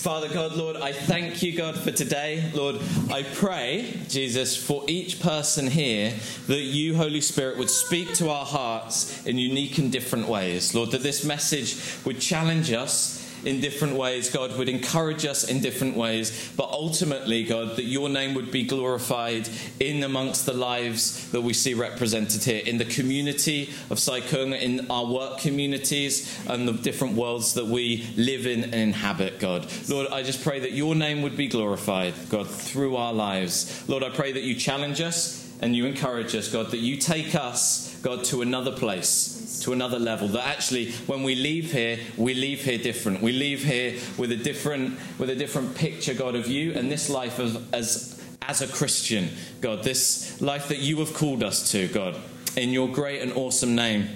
Father 0.00 0.28
God, 0.30 0.56
Lord, 0.56 0.76
I 0.76 0.92
thank 0.92 1.42
you, 1.42 1.54
God, 1.54 1.76
for 1.76 1.90
today. 1.90 2.50
Lord, 2.54 2.76
I 3.10 3.22
pray, 3.22 4.00
Jesus, 4.08 4.56
for 4.56 4.82
each 4.88 5.20
person 5.20 5.66
here 5.66 6.14
that 6.46 6.62
you, 6.62 6.96
Holy 6.96 7.20
Spirit, 7.20 7.58
would 7.58 7.68
speak 7.68 8.14
to 8.14 8.30
our 8.30 8.46
hearts 8.46 9.26
in 9.26 9.36
unique 9.36 9.76
and 9.76 9.92
different 9.92 10.26
ways. 10.26 10.74
Lord, 10.74 10.92
that 10.92 11.02
this 11.02 11.22
message 11.22 11.76
would 12.06 12.18
challenge 12.18 12.72
us 12.72 13.19
in 13.44 13.60
different 13.60 13.96
ways. 13.96 14.30
God 14.30 14.56
would 14.58 14.68
encourage 14.68 15.24
us 15.24 15.48
in 15.48 15.60
different 15.60 15.96
ways. 15.96 16.52
But 16.56 16.70
ultimately, 16.70 17.44
God, 17.44 17.76
that 17.76 17.84
your 17.84 18.08
name 18.08 18.34
would 18.34 18.50
be 18.50 18.64
glorified 18.64 19.48
in 19.78 20.02
amongst 20.02 20.46
the 20.46 20.52
lives 20.52 21.30
that 21.30 21.40
we 21.40 21.52
see 21.52 21.74
represented 21.74 22.42
here, 22.42 22.62
in 22.64 22.78
the 22.78 22.84
community 22.84 23.70
of 23.90 23.98
Sycona, 23.98 24.60
in 24.60 24.90
our 24.90 25.06
work 25.06 25.38
communities, 25.38 26.38
and 26.48 26.66
the 26.66 26.72
different 26.72 27.14
worlds 27.14 27.54
that 27.54 27.66
we 27.66 28.06
live 28.16 28.46
in 28.46 28.64
and 28.64 28.74
inhabit, 28.74 29.38
God. 29.38 29.66
Lord, 29.88 30.08
I 30.08 30.22
just 30.22 30.42
pray 30.42 30.60
that 30.60 30.72
your 30.72 30.94
name 30.94 31.22
would 31.22 31.36
be 31.36 31.48
glorified, 31.48 32.14
God, 32.28 32.48
through 32.48 32.96
our 32.96 33.12
lives. 33.12 33.84
Lord, 33.88 34.02
I 34.02 34.10
pray 34.10 34.32
that 34.32 34.42
you 34.42 34.54
challenge 34.54 35.00
us 35.00 35.49
and 35.60 35.76
you 35.76 35.86
encourage 35.86 36.34
us, 36.34 36.50
God, 36.50 36.70
that 36.70 36.78
you 36.78 36.96
take 36.96 37.34
us, 37.34 37.96
God, 38.02 38.24
to 38.24 38.42
another 38.42 38.72
place 38.72 39.40
to 39.60 39.72
another 39.72 39.98
level. 39.98 40.28
That 40.28 40.46
actually, 40.46 40.92
when 41.06 41.22
we 41.22 41.34
leave 41.34 41.72
here, 41.72 41.98
we 42.16 42.34
leave 42.34 42.64
here 42.64 42.78
different. 42.78 43.20
We 43.20 43.32
leave 43.32 43.64
here 43.64 43.98
with 44.18 44.32
a 44.32 44.36
different, 44.36 44.98
with 45.18 45.30
a 45.30 45.36
different 45.36 45.74
picture, 45.74 46.14
God, 46.14 46.34
of 46.34 46.48
you 46.48 46.72
and 46.72 46.90
this 46.90 47.08
life 47.08 47.38
of, 47.38 47.72
as 47.74 48.16
as 48.42 48.62
a 48.62 48.66
Christian, 48.66 49.28
God. 49.60 49.84
This 49.84 50.40
life 50.40 50.68
that 50.68 50.78
you 50.78 50.98
have 51.00 51.14
called 51.14 51.42
us 51.42 51.70
to, 51.72 51.88
God. 51.88 52.16
In 52.56 52.70
your 52.70 52.88
great 52.88 53.22
and 53.22 53.32
awesome 53.32 53.76
name, 53.76 54.08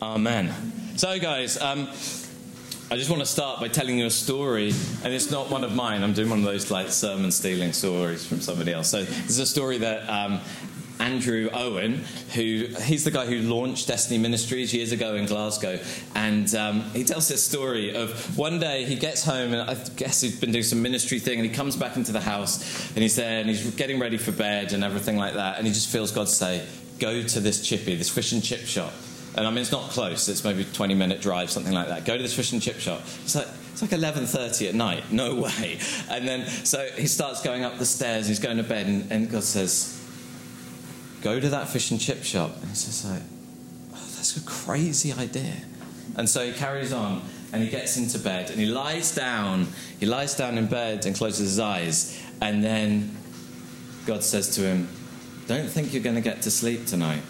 Amen. 0.00 0.54
So, 0.96 1.18
guys. 1.18 1.60
Um, 1.60 1.88
I 2.92 2.96
just 2.96 3.08
want 3.08 3.20
to 3.20 3.26
start 3.26 3.60
by 3.60 3.68
telling 3.68 4.00
you 4.00 4.06
a 4.06 4.10
story, 4.10 4.72
and 5.04 5.14
it's 5.14 5.30
not 5.30 5.48
one 5.48 5.62
of 5.62 5.72
mine. 5.72 6.02
I'm 6.02 6.12
doing 6.12 6.28
one 6.28 6.40
of 6.40 6.44
those 6.44 6.72
like 6.72 6.88
sermon 6.88 7.30
stealing 7.30 7.72
stories 7.72 8.26
from 8.26 8.40
somebody 8.40 8.72
else. 8.72 8.90
So 8.90 9.04
this 9.04 9.30
is 9.30 9.38
a 9.38 9.46
story 9.46 9.78
that 9.78 10.08
um, 10.08 10.40
Andrew 11.00 11.48
Owen, 11.52 12.04
who 12.34 12.66
he's 12.82 13.04
the 13.04 13.10
guy 13.10 13.24
who 13.24 13.40
launched 13.40 13.88
Destiny 13.88 14.18
Ministries 14.18 14.74
years 14.74 14.92
ago 14.92 15.14
in 15.14 15.24
Glasgow, 15.24 15.80
and 16.14 16.54
um, 16.54 16.82
he 16.92 17.04
tells 17.04 17.26
this 17.26 17.42
story 17.42 17.94
of 17.94 18.38
one 18.38 18.60
day 18.60 18.84
he 18.84 18.96
gets 18.96 19.24
home 19.24 19.54
and 19.54 19.68
I 19.68 19.74
guess 19.96 20.20
he's 20.20 20.38
been 20.38 20.52
doing 20.52 20.62
some 20.62 20.82
ministry 20.82 21.18
thing, 21.18 21.38
and 21.40 21.48
he 21.48 21.54
comes 21.54 21.74
back 21.74 21.96
into 21.96 22.12
the 22.12 22.20
house 22.20 22.90
and 22.90 22.98
he's 22.98 23.16
there 23.16 23.40
and 23.40 23.48
he's 23.48 23.74
getting 23.76 23.98
ready 23.98 24.18
for 24.18 24.30
bed 24.30 24.74
and 24.74 24.84
everything 24.84 25.16
like 25.16 25.34
that, 25.34 25.56
and 25.56 25.66
he 25.66 25.72
just 25.72 25.88
feels 25.88 26.12
God 26.12 26.28
say, 26.28 26.64
"Go 26.98 27.22
to 27.22 27.40
this 27.40 27.66
chippy, 27.66 27.96
this 27.96 28.10
fish 28.10 28.32
and 28.32 28.44
chip 28.44 28.60
shop." 28.60 28.92
And 29.36 29.46
I 29.46 29.50
mean, 29.50 29.60
it's 29.60 29.72
not 29.72 29.90
close. 29.90 30.28
It's 30.28 30.44
maybe 30.44 30.62
a 30.62 30.64
20 30.64 30.94
minute 30.94 31.20
drive, 31.20 31.50
something 31.50 31.72
like 31.72 31.88
that. 31.88 32.04
Go 32.04 32.16
to 32.16 32.22
this 32.22 32.34
fish 32.34 32.52
and 32.52 32.60
chip 32.60 32.78
shop. 32.78 33.00
It's 33.22 33.36
like, 33.36 33.46
it's 33.72 33.80
like 33.80 33.92
11.30 33.92 34.68
at 34.68 34.74
night. 34.74 35.12
No 35.12 35.34
way. 35.42 35.78
And 36.10 36.26
then, 36.26 36.46
so 36.46 36.84
he 36.96 37.06
starts 37.06 37.40
going 37.40 37.62
up 37.62 37.78
the 37.78 37.86
stairs. 37.86 38.26
He's 38.26 38.40
going 38.40 38.56
to 38.56 38.64
bed. 38.64 38.86
And, 38.86 39.10
and 39.12 39.30
God 39.30 39.44
says, 39.44 39.99
go 41.22 41.38
to 41.38 41.48
that 41.50 41.68
fish 41.68 41.90
and 41.90 42.00
chip 42.00 42.22
shop. 42.22 42.56
And 42.60 42.68
he's 42.68 42.84
just 42.84 43.04
like, 43.04 43.22
oh, 43.92 44.08
that's 44.16 44.36
a 44.36 44.44
crazy 44.44 45.12
idea. 45.12 45.54
And 46.16 46.28
so 46.28 46.44
he 46.44 46.52
carries 46.52 46.92
on 46.92 47.22
and 47.52 47.62
he 47.62 47.68
gets 47.68 47.96
into 47.96 48.18
bed 48.18 48.50
and 48.50 48.58
he 48.58 48.66
lies 48.66 49.14
down. 49.14 49.68
He 49.98 50.06
lies 50.06 50.36
down 50.36 50.58
in 50.58 50.66
bed 50.66 51.06
and 51.06 51.14
closes 51.16 51.50
his 51.50 51.58
eyes. 51.58 52.20
And 52.40 52.62
then 52.62 53.16
God 54.06 54.24
says 54.24 54.54
to 54.56 54.62
him, 54.62 54.88
Don't 55.46 55.68
think 55.68 55.92
you're 55.92 56.02
going 56.02 56.16
to 56.16 56.22
get 56.22 56.42
to 56.42 56.50
sleep 56.50 56.86
tonight. 56.86 57.22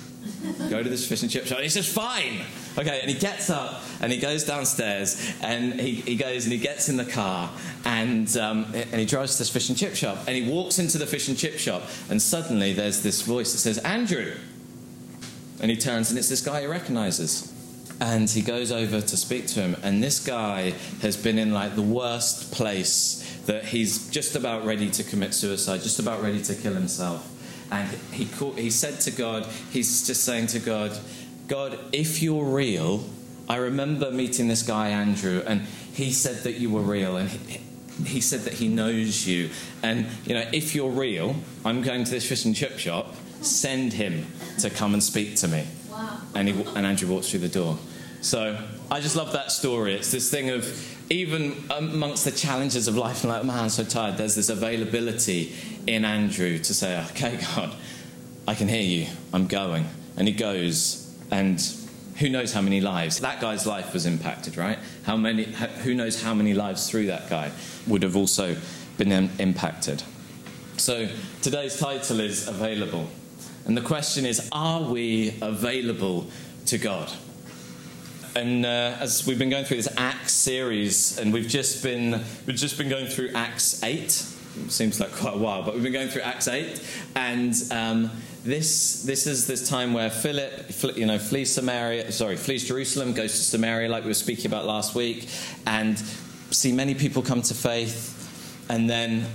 Go 0.69 0.83
to 0.83 0.89
this 0.89 1.09
fish 1.09 1.23
and 1.23 1.31
chip 1.31 1.47
shop. 1.47 1.59
And 1.59 1.65
he 1.65 1.71
says, 1.71 1.93
Fine. 1.93 2.41
Okay, 2.81 2.99
and 3.03 3.11
he 3.11 3.19
gets 3.19 3.51
up 3.51 3.83
and 4.01 4.11
he 4.11 4.19
goes 4.19 4.45
downstairs 4.45 5.35
and 5.43 5.79
he, 5.79 5.97
he 5.97 6.17
goes 6.17 6.45
and 6.45 6.53
he 6.53 6.59
gets 6.59 6.89
in 6.89 6.97
the 6.97 7.05
car 7.05 7.51
and, 7.85 8.35
um, 8.39 8.67
and 8.73 8.95
he 8.95 9.05
drives 9.05 9.33
to 9.33 9.41
this 9.41 9.51
fish 9.51 9.69
and 9.69 9.77
chip 9.77 9.95
shop 9.95 10.17
and 10.27 10.35
he 10.35 10.51
walks 10.51 10.79
into 10.79 10.97
the 10.97 11.07
fish 11.07 11.29
and 11.29 11.37
chip 11.37 11.59
shop 11.59 11.83
and 12.09 12.23
suddenly 12.23 12.73
there's 12.73 13.03
this 13.03 13.21
voice 13.21 13.53
that 13.53 13.59
says, 13.59 13.77
Andrew. 13.79 14.35
And 15.61 15.71
he 15.71 15.77
turns 15.77 16.09
and 16.09 16.19
it's 16.19 16.31
this 16.31 16.41
guy 16.41 16.63
he 16.63 16.67
recognizes. 16.67 17.55
And 18.01 18.31
he 18.31 18.41
goes 18.41 18.73
over 18.73 19.03
to 19.03 19.17
speak 19.19 19.47
to 19.49 19.61
him, 19.61 19.77
and 19.83 20.03
this 20.03 20.25
guy 20.25 20.73
has 21.03 21.19
been 21.19 21.39
in 21.39 21.53
like 21.53 21.77
the 21.77 21.83
worst 21.83 22.51
place 22.51 23.43
that 23.45 23.67
he's 23.67 24.09
just 24.09 24.37
about 24.37 24.65
ready 24.65 24.89
to 24.89 25.05
commit 25.05 25.35
suicide, 25.35 25.83
just 25.83 25.99
about 25.99 26.23
ready 26.23 26.41
to 26.45 26.55
kill 26.55 26.73
himself. 26.73 27.29
And 27.71 27.89
he, 28.11 28.25
called, 28.25 28.59
he 28.59 28.71
said 28.71 29.01
to 29.01 29.11
God, 29.11 29.47
he's 29.71 30.07
just 30.07 30.25
saying 30.25 30.47
to 30.49 30.59
God, 30.59 30.99
God, 31.51 31.77
if 31.91 32.23
you're 32.23 32.45
real, 32.45 33.05
I 33.49 33.57
remember 33.57 34.13
meeting 34.13 34.47
this 34.47 34.63
guy, 34.63 34.91
Andrew, 34.91 35.43
and 35.45 35.63
he 35.63 36.13
said 36.13 36.45
that 36.45 36.61
you 36.61 36.71
were 36.71 36.81
real, 36.81 37.17
and 37.17 37.29
he, 37.29 37.61
he 38.07 38.21
said 38.21 38.43
that 38.43 38.53
he 38.53 38.69
knows 38.69 39.27
you. 39.27 39.51
And, 39.83 40.07
you 40.25 40.35
know, 40.35 40.45
if 40.53 40.77
you're 40.77 40.93
real, 40.93 41.35
I'm 41.65 41.83
going 41.83 42.05
to 42.05 42.11
this 42.13 42.29
fish 42.29 42.45
and 42.45 42.55
chip 42.55 42.79
shop, 42.79 43.17
send 43.41 43.93
him 43.93 44.29
to 44.61 44.71
come 44.71 44.95
and 44.95 45.03
speak 45.03 45.35
to 45.39 45.49
me. 45.49 45.67
Wow. 45.91 46.19
And, 46.37 46.49
he, 46.51 46.63
and 46.77 46.87
Andrew 46.87 47.09
walks 47.09 47.31
through 47.31 47.41
the 47.41 47.49
door. 47.49 47.77
So 48.21 48.57
I 48.89 49.01
just 49.01 49.17
love 49.17 49.33
that 49.33 49.51
story. 49.51 49.95
It's 49.95 50.13
this 50.13 50.31
thing 50.31 50.51
of 50.51 51.11
even 51.11 51.57
amongst 51.77 52.25
the 52.25 52.31
challenges 52.31 52.87
of 52.87 52.97
life, 52.97 53.25
and 53.25 53.33
like, 53.33 53.45
man, 53.45 53.59
I'm 53.59 53.71
so 53.71 53.83
tired, 53.83 54.19
there's 54.19 54.37
this 54.37 54.51
availability 54.51 55.53
in 55.89 56.05
Andrew 56.05 56.59
to 56.59 56.73
say, 56.73 57.05
okay, 57.07 57.41
God, 57.57 57.75
I 58.47 58.55
can 58.55 58.69
hear 58.69 58.83
you, 58.83 59.09
I'm 59.33 59.49
going. 59.49 59.87
And 60.17 60.29
he 60.29 60.35
goes 60.35 61.09
and 61.31 61.61
who 62.19 62.29
knows 62.29 62.53
how 62.53 62.61
many 62.61 62.81
lives? 62.81 63.21
That 63.21 63.41
guy's 63.41 63.67
life 63.67 63.95
was 63.95 64.07
impacted 64.07 64.57
right? 64.57 64.79
How 65.05 65.17
many 65.17 65.45
who 65.85 65.95
knows 65.95 66.23
how 66.23 66.35
many 66.35 66.55
lives 66.55 66.89
through 66.91 67.07
that 67.07 67.31
guy 67.31 67.51
would 67.87 68.03
have 68.03 68.17
also 68.17 68.57
been 68.99 69.11
impacted? 69.39 70.03
So 70.77 71.09
today's 71.43 71.79
title 71.79 72.21
is 72.21 72.47
available. 72.47 73.09
And 73.67 73.77
the 73.77 73.83
question 73.83 74.27
is 74.27 74.49
are 74.53 74.83
we 74.83 75.35
available 75.41 76.27
to 76.67 76.79
god? 76.79 77.11
And 78.37 78.65
uh, 78.65 78.97
as 79.01 79.27
we've 79.27 79.39
been 79.39 79.51
going 79.51 79.65
through 79.65 79.79
this 79.79 79.93
acts 79.97 80.33
series 80.33 81.19
and 81.19 81.33
we've 81.33 81.49
just 81.49 81.83
been 81.83 82.23
we've 82.47 82.57
just 82.57 82.79
been 82.79 82.89
going 82.89 83.07
through 83.07 83.31
acts 83.35 83.83
8 83.83 83.99
it 83.99 84.71
seems 84.71 85.01
like 85.01 85.13
quite 85.13 85.35
a 85.35 85.39
while 85.39 85.63
but 85.63 85.75
we've 85.75 85.83
been 85.83 85.93
going 85.93 86.09
through 86.09 86.23
acts 86.23 86.47
8 86.47 86.81
and 87.17 87.55
um, 87.71 88.11
this 88.45 89.03
this 89.03 89.27
is 89.27 89.47
this 89.47 89.69
time 89.69 89.93
where 89.93 90.11
Philip, 90.11 90.97
you 90.97 91.07
know, 91.07 91.19
flees 91.19 91.55
Samaria, 91.55 92.11
sorry, 92.13 92.37
flees 92.37 92.67
Jerusalem, 92.67 93.13
goes 93.13 93.33
to 93.33 93.39
Samaria, 93.39 93.89
like 93.89 94.05
we 94.05 94.11
were 94.11 94.15
speaking 94.15 94.47
about 94.47 94.65
last 94.65 94.95
week, 94.95 95.29
and 95.67 95.99
see 96.51 96.73
many 96.73 96.95
people 96.95 97.23
come 97.23 97.43
to 97.43 97.55
faith, 97.55 98.67
and 98.69 98.89
then 98.89 99.27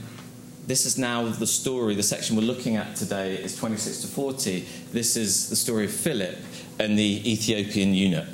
this 0.67 0.85
is 0.85 0.97
now 0.97 1.27
the 1.27 1.45
story. 1.45 1.93
The 1.93 2.03
section 2.03 2.35
we're 2.35 2.41
looking 2.41 2.75
at 2.75 2.95
today 2.95 3.35
is 3.35 3.55
26 3.55 4.01
to 4.01 4.07
40. 4.07 4.65
This 4.91 5.15
is 5.15 5.49
the 5.49 5.55
story 5.55 5.85
of 5.85 5.91
Philip 5.91 6.37
and 6.79 6.97
the 6.97 7.31
Ethiopian 7.31 7.93
eunuch 7.93 8.27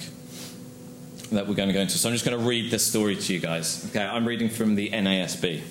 that 1.31 1.47
we're 1.47 1.55
going 1.55 1.69
to 1.69 1.73
go 1.73 1.81
into. 1.81 1.97
So 1.97 2.09
I'm 2.09 2.15
just 2.15 2.25
going 2.25 2.37
to 2.37 2.45
read 2.45 2.71
this 2.71 2.85
story 2.85 3.15
to 3.15 3.33
you 3.33 3.39
guys. 3.39 3.85
Okay, 3.89 4.03
I'm 4.03 4.27
reading 4.27 4.49
from 4.49 4.75
the 4.75 4.89
NASB. 4.89 5.61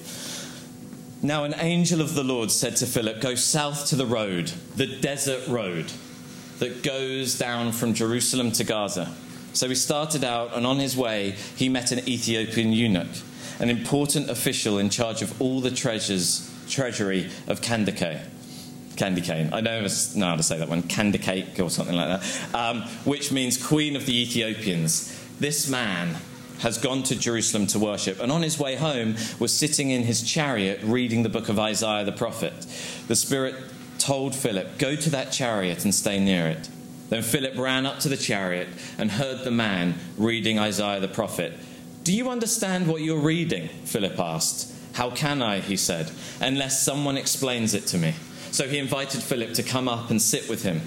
Now, 1.22 1.44
an 1.44 1.54
angel 1.58 2.00
of 2.00 2.14
the 2.14 2.24
Lord 2.24 2.50
said 2.50 2.76
to 2.76 2.86
Philip, 2.86 3.20
Go 3.20 3.34
south 3.34 3.86
to 3.88 3.96
the 3.96 4.06
road, 4.06 4.52
the 4.76 4.86
desert 4.86 5.46
road 5.48 5.92
that 6.60 6.82
goes 6.82 7.38
down 7.38 7.72
from 7.72 7.92
Jerusalem 7.92 8.52
to 8.52 8.64
Gaza. 8.64 9.14
So 9.52 9.68
he 9.68 9.74
started 9.74 10.24
out, 10.24 10.56
and 10.56 10.66
on 10.66 10.78
his 10.78 10.96
way, 10.96 11.36
he 11.56 11.68
met 11.68 11.92
an 11.92 12.08
Ethiopian 12.08 12.72
eunuch, 12.72 13.08
an 13.58 13.68
important 13.68 14.30
official 14.30 14.78
in 14.78 14.88
charge 14.88 15.20
of 15.20 15.40
all 15.42 15.60
the 15.60 15.70
treasures, 15.70 16.50
treasury 16.68 17.30
of 17.46 17.60
Kandake. 17.60 18.22
Candy 18.96 19.20
cane. 19.20 19.50
I 19.52 19.60
know 19.60 19.80
how 19.80 20.36
to 20.36 20.42
say 20.42 20.58
that 20.58 20.68
one. 20.68 20.82
Candy 20.82 21.18
cake 21.18 21.58
or 21.58 21.70
something 21.70 21.96
like 21.96 22.20
that. 22.20 22.54
Um, 22.54 22.82
which 23.04 23.32
means 23.32 23.62
queen 23.62 23.96
of 23.96 24.04
the 24.04 24.22
Ethiopians. 24.22 25.18
This 25.38 25.68
man 25.70 26.16
has 26.60 26.78
gone 26.78 27.02
to 27.04 27.16
Jerusalem 27.16 27.66
to 27.68 27.78
worship, 27.78 28.20
and 28.20 28.30
on 28.30 28.42
his 28.42 28.58
way 28.58 28.76
home 28.76 29.16
was 29.38 29.52
sitting 29.52 29.90
in 29.90 30.02
his 30.02 30.22
chariot 30.22 30.80
reading 30.82 31.22
the 31.22 31.28
book 31.28 31.48
of 31.48 31.58
Isaiah 31.58 32.04
the 32.04 32.12
prophet. 32.12 32.54
The 33.08 33.16
Spirit 33.16 33.54
told 33.98 34.34
Philip, 34.34 34.78
Go 34.78 34.96
to 34.96 35.10
that 35.10 35.32
chariot 35.32 35.84
and 35.84 35.94
stay 35.94 36.18
near 36.18 36.46
it. 36.46 36.68
Then 37.08 37.22
Philip 37.22 37.56
ran 37.58 37.86
up 37.86 37.98
to 38.00 38.08
the 38.08 38.16
chariot 38.16 38.68
and 38.96 39.10
heard 39.10 39.44
the 39.44 39.50
man 39.50 39.96
reading 40.16 40.58
Isaiah 40.58 41.00
the 41.00 41.08
prophet. 41.08 41.52
Do 42.04 42.12
you 42.12 42.30
understand 42.30 42.86
what 42.86 43.02
you're 43.02 43.20
reading? 43.20 43.68
Philip 43.84 44.18
asked. 44.18 44.72
How 44.94 45.10
can 45.10 45.42
I, 45.42 45.60
he 45.60 45.76
said, 45.76 46.10
unless 46.40 46.82
someone 46.82 47.16
explains 47.16 47.74
it 47.74 47.86
to 47.88 47.98
me? 47.98 48.14
So 48.50 48.68
he 48.68 48.78
invited 48.78 49.22
Philip 49.22 49.54
to 49.54 49.62
come 49.62 49.88
up 49.88 50.10
and 50.10 50.20
sit 50.20 50.48
with 50.48 50.62
him. 50.62 50.80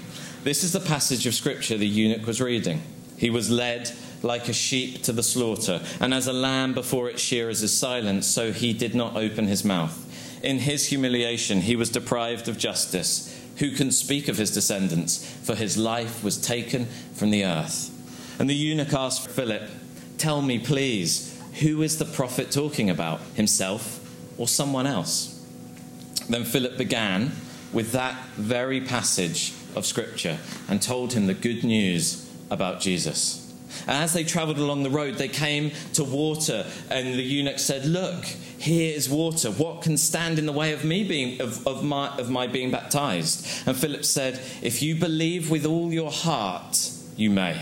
This 0.44 0.62
is 0.62 0.72
the 0.72 0.80
passage 0.80 1.26
of 1.26 1.34
scripture 1.34 1.78
the 1.78 1.86
eunuch 1.86 2.26
was 2.26 2.40
reading. 2.40 2.82
He 3.16 3.30
was 3.30 3.50
led 3.50 3.90
like 4.24 4.48
a 4.48 4.52
sheep 4.52 5.02
to 5.02 5.12
the 5.12 5.22
slaughter, 5.22 5.80
and 6.00 6.12
as 6.12 6.26
a 6.26 6.32
lamb 6.32 6.72
before 6.72 7.08
its 7.08 7.22
shearers 7.22 7.62
is 7.62 7.76
silent, 7.76 8.24
so 8.24 8.52
he 8.52 8.72
did 8.72 8.94
not 8.94 9.16
open 9.16 9.46
his 9.46 9.64
mouth. 9.64 10.00
In 10.42 10.58
his 10.58 10.86
humiliation, 10.86 11.60
he 11.60 11.76
was 11.76 11.90
deprived 11.90 12.48
of 12.48 12.58
justice. 12.58 13.30
Who 13.58 13.70
can 13.70 13.92
speak 13.92 14.28
of 14.28 14.36
his 14.36 14.52
descendants? 14.52 15.24
For 15.44 15.54
his 15.54 15.76
life 15.76 16.24
was 16.24 16.40
taken 16.40 16.86
from 17.14 17.30
the 17.30 17.44
earth. 17.44 17.90
And 18.38 18.50
the 18.50 18.54
eunuch 18.54 18.92
asked 18.92 19.28
Philip, 19.28 19.62
Tell 20.18 20.42
me, 20.42 20.58
please, 20.58 21.40
Who 21.60 21.82
is 21.82 21.98
the 21.98 22.04
prophet 22.04 22.50
talking 22.50 22.90
about? 22.90 23.20
Himself 23.36 24.00
or 24.36 24.48
someone 24.48 24.86
else? 24.86 25.30
Then 26.28 26.44
Philip 26.44 26.76
began 26.76 27.32
with 27.72 27.92
that 27.92 28.24
very 28.36 28.80
passage 28.80 29.52
of 29.76 29.86
Scripture 29.86 30.38
and 30.68 30.82
told 30.82 31.12
him 31.12 31.26
the 31.26 31.34
good 31.34 31.64
news 31.64 32.28
about 32.50 32.80
Jesus. 32.80 33.43
And 33.82 33.90
as 33.90 34.12
they 34.12 34.24
traveled 34.24 34.58
along 34.58 34.82
the 34.82 34.90
road, 34.90 35.14
they 35.14 35.28
came 35.28 35.72
to 35.94 36.04
water, 36.04 36.66
and 36.90 37.14
the 37.14 37.22
eunuch 37.22 37.58
said, 37.58 37.84
Look, 37.84 38.24
here 38.24 38.94
is 38.94 39.08
water. 39.08 39.50
What 39.50 39.82
can 39.82 39.96
stand 39.96 40.38
in 40.38 40.46
the 40.46 40.52
way 40.52 40.72
of 40.72 40.84
me 40.84 41.04
being 41.04 41.40
of, 41.40 41.66
of, 41.66 41.84
my, 41.84 42.08
of 42.16 42.30
my 42.30 42.46
being 42.46 42.70
baptized? 42.70 43.46
And 43.66 43.76
Philip 43.76 44.04
said, 44.04 44.40
If 44.62 44.82
you 44.82 44.94
believe 44.94 45.50
with 45.50 45.66
all 45.66 45.92
your 45.92 46.10
heart, 46.10 46.90
you 47.16 47.30
may. 47.30 47.60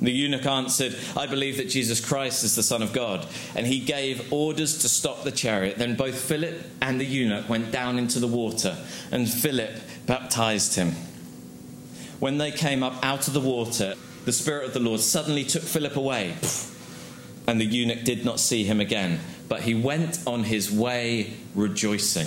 The 0.00 0.10
eunuch 0.10 0.46
answered, 0.46 0.96
I 1.14 1.26
believe 1.26 1.58
that 1.58 1.68
Jesus 1.68 2.04
Christ 2.04 2.42
is 2.42 2.56
the 2.56 2.62
Son 2.62 2.82
of 2.82 2.92
God. 2.92 3.26
And 3.54 3.66
he 3.66 3.80
gave 3.80 4.32
orders 4.32 4.78
to 4.78 4.88
stop 4.88 5.24
the 5.24 5.30
chariot. 5.30 5.76
Then 5.76 5.94
both 5.94 6.18
Philip 6.18 6.62
and 6.80 6.98
the 6.98 7.04
eunuch 7.04 7.48
went 7.48 7.70
down 7.70 7.98
into 7.98 8.18
the 8.18 8.26
water, 8.26 8.76
and 9.12 9.28
Philip 9.28 9.72
baptized 10.06 10.76
him. 10.76 10.92
When 12.18 12.38
they 12.38 12.50
came 12.50 12.82
up 12.82 12.94
out 13.04 13.28
of 13.28 13.34
the 13.34 13.40
water, 13.40 13.94
the 14.24 14.32
Spirit 14.32 14.66
of 14.66 14.74
the 14.74 14.80
Lord 14.80 15.00
suddenly 15.00 15.44
took 15.44 15.62
Philip 15.62 15.96
away, 15.96 16.34
and 17.46 17.60
the 17.60 17.64
eunuch 17.64 18.04
did 18.04 18.24
not 18.24 18.38
see 18.40 18.64
him 18.64 18.80
again, 18.80 19.20
but 19.48 19.62
he 19.62 19.74
went 19.74 20.20
on 20.26 20.44
his 20.44 20.70
way 20.70 21.34
rejoicing. 21.54 22.26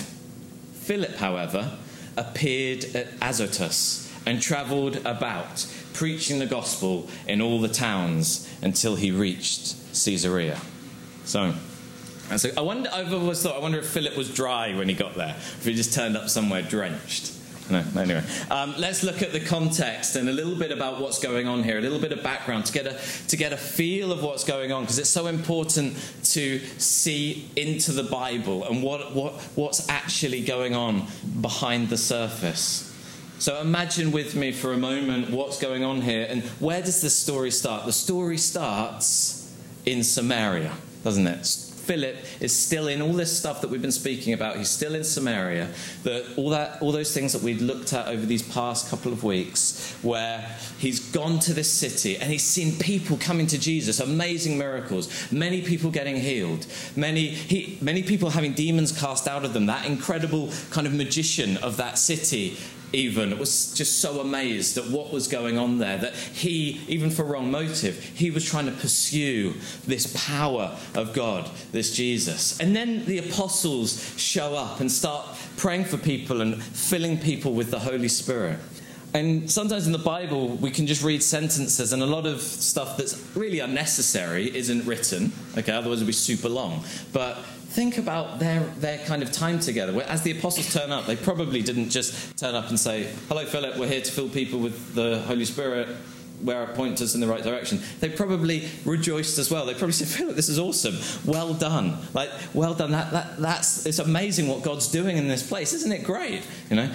Philip, 0.72 1.16
however, 1.16 1.78
appeared 2.16 2.84
at 2.94 3.08
Azotus 3.22 4.12
and 4.26 4.40
travelled 4.40 4.96
about, 5.06 5.66
preaching 5.92 6.38
the 6.38 6.46
gospel 6.46 7.08
in 7.26 7.40
all 7.40 7.60
the 7.60 7.68
towns 7.68 8.48
until 8.62 8.96
he 8.96 9.10
reached 9.10 9.76
Caesarea. 10.04 10.58
So, 11.24 11.54
I 12.56 12.60
wonder. 12.60 12.90
I've 12.92 13.12
always 13.12 13.42
thought. 13.42 13.56
I 13.56 13.60
wonder 13.60 13.78
if 13.78 13.86
Philip 13.86 14.16
was 14.16 14.32
dry 14.32 14.74
when 14.74 14.88
he 14.88 14.94
got 14.94 15.14
there. 15.14 15.36
If 15.36 15.64
he 15.64 15.74
just 15.74 15.94
turned 15.94 16.16
up 16.16 16.28
somewhere 16.28 16.62
drenched. 16.62 17.32
No, 17.70 17.82
anyway. 17.96 18.22
Um, 18.50 18.74
let's 18.78 19.02
look 19.02 19.22
at 19.22 19.32
the 19.32 19.40
context 19.40 20.16
and 20.16 20.28
a 20.28 20.32
little 20.32 20.54
bit 20.54 20.70
about 20.70 21.00
what's 21.00 21.18
going 21.18 21.48
on 21.48 21.62
here, 21.62 21.78
a 21.78 21.80
little 21.80 21.98
bit 21.98 22.12
of 22.12 22.22
background 22.22 22.66
to 22.66 22.72
get 22.72 22.86
a, 22.86 23.00
to 23.28 23.36
get 23.36 23.54
a 23.54 23.56
feel 23.56 24.12
of 24.12 24.22
what's 24.22 24.44
going 24.44 24.70
on, 24.70 24.82
because 24.82 24.98
it's 24.98 25.08
so 25.08 25.28
important 25.28 25.96
to 26.24 26.58
see 26.78 27.48
into 27.56 27.92
the 27.92 28.02
Bible 28.02 28.64
and 28.64 28.82
what, 28.82 29.14
what, 29.14 29.32
what's 29.54 29.88
actually 29.88 30.44
going 30.44 30.74
on 30.74 31.06
behind 31.40 31.88
the 31.88 31.96
surface. 31.96 32.90
So 33.38 33.60
imagine 33.60 34.12
with 34.12 34.36
me 34.36 34.52
for 34.52 34.74
a 34.74 34.78
moment 34.78 35.30
what's 35.30 35.58
going 35.58 35.84
on 35.84 36.02
here 36.02 36.26
and 36.28 36.42
where 36.60 36.80
does 36.82 37.00
this 37.00 37.16
story 37.16 37.50
start? 37.50 37.84
The 37.86 37.92
story 37.92 38.38
starts 38.38 39.52
in 39.86 40.04
Samaria, 40.04 40.72
doesn't 41.02 41.26
it? 41.26 41.46
Philip 41.84 42.16
is 42.40 42.54
still 42.54 42.88
in 42.88 43.02
all 43.02 43.12
this 43.12 43.36
stuff 43.36 43.60
that 43.60 43.68
we've 43.68 43.82
been 43.82 43.92
speaking 43.92 44.32
about. 44.32 44.56
He's 44.56 44.70
still 44.70 44.94
in 44.94 45.04
Samaria. 45.04 45.68
The, 46.02 46.26
all, 46.36 46.50
that, 46.50 46.80
all 46.80 46.92
those 46.92 47.12
things 47.12 47.32
that 47.32 47.42
we've 47.42 47.60
looked 47.60 47.92
at 47.92 48.08
over 48.08 48.24
these 48.24 48.42
past 48.42 48.88
couple 48.88 49.12
of 49.12 49.24
weeks, 49.24 49.92
where 50.02 50.56
he's 50.78 51.00
gone 51.00 51.38
to 51.40 51.52
this 51.52 51.70
city 51.70 52.16
and 52.16 52.30
he's 52.30 52.42
seen 52.42 52.78
people 52.78 53.16
coming 53.18 53.46
to 53.48 53.58
Jesus, 53.58 54.00
amazing 54.00 54.58
miracles, 54.58 55.30
many 55.30 55.62
people 55.62 55.90
getting 55.90 56.16
healed, 56.16 56.66
many, 56.96 57.28
he, 57.28 57.78
many 57.80 58.02
people 58.02 58.30
having 58.30 58.52
demons 58.52 58.98
cast 58.98 59.28
out 59.28 59.44
of 59.44 59.52
them. 59.52 59.66
That 59.66 59.86
incredible 59.86 60.50
kind 60.70 60.86
of 60.86 60.94
magician 60.94 61.56
of 61.58 61.76
that 61.76 61.98
city 61.98 62.56
even 62.94 63.38
was 63.38 63.74
just 63.74 64.00
so 64.00 64.20
amazed 64.20 64.78
at 64.78 64.86
what 64.86 65.12
was 65.12 65.28
going 65.28 65.58
on 65.58 65.78
there 65.78 65.98
that 65.98 66.14
he, 66.14 66.80
even 66.88 67.10
for 67.10 67.24
wrong 67.24 67.50
motive, 67.50 68.02
he 68.02 68.30
was 68.30 68.44
trying 68.44 68.66
to 68.66 68.72
pursue 68.72 69.54
this 69.86 70.12
power 70.26 70.76
of 70.94 71.12
God, 71.12 71.50
this 71.72 71.94
Jesus. 71.94 72.58
And 72.60 72.74
then 72.74 73.04
the 73.04 73.18
apostles 73.18 74.14
show 74.16 74.54
up 74.54 74.80
and 74.80 74.90
start 74.90 75.26
praying 75.56 75.84
for 75.84 75.96
people 75.96 76.40
and 76.40 76.62
filling 76.62 77.18
people 77.18 77.52
with 77.52 77.70
the 77.70 77.80
Holy 77.80 78.08
Spirit. 78.08 78.58
And 79.14 79.48
sometimes 79.48 79.86
in 79.86 79.92
the 79.92 79.98
Bible, 79.98 80.56
we 80.56 80.72
can 80.72 80.88
just 80.88 81.04
read 81.04 81.22
sentences, 81.22 81.92
and 81.92 82.02
a 82.02 82.06
lot 82.06 82.26
of 82.26 82.40
stuff 82.40 82.96
that's 82.96 83.36
really 83.36 83.60
unnecessary 83.60 84.54
isn't 84.56 84.84
written. 84.86 85.32
Okay, 85.56 85.70
otherwise 85.70 85.98
it'd 85.98 86.08
be 86.08 86.12
super 86.12 86.48
long. 86.48 86.82
But 87.12 87.38
think 87.74 87.98
about 87.98 88.38
their, 88.38 88.60
their 88.78 88.98
kind 88.98 89.20
of 89.20 89.32
time 89.32 89.58
together. 89.58 90.00
As 90.02 90.22
the 90.22 90.30
apostles 90.30 90.72
turn 90.72 90.92
up, 90.92 91.06
they 91.06 91.16
probably 91.16 91.60
didn't 91.60 91.90
just 91.90 92.38
turn 92.38 92.54
up 92.54 92.68
and 92.68 92.78
say, 92.78 93.10
Hello, 93.28 93.44
Philip, 93.44 93.76
we're 93.76 93.88
here 93.88 94.00
to 94.00 94.12
fill 94.12 94.28
people 94.28 94.60
with 94.60 94.94
the 94.94 95.18
Holy 95.22 95.44
Spirit. 95.44 95.88
Where 96.42 96.66
point 96.66 97.00
us 97.00 97.14
in 97.14 97.20
the 97.22 97.26
right 97.26 97.42
direction. 97.42 97.80
They 98.00 98.10
probably 98.10 98.68
rejoiced 98.84 99.38
as 99.38 99.50
well. 99.50 99.64
They 99.64 99.72
probably 99.72 99.92
said, 99.92 100.08
Philip, 100.08 100.36
this 100.36 100.50
is 100.50 100.58
awesome. 100.58 100.96
Well 101.24 101.54
done. 101.54 101.96
Like, 102.12 102.28
well 102.52 102.74
done. 102.74 102.90
That, 102.90 103.12
that, 103.12 103.38
that's, 103.38 103.86
it's 103.86 104.00
amazing 104.00 104.48
what 104.48 104.62
God's 104.62 104.88
doing 104.88 105.16
in 105.16 105.26
this 105.26 105.46
place. 105.46 105.72
Isn't 105.72 105.92
it 105.92 106.04
great? 106.04 106.42
You 106.68 106.76
know? 106.76 106.88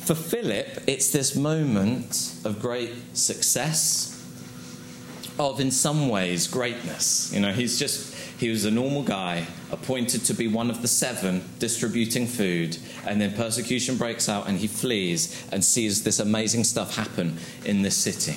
For 0.00 0.16
Philip, 0.16 0.82
it's 0.88 1.12
this 1.12 1.36
moment 1.36 2.34
of 2.44 2.60
great 2.60 2.90
success, 3.16 4.11
of 5.38 5.60
in 5.60 5.70
some 5.70 6.08
ways 6.08 6.46
greatness. 6.46 7.32
You 7.32 7.40
know, 7.40 7.52
he's 7.52 7.78
just 7.78 8.14
he 8.42 8.50
was 8.50 8.64
a 8.64 8.70
normal 8.70 9.02
guy, 9.02 9.46
appointed 9.70 10.24
to 10.24 10.34
be 10.34 10.48
one 10.48 10.68
of 10.68 10.82
the 10.82 10.88
seven 10.88 11.44
distributing 11.60 12.26
food, 12.26 12.76
and 13.06 13.20
then 13.20 13.34
persecution 13.34 13.96
breaks 13.96 14.28
out 14.28 14.48
and 14.48 14.58
he 14.58 14.66
flees 14.66 15.46
and 15.52 15.64
sees 15.64 16.02
this 16.02 16.18
amazing 16.18 16.64
stuff 16.64 16.96
happen 16.96 17.38
in 17.64 17.82
this 17.82 17.96
city. 17.96 18.36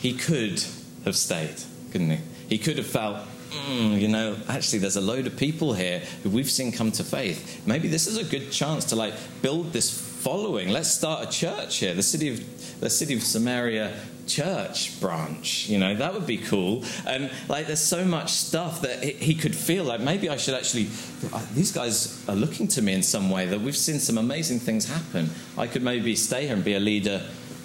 He 0.00 0.14
could 0.14 0.64
have 1.04 1.14
stayed, 1.14 1.56
couldn't 1.90 2.10
he? 2.10 2.18
He 2.48 2.58
could 2.58 2.78
have 2.78 2.86
felt, 2.86 3.18
mm, 3.50 4.00
you 4.00 4.08
know, 4.08 4.36
actually, 4.48 4.78
there's 4.78 4.96
a 4.96 5.02
load 5.02 5.26
of 5.26 5.36
people 5.36 5.74
here 5.74 6.00
who 6.22 6.30
we've 6.30 6.50
seen 6.50 6.72
come 6.72 6.90
to 6.92 7.04
faith. 7.04 7.66
Maybe 7.66 7.88
this 7.88 8.06
is 8.06 8.16
a 8.16 8.24
good 8.24 8.50
chance 8.50 8.86
to 8.86 8.96
like 8.96 9.14
build 9.42 9.74
this 9.74 9.90
following. 10.22 10.70
Let's 10.70 10.90
start 10.90 11.28
a 11.28 11.30
church 11.30 11.76
here. 11.78 11.94
The 11.94 12.02
city 12.02 12.30
of 12.30 12.80
the 12.80 12.90
city 12.90 13.14
of 13.14 13.22
Samaria 13.22 13.94
church 14.26 15.00
branch 15.00 15.68
you 15.68 15.78
know 15.78 15.94
that 15.94 16.12
would 16.12 16.26
be 16.26 16.38
cool 16.38 16.84
and 17.06 17.30
like 17.48 17.66
there's 17.66 17.80
so 17.80 18.04
much 18.04 18.30
stuff 18.32 18.82
that 18.82 19.02
he 19.02 19.34
could 19.34 19.54
feel 19.54 19.84
like 19.84 20.00
maybe 20.00 20.28
i 20.28 20.36
should 20.36 20.54
actually 20.54 20.88
uh, 21.32 21.44
these 21.54 21.72
guys 21.72 22.24
are 22.28 22.34
looking 22.34 22.68
to 22.68 22.82
me 22.82 22.92
in 22.92 23.02
some 23.02 23.30
way 23.30 23.46
that 23.46 23.60
we've 23.60 23.76
seen 23.76 23.98
some 23.98 24.18
amazing 24.18 24.58
things 24.58 24.88
happen 24.88 25.28
i 25.56 25.66
could 25.66 25.82
maybe 25.82 26.14
stay 26.14 26.46
here 26.46 26.54
and 26.54 26.64
be 26.64 26.74
a 26.74 26.80
leader 26.80 27.22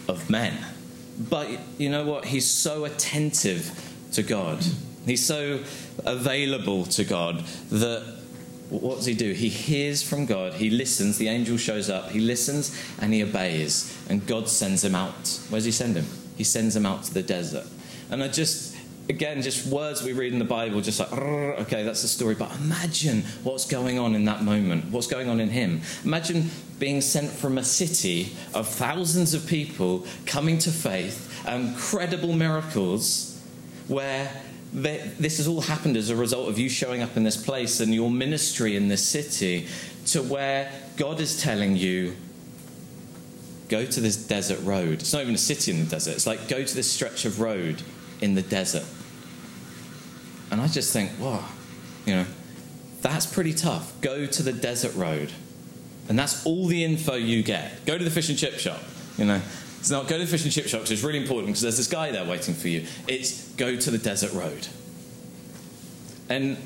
of 0.08 0.30
men 0.30 0.58
but 1.30 1.48
you 1.78 1.90
know 1.90 2.06
what 2.06 2.26
he's 2.26 2.50
so 2.50 2.86
attentive 2.86 3.72
to 4.12 4.24
god 4.24 4.60
he's 5.06 5.26
so 5.26 5.60
available 6.06 6.86
to 6.86 7.04
god 7.04 7.44
that 7.70 8.18
what 8.70 8.98
does 8.98 9.06
he 9.06 9.14
do? 9.14 9.32
He 9.32 9.50
hears 9.50 10.04
from 10.04 10.26
God, 10.26 10.54
he 10.54 10.70
listens, 10.70 11.18
the 11.18 11.30
angel 11.30 11.58
shows 11.58 11.90
up, 11.90 12.10
he 12.10 12.20
listens 12.20 12.78
and 13.00 13.14
he 13.14 13.24
obeys, 13.24 13.98
and 14.10 14.26
God 14.28 14.50
sends 14.50 14.84
him 14.84 14.96
out. 14.96 15.40
Where 15.50 15.60
does 15.60 15.66
he 15.66 15.72
send 15.72 15.96
him? 15.96 16.06
He 16.38 16.44
sends 16.44 16.74
them 16.74 16.86
out 16.86 17.04
to 17.04 17.14
the 17.14 17.24
desert. 17.24 17.66
And 18.10 18.24
I 18.24 18.30
just, 18.30 18.78
again, 19.10 19.42
just 19.42 19.68
words 19.68 20.04
we 20.04 20.14
read 20.14 20.32
in 20.32 20.40
the 20.40 20.46
Bible, 20.46 20.80
just 20.82 21.00
like, 21.00 21.12
okay, 21.12 21.84
that's 21.84 22.04
the 22.04 22.08
story. 22.08 22.36
But 22.36 22.56
imagine 22.60 23.24
what's 23.44 23.66
going 23.66 24.00
on 24.00 24.16
in 24.16 24.26
that 24.26 24.44
moment, 24.44 24.86
what's 24.92 25.08
going 25.08 25.30
on 25.30 25.40
in 25.40 25.50
him. 25.50 25.82
Imagine 26.06 26.50
being 26.80 27.02
sent 27.02 27.30
from 27.30 27.58
a 27.58 27.64
city 27.64 28.34
of 28.54 28.68
thousands 28.68 29.34
of 29.34 29.48
people 29.48 30.06
coming 30.26 30.58
to 30.60 30.72
faith, 30.72 31.44
um, 31.48 31.68
incredible 31.68 32.34
miracles, 32.34 33.42
where 33.88 34.32
this 34.74 35.38
has 35.38 35.48
all 35.48 35.62
happened 35.62 35.98
as 35.98 36.10
a 36.10 36.16
result 36.16 36.50
of 36.50 36.60
you 36.60 36.70
showing 36.70 37.02
up 37.02 37.18
in 37.18 37.24
this 37.24 37.42
place 37.42 37.80
and 37.80 37.94
your 37.94 38.12
ministry 38.12 38.76
in 38.76 38.90
this 38.90 39.04
city, 39.04 39.68
to 40.06 40.22
where 40.22 40.72
God 40.98 41.20
is 41.20 41.42
telling 41.42 41.76
you, 41.76 42.16
go 43.70 43.86
to 43.86 44.00
this 44.00 44.16
desert 44.16 44.60
road. 44.64 45.02
It's 45.02 45.14
not 45.14 45.22
even 45.22 45.36
a 45.36 45.40
city 45.40 45.72
in 45.72 45.80
the 45.80 45.90
desert. 45.90 46.12
It's 46.12 46.28
like 46.28 46.48
go 46.48 46.64
to 46.64 46.76
this 46.76 46.90
stretch 46.90 47.26
of 47.26 47.40
road 47.40 47.82
in 48.22 48.36
the 48.36 48.42
desert. 48.42 48.86
And 50.52 50.62
I 50.62 50.68
just 50.68 50.94
think, 50.94 51.12
wow, 51.20 51.44
you 52.06 52.16
know, 52.16 52.26
that's 53.02 53.26
pretty 53.26 53.54
tough. 53.54 53.94
Go 54.02 54.26
to 54.26 54.44
the 54.44 54.54
desert 54.54 54.96
road. 54.96 55.32
And 56.10 56.18
that's 56.18 56.46
all 56.46 56.68
the 56.68 56.84
info 56.84 57.16
you 57.16 57.44
get. 57.44 57.86
Go 57.86 57.98
to 57.98 58.04
the 58.04 58.10
fish 58.10 58.30
and 58.30 58.38
chip 58.38 58.54
shop, 58.60 58.80
you 59.18 59.26
know. 59.26 59.42
It's 59.80 59.90
not 59.90 60.08
go 60.08 60.18
to 60.18 60.24
the 60.24 60.30
fish 60.30 60.44
and 60.44 60.52
chip 60.52 60.68
shop 60.68 60.80
because 60.80 60.92
it's 60.92 61.04
really 61.04 61.20
important 61.20 61.48
because 61.48 61.62
there's 61.62 61.78
this 61.78 61.88
guy 61.88 62.12
there 62.12 62.26
waiting 62.26 62.54
for 62.54 62.70
you. 62.70 62.86
It's 63.08 63.50
go 63.54 63.76
to 63.76 63.92
the 63.92 63.98
desert 63.98 64.34
road. 64.34 64.68
And 66.30 66.58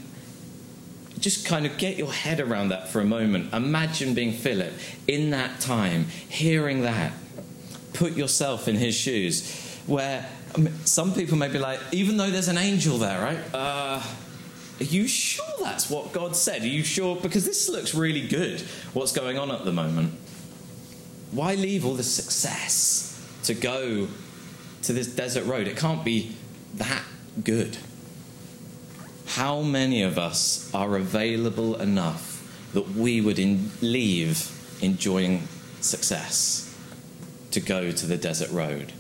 just 1.22 1.46
kind 1.46 1.66
of 1.66 1.78
get 1.78 1.98
your 1.98 2.12
head 2.12 2.40
around 2.40 2.70
that 2.70 2.90
for 2.90 3.00
a 3.00 3.06
moment. 3.06 3.54
Imagine 3.54 4.14
being 4.14 4.34
Philip 4.34 4.74
in 5.08 5.30
that 5.30 5.60
time, 5.60 6.08
hearing 6.28 6.82
that. 6.82 7.14
Put 7.94 8.14
yourself 8.14 8.68
in 8.68 8.76
his 8.76 8.96
shoes, 8.96 9.80
where 9.86 10.28
some 10.86 11.14
people 11.14 11.38
may 11.38 11.48
be 11.48 11.60
like, 11.60 11.80
even 11.92 12.18
though 12.18 12.30
there's 12.30 12.48
an 12.48 12.58
angel 12.58 12.98
there, 12.98 13.22
right? 13.22 13.40
Uh, 13.54 14.02
are 14.80 14.84
you 14.84 15.08
sure 15.08 15.46
that's 15.62 15.90
what 15.90 16.12
God 16.12 16.36
said? 16.36 16.64
Are 16.64 16.68
you 16.68 16.84
sure? 16.84 17.16
Because 17.16 17.46
this 17.46 17.70
looks 17.70 17.94
really 17.94 18.28
good, 18.28 18.62
what's 18.94 19.12
going 19.12 19.38
on 19.38 19.52
at 19.52 19.64
the 19.64 19.72
moment. 19.72 20.14
Why 21.32 21.56
leave 21.56 21.86
all 21.86 21.94
this 21.94 22.12
success 22.12 23.24
to 23.44 23.54
go 23.54 24.08
to 24.84 24.94
this 24.94 25.08
desert 25.08 25.46
road? 25.46 25.68
It 25.68 25.78
can't 25.78 26.04
be 26.04 26.36
that 26.76 27.04
good. 27.44 27.78
How 29.36 29.62
many 29.62 30.04
of 30.04 30.18
us 30.20 30.70
are 30.74 30.98
available 30.98 31.80
enough 31.80 32.70
that 32.74 32.90
we 32.90 33.22
would 33.22 33.40
in, 33.40 33.72
leave 33.82 34.52
enjoying 34.82 35.48
success 35.80 36.76
to 37.52 37.62
go 37.62 37.92
to 37.92 38.06
the 38.06 38.18
desert 38.18 38.52
road? 38.52 38.92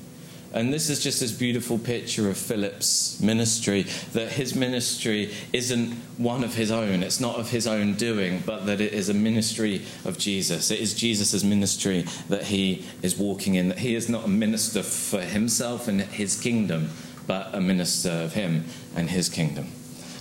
And 0.54 0.72
this 0.72 0.90
is 0.90 1.04
just 1.04 1.20
this 1.20 1.34
beautiful 1.34 1.78
picture 1.78 2.30
of 2.30 2.38
Philip's 2.38 3.20
ministry 3.20 3.84
that 4.14 4.32
his 4.32 4.56
ministry 4.56 5.34
isn't 5.52 5.94
one 6.18 6.46
of 6.46 6.56
his 6.56 6.72
own, 6.72 7.04
it's 7.04 7.20
not 7.20 7.38
of 7.38 7.50
his 7.50 7.68
own 7.68 7.96
doing, 7.96 8.42
but 8.46 8.66
that 8.68 8.80
it 8.80 8.94
is 8.94 9.10
a 9.10 9.14
ministry 9.14 9.82
of 10.06 10.18
Jesus. 10.18 10.72
It 10.72 10.80
is 10.80 10.94
Jesus' 10.94 11.44
ministry 11.44 12.06
that 12.30 12.44
he 12.44 12.86
is 13.02 13.18
walking 13.18 13.56
in, 13.56 13.68
that 13.70 13.80
he 13.80 13.96
is 13.96 14.08
not 14.08 14.26
a 14.26 14.30
minister 14.30 14.82
for 14.82 15.22
himself 15.22 15.90
and 15.90 16.02
his 16.02 16.40
kingdom, 16.40 16.90
but 17.28 17.54
a 17.54 17.60
minister 17.60 18.12
of 18.12 18.34
him 18.34 18.66
and 18.96 19.10
his 19.10 19.28
kingdom. 19.28 19.68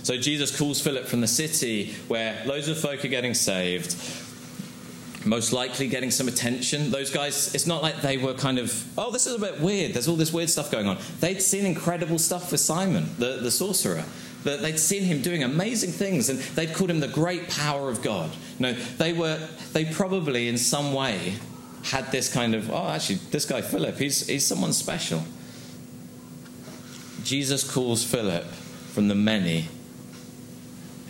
So 0.03 0.17
Jesus 0.17 0.55
calls 0.57 0.81
Philip 0.81 1.05
from 1.05 1.21
the 1.21 1.27
city 1.27 1.93
where 2.07 2.41
loads 2.45 2.67
of 2.67 2.77
folk 2.79 3.05
are 3.05 3.09
getting 3.09 3.33
saved 3.33 3.95
most 5.25 5.53
likely 5.53 5.87
getting 5.87 6.11
some 6.11 6.27
attention. 6.27 6.91
Those 6.91 7.11
guys, 7.11 7.53
it's 7.53 7.67
not 7.67 7.83
like 7.83 8.01
they 8.01 8.17
were 8.17 8.33
kind 8.33 8.57
of, 8.59 8.83
oh, 8.97 9.11
this 9.11 9.27
is 9.27 9.35
a 9.35 9.39
bit 9.39 9.59
weird. 9.59 9.93
There's 9.93 10.07
all 10.07 10.15
this 10.15 10.33
weird 10.33 10.49
stuff 10.49 10.71
going 10.71 10.87
on. 10.87 10.97
They'd 11.19 11.41
seen 11.41 11.65
incredible 11.65 12.19
stuff 12.19 12.51
with 12.51 12.61
Simon, 12.61 13.09
the, 13.17 13.37
the 13.41 13.51
sorcerer. 13.51 14.03
That 14.43 14.61
they'd 14.61 14.79
seen 14.79 15.03
him 15.03 15.21
doing 15.21 15.43
amazing 15.43 15.91
things, 15.91 16.29
and 16.29 16.39
they'd 16.39 16.73
called 16.73 16.89
him 16.89 16.99
the 16.99 17.07
great 17.07 17.47
power 17.49 17.89
of 17.89 18.01
God. 18.01 18.31
No, 18.57 18.73
they 18.73 19.13
were, 19.13 19.37
they 19.73 19.85
probably 19.85 20.47
in 20.47 20.57
some 20.57 20.93
way 20.93 21.35
had 21.83 22.11
this 22.11 22.31
kind 22.33 22.55
of, 22.55 22.71
oh, 22.71 22.87
actually, 22.87 23.19
this 23.29 23.45
guy 23.45 23.61
Philip, 23.61 23.97
he's, 23.97 24.25
he's 24.25 24.45
someone 24.45 24.73
special. 24.73 25.23
Jesus 27.23 27.69
calls 27.71 28.03
Philip 28.03 28.45
from 28.45 29.07
the 29.07 29.15
many 29.15 29.67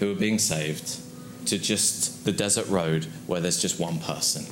who 0.02 0.12
are 0.12 0.16
being 0.16 0.40
saved 0.40 1.00
to 1.46 1.60
just 1.60 2.26
the 2.26 2.32
desert 2.32 2.68
road 2.68 3.06
where 3.28 3.40
there's 3.40 3.62
just 3.62 3.80
one 3.80 4.00
person 4.00 4.44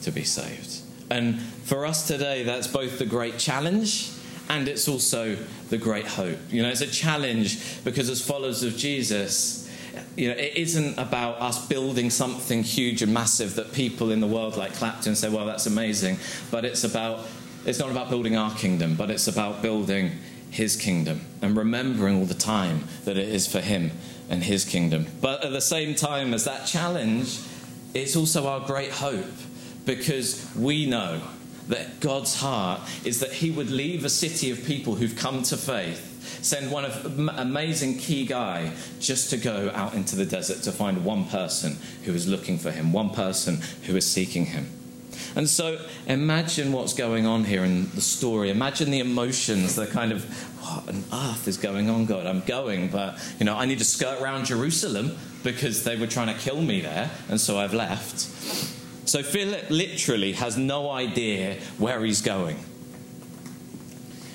to 0.00 0.10
be 0.10 0.24
saved. 0.24 0.80
And 1.10 1.38
for 1.40 1.84
us 1.84 2.08
today, 2.08 2.44
that's 2.44 2.66
both 2.66 2.98
the 2.98 3.04
great 3.04 3.38
challenge 3.38 4.10
and 4.48 4.66
it's 4.68 4.88
also 4.88 5.36
the 5.68 5.76
great 5.76 6.06
hope. 6.06 6.38
You 6.50 6.62
know, 6.62 6.70
it's 6.70 6.80
a 6.80 6.86
challenge 6.86 7.84
because 7.84 8.08
as 8.08 8.26
followers 8.26 8.62
of 8.62 8.74
Jesus, 8.76 9.70
you 10.16 10.28
know, 10.28 10.34
it 10.34 10.56
isn't 10.56 10.98
about 10.98 11.42
us 11.42 11.66
building 11.68 12.08
something 12.08 12.62
huge 12.62 13.02
and 13.02 13.12
massive 13.12 13.54
that 13.56 13.74
people 13.74 14.10
in 14.10 14.20
the 14.20 14.26
world 14.26 14.56
like 14.56 14.72
Clapton 14.72 15.14
say, 15.14 15.28
well, 15.28 15.44
that's 15.44 15.66
amazing. 15.66 16.16
But 16.50 16.64
it's 16.64 16.84
about, 16.84 17.26
it's 17.66 17.78
not 17.78 17.90
about 17.90 18.08
building 18.08 18.34
our 18.36 18.54
kingdom, 18.54 18.94
but 18.94 19.10
it's 19.10 19.28
about 19.28 19.60
building 19.60 20.12
his 20.50 20.74
kingdom 20.74 21.20
and 21.42 21.54
remembering 21.54 22.18
all 22.18 22.24
the 22.24 22.32
time 22.32 22.84
that 23.04 23.18
it 23.18 23.28
is 23.28 23.46
for 23.46 23.60
him 23.60 23.90
and 24.28 24.42
his 24.42 24.64
kingdom. 24.64 25.06
But 25.20 25.44
at 25.44 25.52
the 25.52 25.60
same 25.60 25.94
time 25.94 26.34
as 26.34 26.44
that 26.44 26.66
challenge, 26.66 27.40
it's 27.94 28.16
also 28.16 28.46
our 28.46 28.60
great 28.60 28.90
hope 28.90 29.24
because 29.84 30.50
we 30.56 30.86
know 30.86 31.20
that 31.68 32.00
God's 32.00 32.40
heart 32.40 32.80
is 33.04 33.20
that 33.20 33.32
he 33.32 33.50
would 33.50 33.70
leave 33.70 34.04
a 34.04 34.10
city 34.10 34.50
of 34.50 34.64
people 34.64 34.94
who've 34.94 35.16
come 35.16 35.42
to 35.44 35.56
faith, 35.56 36.42
send 36.42 36.70
one 36.70 36.84
of 36.84 37.18
amazing 37.38 37.98
key 37.98 38.24
guy 38.24 38.72
just 39.00 39.30
to 39.30 39.36
go 39.36 39.70
out 39.74 39.94
into 39.94 40.16
the 40.16 40.24
desert 40.24 40.62
to 40.62 40.72
find 40.72 41.04
one 41.04 41.24
person 41.24 41.76
who 42.04 42.12
is 42.12 42.28
looking 42.28 42.58
for 42.58 42.70
him, 42.70 42.92
one 42.92 43.10
person 43.10 43.60
who 43.84 43.96
is 43.96 44.10
seeking 44.10 44.46
him. 44.46 44.68
And 45.34 45.48
so 45.48 45.78
imagine 46.06 46.72
what's 46.72 46.94
going 46.94 47.26
on 47.26 47.44
here 47.44 47.64
in 47.64 47.90
the 47.90 48.00
story. 48.00 48.50
Imagine 48.50 48.90
the 48.90 49.00
emotions, 49.00 49.74
the 49.76 49.86
kind 49.86 50.12
of, 50.12 50.24
what 50.60 50.88
on 50.88 51.04
earth 51.12 51.46
is 51.48 51.56
going 51.56 51.88
on, 51.90 52.06
God? 52.06 52.26
I'm 52.26 52.40
going, 52.40 52.88
but, 52.88 53.18
you 53.38 53.46
know, 53.46 53.56
I 53.56 53.66
need 53.66 53.78
to 53.78 53.84
skirt 53.84 54.20
around 54.20 54.46
Jerusalem 54.46 55.16
because 55.42 55.84
they 55.84 55.96
were 55.96 56.06
trying 56.06 56.34
to 56.34 56.40
kill 56.40 56.60
me 56.60 56.80
there, 56.80 57.10
and 57.28 57.40
so 57.40 57.56
I've 57.58 57.74
left. 57.74 58.18
So 59.08 59.22
Philip 59.22 59.70
literally 59.70 60.32
has 60.32 60.56
no 60.56 60.90
idea 60.90 61.58
where 61.78 62.04
he's 62.04 62.20
going. 62.20 62.58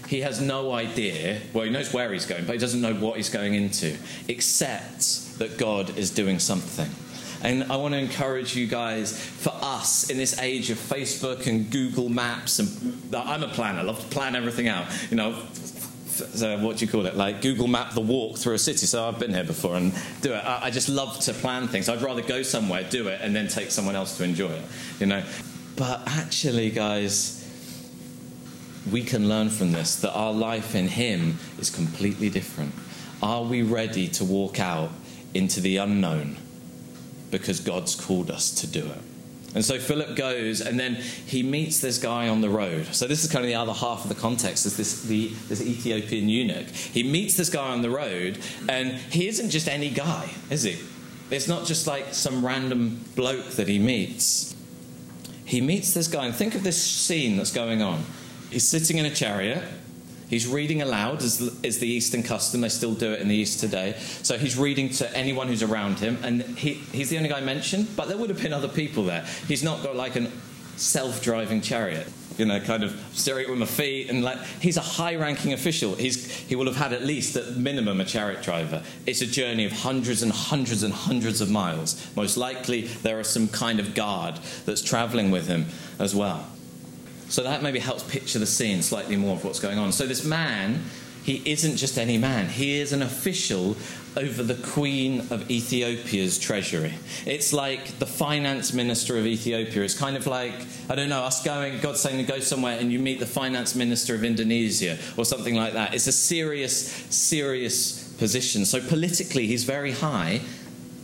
He 0.07 0.21
has 0.21 0.41
no 0.41 0.71
idea, 0.73 1.41
well, 1.53 1.65
he 1.65 1.69
knows 1.69 1.93
where 1.93 2.11
he's 2.11 2.25
going, 2.25 2.45
but 2.45 2.53
he 2.53 2.59
doesn't 2.59 2.81
know 2.81 2.93
what 2.93 3.17
he's 3.17 3.29
going 3.29 3.55
into, 3.55 3.97
except 4.27 5.37
that 5.39 5.57
God 5.57 5.97
is 5.97 6.11
doing 6.11 6.39
something. 6.39 6.89
And 7.43 7.71
I 7.71 7.75
want 7.75 7.93
to 7.93 7.99
encourage 7.99 8.55
you 8.55 8.67
guys, 8.67 9.17
for 9.19 9.53
us 9.61 10.09
in 10.09 10.17
this 10.17 10.39
age 10.39 10.69
of 10.69 10.77
Facebook 10.77 11.47
and 11.47 11.69
Google 11.71 12.09
Maps, 12.09 12.59
and 12.59 13.15
I'm 13.15 13.43
a 13.43 13.47
planner, 13.47 13.79
I 13.79 13.83
love 13.83 13.99
to 13.99 14.07
plan 14.07 14.35
everything 14.35 14.67
out. 14.67 14.85
You 15.09 15.17
know, 15.17 15.43
so 15.53 16.59
what 16.59 16.77
do 16.77 16.85
you 16.85 16.91
call 16.91 17.05
it? 17.05 17.15
Like 17.15 17.41
Google 17.41 17.67
Map 17.67 17.93
the 17.93 18.01
walk 18.01 18.37
through 18.37 18.53
a 18.53 18.59
city. 18.59 18.85
So 18.85 19.07
I've 19.07 19.19
been 19.19 19.33
here 19.33 19.43
before 19.43 19.75
and 19.75 19.93
do 20.21 20.33
it. 20.33 20.43
I, 20.43 20.65
I 20.65 20.71
just 20.71 20.89
love 20.89 21.19
to 21.21 21.33
plan 21.33 21.67
things. 21.67 21.89
I'd 21.89 22.01
rather 22.01 22.21
go 22.21 22.43
somewhere, 22.43 22.83
do 22.89 23.07
it, 23.07 23.21
and 23.21 23.35
then 23.35 23.47
take 23.47 23.71
someone 23.71 23.95
else 23.95 24.17
to 24.17 24.23
enjoy 24.23 24.51
it. 24.51 24.63
You 24.99 25.07
know, 25.07 25.23
but 25.75 26.03
actually, 26.05 26.69
guys 26.69 27.41
we 28.89 29.03
can 29.03 29.29
learn 29.29 29.49
from 29.49 29.71
this 29.71 29.97
that 29.97 30.13
our 30.13 30.33
life 30.33 30.75
in 30.75 30.87
Him 30.87 31.37
is 31.59 31.69
completely 31.69 32.29
different. 32.29 32.73
Are 33.21 33.43
we 33.43 33.61
ready 33.61 34.07
to 34.09 34.25
walk 34.25 34.59
out 34.59 34.89
into 35.33 35.61
the 35.61 35.77
unknown? 35.77 36.37
Because 37.31 37.59
God's 37.59 37.95
called 37.95 38.29
us 38.29 38.51
to 38.61 38.67
do 38.67 38.85
it. 38.85 38.99
And 39.53 39.65
so 39.65 39.79
Philip 39.79 40.15
goes, 40.15 40.61
and 40.61 40.79
then 40.79 40.95
he 40.95 41.43
meets 41.43 41.81
this 41.81 41.97
guy 41.97 42.29
on 42.29 42.39
the 42.39 42.49
road. 42.49 42.85
So 42.93 43.05
this 43.05 43.23
is 43.23 43.31
kind 43.31 43.43
of 43.43 43.49
the 43.49 43.55
other 43.55 43.73
half 43.73 44.03
of 44.03 44.09
the 44.09 44.15
context. 44.15 44.65
Is 44.65 44.77
this 44.77 45.03
the 45.03 45.27
this 45.49 45.61
Ethiopian 45.61 46.29
eunuch? 46.29 46.69
He 46.69 47.03
meets 47.03 47.35
this 47.35 47.49
guy 47.49 47.69
on 47.69 47.81
the 47.81 47.89
road, 47.89 48.39
and 48.69 48.93
he 48.93 49.27
isn't 49.27 49.49
just 49.49 49.67
any 49.67 49.89
guy, 49.89 50.29
is 50.49 50.63
he? 50.63 50.77
It's 51.29 51.47
not 51.47 51.65
just 51.65 51.85
like 51.85 52.13
some 52.13 52.45
random 52.45 53.03
bloke 53.15 53.45
that 53.51 53.67
he 53.67 53.77
meets. 53.79 54.55
He 55.43 55.59
meets 55.59 55.93
this 55.93 56.07
guy, 56.07 56.25
and 56.25 56.35
think 56.35 56.55
of 56.55 56.63
this 56.63 56.81
scene 56.81 57.35
that's 57.35 57.51
going 57.51 57.81
on. 57.81 58.05
He's 58.49 58.67
sitting 58.67 58.97
in 58.97 59.05
a 59.05 59.13
chariot. 59.13 59.63
He's 60.31 60.47
reading 60.47 60.81
aloud, 60.81 61.21
as 61.21 61.41
is 61.61 61.79
the 61.79 61.87
Eastern 61.87 62.23
custom. 62.23 62.61
They 62.61 62.69
still 62.69 62.93
do 62.93 63.11
it 63.11 63.19
in 63.19 63.27
the 63.27 63.35
East 63.35 63.59
today. 63.59 63.95
So 64.23 64.37
he's 64.37 64.57
reading 64.57 64.87
to 64.91 65.15
anyone 65.15 65.49
who's 65.49 65.61
around 65.61 65.99
him, 65.99 66.17
and 66.23 66.41
he, 66.57 66.75
he's 66.75 67.09
the 67.09 67.17
only 67.17 67.27
guy 67.27 67.41
mentioned, 67.41 67.89
but 67.97 68.07
there 68.07 68.17
would 68.17 68.29
have 68.29 68.41
been 68.41 68.53
other 68.53 68.69
people 68.69 69.03
there. 69.03 69.25
He's 69.49 69.61
not 69.61 69.83
got 69.83 69.97
like 69.97 70.15
a 70.15 70.31
self 70.77 71.21
driving 71.21 71.59
chariot, 71.59 72.07
you 72.37 72.45
know, 72.45 72.61
kind 72.61 72.81
of 72.81 72.97
steering 73.11 73.43
it 73.43 73.49
with 73.49 73.59
my 73.59 73.65
feet. 73.65 74.09
And 74.09 74.23
like, 74.23 74.37
he's 74.61 74.77
a 74.77 74.81
high 74.81 75.17
ranking 75.17 75.51
official. 75.51 75.95
He's, 75.95 76.31
he 76.31 76.55
will 76.55 76.67
have 76.67 76.77
had 76.77 76.93
at 76.93 77.03
least, 77.03 77.35
at 77.35 77.57
minimum, 77.57 77.99
a 77.99 78.05
chariot 78.05 78.41
driver. 78.41 78.83
It's 79.05 79.21
a 79.21 79.27
journey 79.27 79.65
of 79.65 79.73
hundreds 79.73 80.23
and 80.23 80.31
hundreds 80.31 80.83
and 80.83 80.93
hundreds 80.93 81.41
of 81.41 81.51
miles. 81.51 82.09
Most 82.15 82.37
likely, 82.37 82.83
there 82.83 83.19
are 83.19 83.25
some 83.25 83.49
kind 83.49 83.81
of 83.81 83.95
guard 83.95 84.35
that's 84.65 84.81
traveling 84.81 85.29
with 85.29 85.47
him 85.47 85.65
as 85.99 86.15
well. 86.15 86.47
So 87.31 87.43
that 87.43 87.63
maybe 87.63 87.79
helps 87.79 88.03
picture 88.03 88.39
the 88.39 88.45
scene 88.45 88.81
slightly 88.81 89.15
more 89.15 89.37
of 89.37 89.45
what's 89.45 89.61
going 89.61 89.77
on. 89.79 89.93
So 89.93 90.05
this 90.05 90.25
man, 90.25 90.83
he 91.23 91.41
isn't 91.49 91.77
just 91.77 91.97
any 91.97 92.17
man, 92.17 92.49
he 92.49 92.77
is 92.77 92.91
an 92.91 93.01
official 93.01 93.77
over 94.17 94.43
the 94.43 94.55
Queen 94.55 95.21
of 95.31 95.49
Ethiopia's 95.49 96.37
treasury. 96.37 96.93
It's 97.25 97.53
like 97.53 97.99
the 97.99 98.05
finance 98.05 98.73
minister 98.73 99.17
of 99.17 99.25
Ethiopia. 99.25 99.83
It's 99.83 99.97
kind 99.97 100.17
of 100.17 100.27
like, 100.27 100.51
I 100.89 100.95
don't 100.95 101.07
know, 101.07 101.21
us 101.21 101.41
going, 101.41 101.79
God 101.79 101.95
saying 101.95 102.17
to 102.17 102.29
go 102.29 102.41
somewhere 102.41 102.77
and 102.77 102.91
you 102.91 102.99
meet 102.99 103.21
the 103.21 103.25
finance 103.25 103.75
minister 103.75 104.13
of 104.13 104.25
Indonesia 104.25 104.97
or 105.15 105.23
something 105.23 105.55
like 105.55 105.71
that. 105.71 105.93
It's 105.93 106.07
a 106.07 106.11
serious, 106.11 106.91
serious 107.09 108.11
position. 108.15 108.65
So 108.65 108.85
politically, 108.85 109.47
he's 109.47 109.63
very 109.63 109.93
high, 109.93 110.41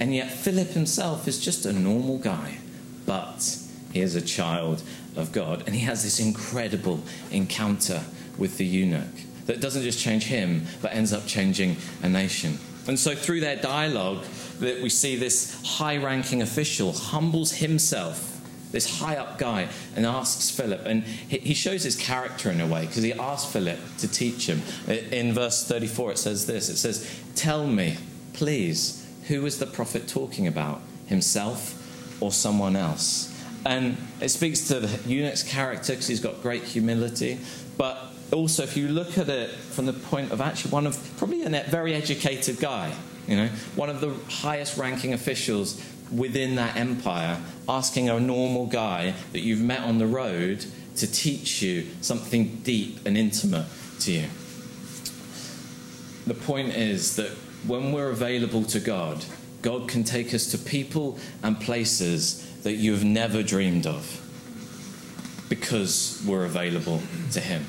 and 0.02 0.14
yet 0.14 0.30
Philip 0.30 0.72
himself 0.72 1.26
is 1.26 1.40
just 1.40 1.66
a 1.66 1.72
normal 1.72 2.18
guy. 2.18 2.58
But 3.06 3.58
he 3.94 4.02
is 4.02 4.16
a 4.16 4.22
child 4.22 4.84
of 5.18 5.32
God. 5.32 5.64
And 5.66 5.76
he 5.76 5.82
has 5.82 6.04
this 6.04 6.20
incredible 6.20 7.02
encounter 7.32 8.02
with 8.38 8.58
the 8.58 8.66
eunuch 8.66 9.06
that 9.48 9.62
doesn't 9.62 9.84
just 9.84 10.00
change 10.00 10.26
him, 10.26 10.66
but 10.82 10.94
ends 10.94 11.14
up 11.14 11.26
changing 11.26 11.78
a 12.04 12.10
nation. 12.10 12.58
And 12.88 12.98
so, 12.98 13.16
through 13.16 13.42
their 13.42 13.56
dialogue, 13.56 14.24
that 14.60 14.82
we 14.82 14.90
see 14.90 15.16
this 15.16 15.62
high 15.66 15.98
ranking 15.98 16.42
official 16.42 16.94
humbles 16.94 17.52
himself, 17.54 18.42
this 18.72 19.00
high 19.00 19.16
up 19.16 19.38
guy, 19.38 19.68
and 19.96 20.06
asks 20.06 20.50
Philip. 20.50 20.82
And 20.86 21.04
he 21.04 21.54
shows 21.54 21.84
his 21.84 21.96
character 21.96 22.50
in 22.50 22.62
a 22.62 22.68
way 22.68 22.86
because 22.86 23.04
he 23.04 23.14
asks 23.14 23.52
Philip 23.52 23.80
to 24.00 24.08
teach 24.08 24.48
him. 24.48 24.62
In 24.88 25.34
verse 25.34 25.66
34, 25.68 26.14
it 26.14 26.18
says 26.18 26.46
this 26.46 26.70
it 26.70 26.78
says, 26.78 27.22
Tell 27.36 27.68
me, 27.68 27.98
please, 28.34 29.06
who 29.28 29.46
is 29.46 29.60
the 29.60 29.68
prophet 29.68 30.08
talking 30.08 30.48
about, 30.48 30.82
himself 31.08 31.74
or 32.22 32.32
someone 32.32 32.76
else? 32.76 33.34
And 33.68 33.98
it 34.22 34.30
speaks 34.30 34.70
to 34.70 34.80
the 34.80 35.10
eunuch's 35.10 35.44
character 35.44 35.92
because 35.92 36.08
he's 36.08 36.22
got 36.22 36.42
great 36.42 36.64
humility. 36.64 37.38
But 37.78 38.02
also, 38.32 38.64
if 38.64 38.78
you 38.78 38.88
look 38.88 39.18
at 39.18 39.28
it 39.28 39.50
from 39.50 39.86
the 39.86 39.92
point 39.92 40.32
of 40.32 40.40
actually 40.40 40.72
one 40.72 40.88
of 40.88 40.98
probably 41.18 41.44
a 41.44 41.50
very 41.64 41.94
educated 41.94 42.62
guy, 42.62 42.94
you 43.28 43.36
know, 43.36 43.48
one 43.76 43.90
of 43.90 44.00
the 44.00 44.14
highest 44.32 44.78
ranking 44.78 45.12
officials 45.12 45.84
within 46.16 46.56
that 46.56 46.78
empire, 46.78 47.42
asking 47.68 48.08
a 48.08 48.18
normal 48.18 48.68
guy 48.68 49.14
that 49.34 49.42
you've 49.42 49.60
met 49.60 49.82
on 49.82 49.98
the 49.98 50.08
road 50.08 50.66
to 50.96 51.12
teach 51.12 51.62
you 51.62 51.88
something 52.00 52.62
deep 52.64 53.06
and 53.06 53.18
intimate 53.18 53.66
to 54.00 54.14
you. 54.14 54.28
The 56.26 56.36
point 56.36 56.70
is 56.70 57.18
that 57.18 57.32
when 57.68 57.92
we're 57.92 58.12
available 58.12 58.64
to 58.64 58.80
God, 58.80 59.26
God 59.62 59.90
can 59.90 60.06
take 60.06 60.34
us 60.34 60.52
to 60.52 60.58
people 60.58 61.20
and 61.44 61.60
places 61.60 62.47
that 62.64 62.74
you 62.74 62.94
have 62.94 63.04
never 63.04 63.44
dreamed 63.44 63.86
of 63.86 64.22
because 65.50 66.24
we're 66.28 66.46
available 66.46 67.02
to 67.32 67.40
Him. 67.40 67.66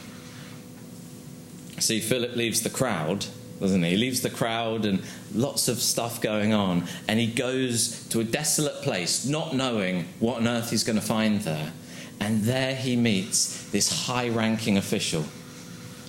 See, 1.79 2.01
Philip 2.01 2.35
leaves 2.35 2.63
the 2.63 2.71
crowd, 2.71 3.27
doesn't 3.61 3.83
he? 3.83 3.91
He 3.91 3.97
leaves 3.97 4.21
the 4.21 4.31
crowd 4.31 4.85
and 4.85 5.03
lots 5.35 5.69
of 5.69 5.79
stuff 5.79 6.21
going 6.21 6.53
on, 6.53 6.89
and 7.07 7.21
he 7.21 7.27
goes 7.27 8.07
to 8.09 8.21
a 8.21 8.25
desolate 8.25 8.83
place, 8.83 9.25
not 9.25 9.55
knowing 9.55 10.09
what 10.19 10.39
on 10.39 10.49
earth 10.49 10.71
he's 10.71 10.85
going 10.85 10.99
to 10.99 11.05
find 11.05 11.43
there. 11.43 11.73
And 12.21 12.43
there 12.43 12.75
he 12.75 12.97
meets 12.97 13.71
this 13.71 14.07
high 14.07 14.29
ranking 14.29 14.77
official 14.77 15.25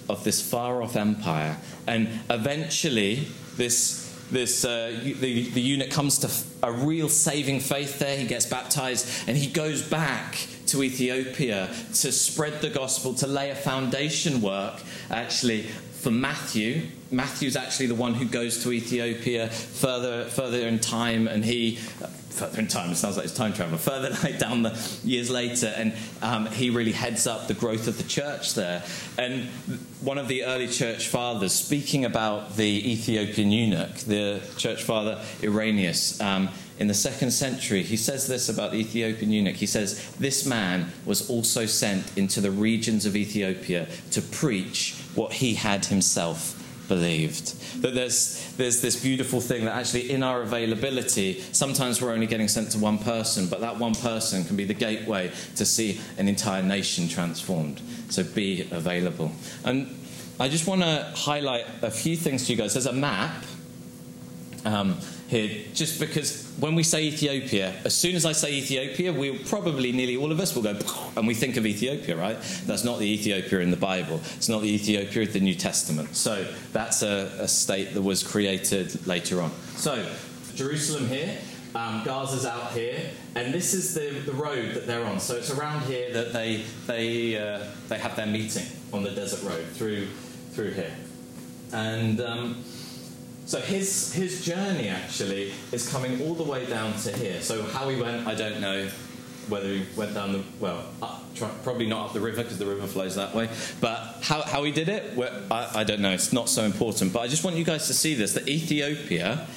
of 0.10 0.24
this 0.24 0.42
far 0.42 0.82
off 0.82 0.96
empire. 0.96 1.58
And 1.86 2.10
eventually, 2.30 3.28
this 3.58 4.09
this 4.32 4.64
uh, 4.66 5.00
the, 5.04 5.50
the 5.50 5.62
eunuch 5.62 5.92
comes 5.92 6.20
to 6.20 6.30
a 6.64 6.72
real 6.72 7.10
saving 7.10 7.60
faith 7.60 8.00
there. 8.00 8.18
He 8.18 8.26
gets 8.26 8.46
baptized 8.46 9.28
and 9.28 9.38
he 9.38 9.48
goes 9.48 9.82
back 9.82 10.38
to 10.68 10.84
ethiopia 10.84 11.68
to 11.94 12.12
spread 12.12 12.62
the 12.62 12.70
gospel 12.70 13.14
to 13.16 13.26
lay 13.26 13.50
a 13.50 13.56
foundation 13.56 14.40
work 14.40 14.80
actually 15.10 15.66
for 16.00 16.12
matthew 16.12 16.82
matthew's 17.12 17.56
actually 17.56 17.88
the 17.88 17.96
one 17.96 18.14
who 18.14 18.26
goes 18.26 18.64
to 18.64 18.72
ethiopia 18.72 19.50
further 19.50 20.26
further 20.26 20.68
in 20.68 20.80
time 20.80 21.28
and 21.28 21.44
he 21.46 21.78
further 22.40 22.60
in 22.60 22.68
time, 22.68 22.92
it 22.92 22.96
sounds 22.96 23.18
like 23.18 23.26
it's 23.26 23.34
time 23.34 23.54
travel, 23.54 23.78
further 23.78 24.10
like 24.24 24.40
down 24.40 24.64
the 24.64 25.00
years 25.04 25.30
later, 25.30 25.74
and 25.76 25.94
um, 26.22 26.46
he 26.48 26.70
really 26.70 26.94
heads 26.94 27.28
up 27.28 27.48
the 27.48 27.54
growth 27.54 27.88
of 27.88 27.98
the 27.98 28.04
church 28.04 28.56
there. 28.56 28.84
And 29.18 29.46
one 30.02 30.18
of 30.18 30.28
the 30.28 30.46
early 30.46 30.68
church 30.68 31.08
fathers, 31.08 31.54
speaking 31.54 32.06
about 32.06 32.56
the 32.56 32.92
Ethiopian 32.92 33.52
eunuch, 33.52 33.96
the 34.00 34.42
church 34.58 34.84
father 34.84 35.22
Irenaeus, 35.44 36.20
um, 36.22 36.50
in 36.80 36.88
the 36.88 36.94
second 36.94 37.32
century, 37.32 37.84
he 37.84 37.98
says 37.98 38.26
this 38.26 38.48
about 38.48 38.72
the 38.72 38.78
Ethiopian 38.78 39.34
eunuch. 39.34 39.58
He 39.58 39.66
says, 39.66 40.12
This 40.16 40.46
man 40.46 40.94
was 41.06 41.30
also 41.30 41.66
sent 41.66 42.18
into 42.18 42.40
the 42.40 42.52
regions 42.52 43.06
of 43.06 43.18
Ethiopia 43.18 43.88
to 44.12 44.22
preach 44.22 44.96
what 45.20 45.34
he 45.34 45.54
had 45.54 45.86
himself 45.86 46.56
believed. 46.88 47.54
That 47.82 47.94
there's, 47.94 48.54
there's 48.56 48.82
this 48.82 49.02
beautiful 49.04 49.42
thing 49.42 49.66
that 49.66 49.76
actually, 49.76 50.12
in 50.12 50.24
our 50.24 50.42
availability, 50.42 51.42
sometimes 51.52 52.02
we're 52.02 52.14
only 52.14 52.26
getting 52.26 52.48
sent 52.48 52.72
to 52.72 52.80
one 52.80 52.98
person, 52.98 53.48
but 53.48 53.60
that 53.60 53.78
one 53.78 53.94
person 53.94 54.46
can 54.46 54.56
be 54.56 54.64
the 54.64 54.74
gateway 54.74 55.32
to 55.58 55.66
see 55.66 56.00
an 56.18 56.30
entire 56.30 56.64
nation 56.64 57.10
transformed. 57.10 57.82
So 58.10 58.24
be 58.24 58.68
available. 58.72 59.32
And 59.66 59.94
I 60.40 60.48
just 60.48 60.68
want 60.68 60.82
to 60.82 61.12
highlight 61.16 61.66
a 61.82 61.92
few 61.92 62.16
things 62.16 62.48
to 62.48 62.54
you 62.54 62.58
guys. 62.58 62.74
There's 62.74 62.86
a 62.86 62.94
map. 62.94 63.44
Um, 64.66 64.98
here, 65.30 65.64
just 65.74 66.00
because 66.00 66.52
when 66.60 66.74
we 66.74 66.84
say 66.84 67.04
Ethiopia, 67.04 67.74
as 67.86 67.96
soon 67.96 68.16
as 68.16 68.26
I 68.26 68.32
say 68.32 68.54
Ethiopia, 68.54 69.14
we'll 69.14 69.38
probably 69.46 69.92
nearly 69.92 70.18
all 70.18 70.32
of 70.32 70.40
us 70.40 70.56
will 70.56 70.64
go 70.64 70.78
and 71.16 71.28
we 71.28 71.36
think 71.36 71.56
of 71.56 71.66
Ethiopia, 71.66 72.18
right? 72.18 72.38
That's 72.66 72.84
not 72.84 72.98
the 72.98 73.06
Ethiopia 73.06 73.60
in 73.60 73.70
the 73.70 73.78
Bible. 73.78 74.20
It's 74.36 74.50
not 74.50 74.62
the 74.62 74.74
Ethiopia 74.74 75.24
of 75.24 75.34
the 75.34 75.40
New 75.40 75.54
Testament. 75.54 76.16
So 76.16 76.48
that's 76.74 77.04
a, 77.04 77.32
a 77.40 77.48
state 77.48 77.94
that 77.94 78.02
was 78.02 78.24
created 78.24 79.06
later 79.06 79.40
on. 79.40 79.52
So 79.76 80.04
Jerusalem 80.56 81.08
here, 81.08 81.38
um, 81.76 82.04
Gaza's 82.04 82.48
out 82.48 82.72
here, 82.72 83.00
and 83.36 83.54
this 83.54 83.76
is 83.76 83.94
the, 83.94 84.10
the 84.26 84.34
road 84.34 84.74
that 84.74 84.88
they're 84.88 85.06
on. 85.06 85.20
So 85.20 85.36
it's 85.36 85.52
around 85.52 85.84
here 85.84 86.12
that 86.12 86.34
they 86.34 86.64
they 86.88 87.38
uh, 87.38 87.66
they 87.88 88.00
have 88.00 88.16
their 88.16 88.26
meeting 88.26 88.66
on 88.92 89.04
the 89.04 89.12
desert 89.12 89.48
road 89.48 89.68
through 89.74 90.08
through 90.54 90.72
here, 90.72 90.96
and. 91.72 92.20
Um, 92.20 92.64
so 93.50 93.60
his, 93.60 94.14
his 94.14 94.46
journey 94.46 94.90
actually 94.90 95.54
is 95.72 95.90
coming 95.90 96.22
all 96.22 96.36
the 96.36 96.44
way 96.44 96.68
down 96.68 96.94
to 96.98 97.12
here. 97.18 97.42
So 97.42 97.64
how 97.64 97.90
he 97.90 98.00
went, 98.00 98.28
I 98.28 98.36
don't 98.36 98.62
know. 98.62 98.88
Whether 99.48 99.70
he 99.70 99.86
went 99.96 100.14
down 100.14 100.34
the, 100.34 100.44
well, 100.60 100.86
up, 101.02 101.24
probably 101.64 101.88
not 101.88 102.06
up 102.06 102.14
the 102.14 102.20
river 102.20 102.44
because 102.44 102.60
the 102.60 102.68
river 102.68 102.86
flows 102.86 103.16
that 103.16 103.34
way. 103.34 103.50
But 103.82 104.18
how, 104.22 104.44
how 104.44 104.64
he 104.66 104.72
did 104.72 104.88
it, 104.88 105.18
I, 105.50 105.80
I 105.80 105.84
don't 105.84 106.00
know. 106.00 106.12
It's 106.12 106.32
not 106.32 106.48
so 106.48 106.62
important. 106.62 107.12
But 107.12 107.22
I 107.22 107.28
just 107.28 107.44
want 107.44 107.56
you 107.56 107.64
guys 107.64 107.88
to 107.88 107.94
see 107.96 108.14
this 108.14 108.34
that 108.34 108.48
Ethiopia 108.48 109.48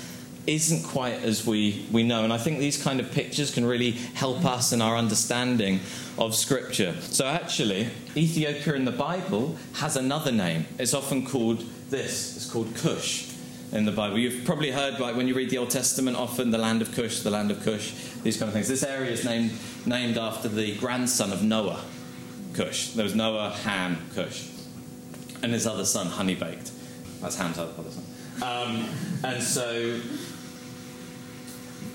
isn't 0.46 0.84
quite 0.84 1.22
as 1.22 1.46
we, 1.46 1.84
we 1.92 2.02
know. 2.02 2.24
And 2.24 2.32
I 2.32 2.38
think 2.38 2.60
these 2.60 2.82
kind 2.82 2.98
of 2.98 3.12
pictures 3.12 3.52
can 3.52 3.66
really 3.66 3.90
help 3.90 4.46
us 4.46 4.72
in 4.72 4.80
our 4.80 4.96
understanding 4.96 5.80
of 6.16 6.34
Scripture. 6.34 6.94
So, 7.02 7.26
actually, 7.26 7.90
Ethiopia 8.16 8.72
in 8.72 8.86
the 8.86 8.90
Bible 8.90 9.58
has 9.74 9.96
another 9.96 10.32
name. 10.32 10.64
It's 10.78 10.94
often 10.94 11.26
called 11.26 11.62
this 11.90 12.36
it's 12.36 12.50
called 12.50 12.74
Cush 12.76 13.31
in 13.72 13.86
the 13.86 13.92
Bible. 13.92 14.18
You've 14.18 14.44
probably 14.44 14.70
heard, 14.70 15.00
like 15.00 15.16
when 15.16 15.26
you 15.26 15.34
read 15.34 15.50
the 15.50 15.58
Old 15.58 15.70
Testament, 15.70 16.16
often 16.16 16.50
the 16.50 16.58
land 16.58 16.82
of 16.82 16.94
Cush, 16.94 17.20
the 17.20 17.30
land 17.30 17.50
of 17.50 17.62
Cush, 17.64 17.92
these 18.22 18.36
kind 18.36 18.48
of 18.48 18.54
things. 18.54 18.68
This 18.68 18.82
area 18.82 19.10
is 19.10 19.24
named, 19.24 19.52
named 19.86 20.18
after 20.18 20.48
the 20.48 20.76
grandson 20.76 21.32
of 21.32 21.42
Noah, 21.42 21.82
Cush. 22.52 22.90
There 22.90 23.04
was 23.04 23.14
Noah, 23.14 23.50
Ham, 23.64 23.98
Cush. 24.14 24.48
And 25.42 25.52
his 25.52 25.66
other 25.66 25.84
son, 25.84 26.06
Honey 26.06 26.34
Baked. 26.34 26.70
That's 27.20 27.36
Ham's 27.36 27.58
other 27.58 27.72
son. 27.90 28.04
Um, 28.42 28.88
and 29.24 29.42
so 29.42 30.00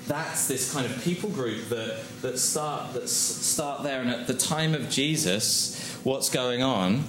that's 0.07 0.47
this 0.47 0.73
kind 0.73 0.85
of 0.85 1.03
people 1.03 1.29
group 1.29 1.69
that, 1.69 1.99
that, 2.21 2.39
start, 2.39 2.93
that 2.93 3.07
start 3.07 3.83
there. 3.83 4.01
And 4.01 4.09
at 4.09 4.27
the 4.27 4.33
time 4.33 4.73
of 4.73 4.89
Jesus, 4.89 5.97
what's 6.03 6.29
going 6.29 6.63
on 6.63 7.03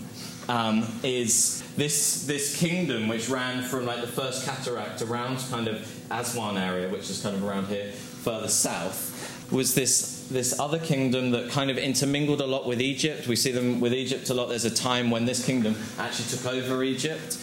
um, 0.49 0.87
is 1.03 1.63
this, 1.77 2.27
this 2.27 2.57
kingdom 2.57 3.09
which 3.09 3.29
ran 3.29 3.63
from 3.63 3.87
like 3.87 4.01
the 4.01 4.07
first 4.07 4.47
cataract 4.47 5.03
around 5.03 5.39
kind 5.51 5.69
of 5.69 5.87
Aswan 6.11 6.57
area, 6.57 6.89
which 6.89 7.11
is 7.11 7.21
kind 7.23 7.37
of 7.37 7.45
around 7.45 7.67
here 7.67 7.93
further 7.93 8.49
south, 8.49 9.15
was 9.53 9.75
this, 9.75 10.27
this 10.29 10.59
other 10.59 10.79
kingdom 10.79 11.31
that 11.31 11.51
kind 11.51 11.71
of 11.71 11.79
intermingled 11.79 12.41
a 12.41 12.47
lot 12.47 12.67
with 12.67 12.81
Egypt. 12.81 13.27
We 13.27 13.37
see 13.37 13.53
them 13.53 13.81
with 13.81 13.95
Egypt 13.95 14.29
a 14.31 14.35
lot. 14.35 14.49
There's 14.49 14.65
a 14.65 14.75
time 14.75 15.11
when 15.11 15.25
this 15.25 15.45
kingdom 15.45 15.77
actually 15.99 16.37
took 16.37 16.47
over 16.47 16.83
Egypt. 16.83 17.39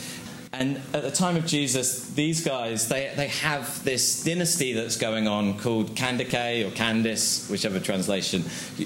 And 0.58 0.78
at 0.94 1.04
the 1.04 1.12
time 1.12 1.36
of 1.36 1.46
Jesus, 1.46 2.08
these 2.12 2.44
guys, 2.44 2.88
they, 2.88 3.12
they 3.16 3.28
have 3.28 3.84
this 3.84 4.24
dynasty 4.24 4.72
that's 4.72 4.96
going 4.96 5.28
on 5.28 5.60
called 5.60 5.96
Kandake 5.96 6.66
or 6.66 6.72
Candice, 6.72 7.50
whichever 7.50 7.80
translation 7.80 8.44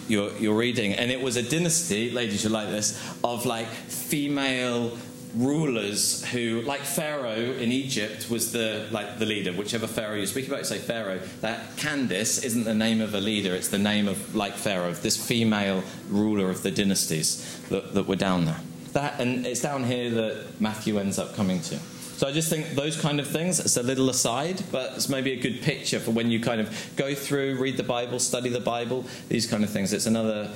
you're, 0.08 0.36
you're 0.38 0.58
reading. 0.58 0.93
And 0.93 1.12
it 1.12 1.21
was 1.21 1.36
a 1.36 1.43
dynasty, 1.43 2.10
ladies, 2.10 2.43
you 2.43 2.49
like 2.49 2.69
this, 2.69 2.99
of 3.23 3.45
like 3.45 3.67
female 3.67 4.97
rulers 5.36 6.25
who, 6.25 6.62
like 6.62 6.82
Pharaoh 6.82 7.36
in 7.36 7.71
Egypt, 7.71 8.32
was 8.32 8.51
the 8.51 8.88
like 8.89 9.19
the 9.19 9.27
leader. 9.27 9.53
Whichever 9.53 9.86
Pharaoh 9.86 10.15
you 10.15 10.25
speak 10.25 10.47
about, 10.47 10.60
you 10.60 10.65
say 10.65 10.79
Pharaoh. 10.79 11.19
That 11.41 11.75
Candice 11.75 12.43
isn't 12.43 12.63
the 12.63 12.73
name 12.73 12.99
of 12.99 13.13
a 13.13 13.21
leader; 13.21 13.53
it's 13.53 13.67
the 13.67 13.77
name 13.77 14.08
of 14.08 14.36
like 14.36 14.53
Pharaoh, 14.53 14.93
this 14.93 15.23
female 15.23 15.84
ruler 16.10 16.49
of 16.49 16.63
the 16.63 16.71
dynasties 16.71 17.60
that, 17.69 17.93
that 17.93 18.08
were 18.08 18.15
down 18.15 18.45
there 18.45 18.60
that, 18.93 19.19
and 19.19 19.45
it's 19.45 19.62
down 19.62 19.84
here 19.84 20.10
that 20.10 20.62
Matthew 20.62 20.99
ends 20.99 21.19
up 21.19 21.36
coming 21.36 21.62
to. 21.62 21.80
So 22.19 22.28
I 22.28 22.34
just 22.34 22.49
think 22.49 22.71
those 22.71 22.99
kind 22.99 23.21
of 23.21 23.28
things, 23.28 23.62
it's 23.62 23.78
a 23.78 23.84
little 23.84 24.10
aside, 24.10 24.62
but 24.73 24.93
it's 24.95 25.08
maybe 25.08 25.32
a 25.32 25.39
good 25.39 25.62
picture 25.62 25.99
for 25.99 26.12
when 26.12 26.30
you 26.30 26.41
kind 26.41 26.60
of 26.60 26.91
go 26.97 27.15
through, 27.15 27.58
read 27.60 27.78
the 27.78 27.84
Bible, 27.84 28.19
study 28.19 28.49
the 28.49 28.60
Bible, 28.60 29.06
these 29.30 29.47
kind 29.47 29.63
of 29.63 29.69
things. 29.69 29.93
It's 29.93 30.06
another 30.06 30.52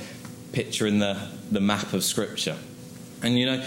picture 0.51 0.87
in 0.87 0.99
the, 0.99 1.29
the 1.51 1.61
map 1.61 1.93
of 1.93 2.03
Scripture. 2.03 2.57
And 3.21 3.39
you 3.39 3.45
know, 3.45 3.65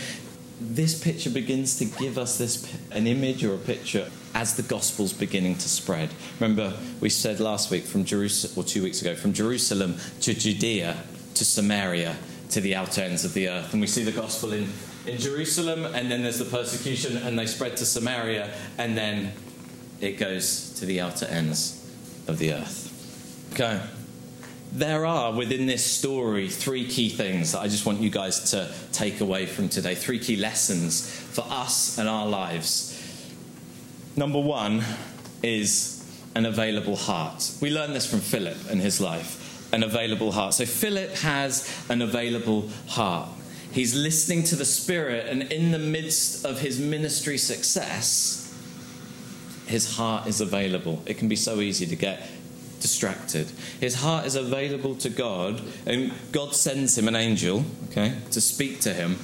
this 0.60 1.02
picture 1.02 1.30
begins 1.30 1.78
to 1.78 1.86
give 1.86 2.18
us 2.18 2.36
this 2.36 2.70
an 2.90 3.06
image 3.06 3.42
or 3.44 3.54
a 3.54 3.58
picture 3.58 4.10
as 4.34 4.56
the 4.56 4.62
gospel's 4.62 5.14
beginning 5.14 5.54
to 5.54 5.68
spread. 5.68 6.10
Remember, 6.38 6.74
we 7.00 7.08
said 7.08 7.40
last 7.40 7.70
week 7.70 7.84
from 7.84 8.04
Jerusalem, 8.04 8.52
or 8.56 8.68
two 8.68 8.82
weeks 8.82 9.00
ago, 9.00 9.14
from 9.14 9.32
Jerusalem 9.32 9.96
to 10.20 10.34
Judea 10.34 10.98
to 11.34 11.44
Samaria 11.44 12.16
to 12.50 12.60
the 12.60 12.74
outer 12.74 13.02
ends 13.02 13.24
of 13.24 13.34
the 13.34 13.48
earth. 13.48 13.72
And 13.72 13.80
we 13.80 13.86
see 13.86 14.04
the 14.04 14.12
gospel 14.12 14.52
in, 14.52 14.68
in 15.06 15.18
Jerusalem, 15.18 15.84
and 15.84 16.10
then 16.10 16.22
there's 16.22 16.38
the 16.38 16.44
persecution, 16.44 17.16
and 17.18 17.38
they 17.38 17.46
spread 17.46 17.76
to 17.78 17.86
Samaria, 17.86 18.52
and 18.78 18.96
then 18.96 19.32
it 20.00 20.18
goes 20.18 20.74
to 20.78 20.86
the 20.86 21.00
outer 21.00 21.26
ends 21.26 21.82
of 22.28 22.38
the 22.38 22.52
earth. 22.52 23.50
Okay. 23.52 23.80
There 24.72 25.06
are 25.06 25.32
within 25.32 25.66
this 25.66 25.84
story 25.84 26.48
three 26.48 26.86
key 26.86 27.08
things 27.08 27.52
that 27.52 27.60
I 27.60 27.68
just 27.68 27.86
want 27.86 28.00
you 28.00 28.10
guys 28.10 28.50
to 28.50 28.70
take 28.92 29.20
away 29.20 29.46
from 29.46 29.68
today. 29.68 29.94
Three 29.94 30.18
key 30.18 30.36
lessons 30.36 31.08
for 31.08 31.44
us 31.48 31.98
and 31.98 32.08
our 32.08 32.26
lives. 32.26 32.92
Number 34.16 34.40
one 34.40 34.82
is 35.42 36.04
an 36.34 36.44
available 36.44 36.96
heart. 36.96 37.52
We 37.62 37.70
learn 37.70 37.92
this 37.92 38.10
from 38.10 38.20
Philip 38.20 38.56
and 38.68 38.80
his 38.80 39.00
life 39.00 39.45
an 39.76 39.82
available 39.82 40.32
heart. 40.32 40.54
So 40.54 40.64
Philip 40.64 41.10
has 41.16 41.70
an 41.90 42.00
available 42.00 42.70
heart. 42.88 43.28
He's 43.70 43.94
listening 43.94 44.42
to 44.44 44.56
the 44.56 44.64
Spirit, 44.64 45.26
and 45.28 45.52
in 45.52 45.70
the 45.70 45.78
midst 45.78 46.46
of 46.46 46.60
his 46.60 46.80
ministry 46.80 47.36
success, 47.36 48.42
his 49.66 49.96
heart 49.96 50.26
is 50.26 50.40
available. 50.40 51.02
It 51.04 51.18
can 51.18 51.28
be 51.28 51.36
so 51.36 51.60
easy 51.60 51.84
to 51.86 51.96
get 51.96 52.26
distracted. 52.80 53.50
His 53.78 53.96
heart 53.96 54.24
is 54.24 54.34
available 54.34 54.94
to 54.96 55.10
God, 55.10 55.60
and 55.84 56.10
God 56.32 56.54
sends 56.54 56.96
him 56.96 57.06
an 57.06 57.14
angel, 57.14 57.62
okay, 57.90 58.14
to 58.30 58.40
speak 58.40 58.80
to 58.80 58.94
him, 58.94 59.16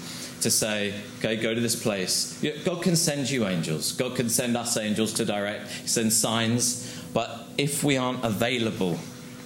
to 0.42 0.50
say, 0.50 0.92
okay, 1.18 1.36
go 1.36 1.54
to 1.54 1.60
this 1.62 1.82
place. 1.82 2.44
God 2.66 2.82
can 2.82 2.96
send 2.96 3.30
you 3.30 3.46
angels. 3.46 3.92
God 3.92 4.16
can 4.16 4.28
send 4.28 4.54
us 4.58 4.76
angels 4.76 5.14
to 5.14 5.24
direct, 5.24 5.88
send 5.88 6.12
signs. 6.12 6.92
But 7.14 7.46
if 7.56 7.82
we 7.82 7.96
aren't 7.96 8.22
available, 8.22 8.98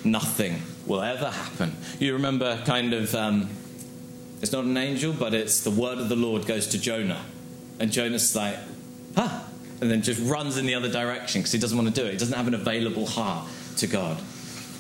nothing 0.03 0.63
will 0.87 1.03
ever 1.03 1.31
happen. 1.31 1.77
You 1.99 2.15
remember 2.15 2.63
kind 2.65 2.93
of, 2.95 3.15
um, 3.15 3.49
it's 4.41 4.53
not 4.53 4.65
an 4.65 4.77
angel, 4.77 5.13
but 5.13 5.35
it's 5.35 5.63
the 5.63 5.71
word 5.71 5.99
of 5.99 6.09
the 6.09 6.17
Lord 6.17 6.47
goes 6.47 6.69
to 6.69 6.79
Jonah. 6.79 7.25
And 7.79 7.93
Jonah's 7.93 8.35
like, 8.35 8.57
huh, 9.17 9.43
and 9.81 9.91
then 9.91 10.03
just 10.03 10.21
runs 10.23 10.57
in 10.57 10.67
the 10.67 10.75
other 10.75 10.91
direction 10.91 11.41
because 11.41 11.53
he 11.53 11.59
doesn't 11.59 11.77
want 11.77 11.95
to 11.95 12.01
do 12.01 12.07
it. 12.07 12.13
He 12.13 12.19
doesn't 12.19 12.37
have 12.37 12.49
an 12.49 12.55
available 12.55 13.07
heart 13.07 13.47
to 13.79 13.87
God. 13.87 14.19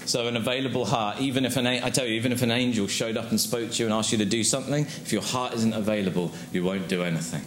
So, 0.06 0.28
an 0.28 0.36
available 0.36 0.84
heart, 0.84 1.20
even 1.20 1.44
if 1.44 1.56
an, 1.56 1.66
I 1.66 1.90
tell 1.90 2.06
you, 2.06 2.14
even 2.14 2.30
if 2.30 2.42
an 2.42 2.52
angel 2.52 2.86
showed 2.86 3.16
up 3.16 3.30
and 3.30 3.40
spoke 3.40 3.72
to 3.72 3.82
you 3.82 3.86
and 3.86 3.92
asked 3.92 4.12
you 4.12 4.18
to 4.18 4.24
do 4.24 4.44
something, 4.44 4.84
if 4.84 5.12
your 5.12 5.22
heart 5.22 5.52
isn't 5.54 5.72
available, 5.72 6.32
you 6.52 6.62
won't 6.62 6.86
do 6.86 7.02
anything. 7.02 7.42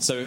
So, 0.00 0.24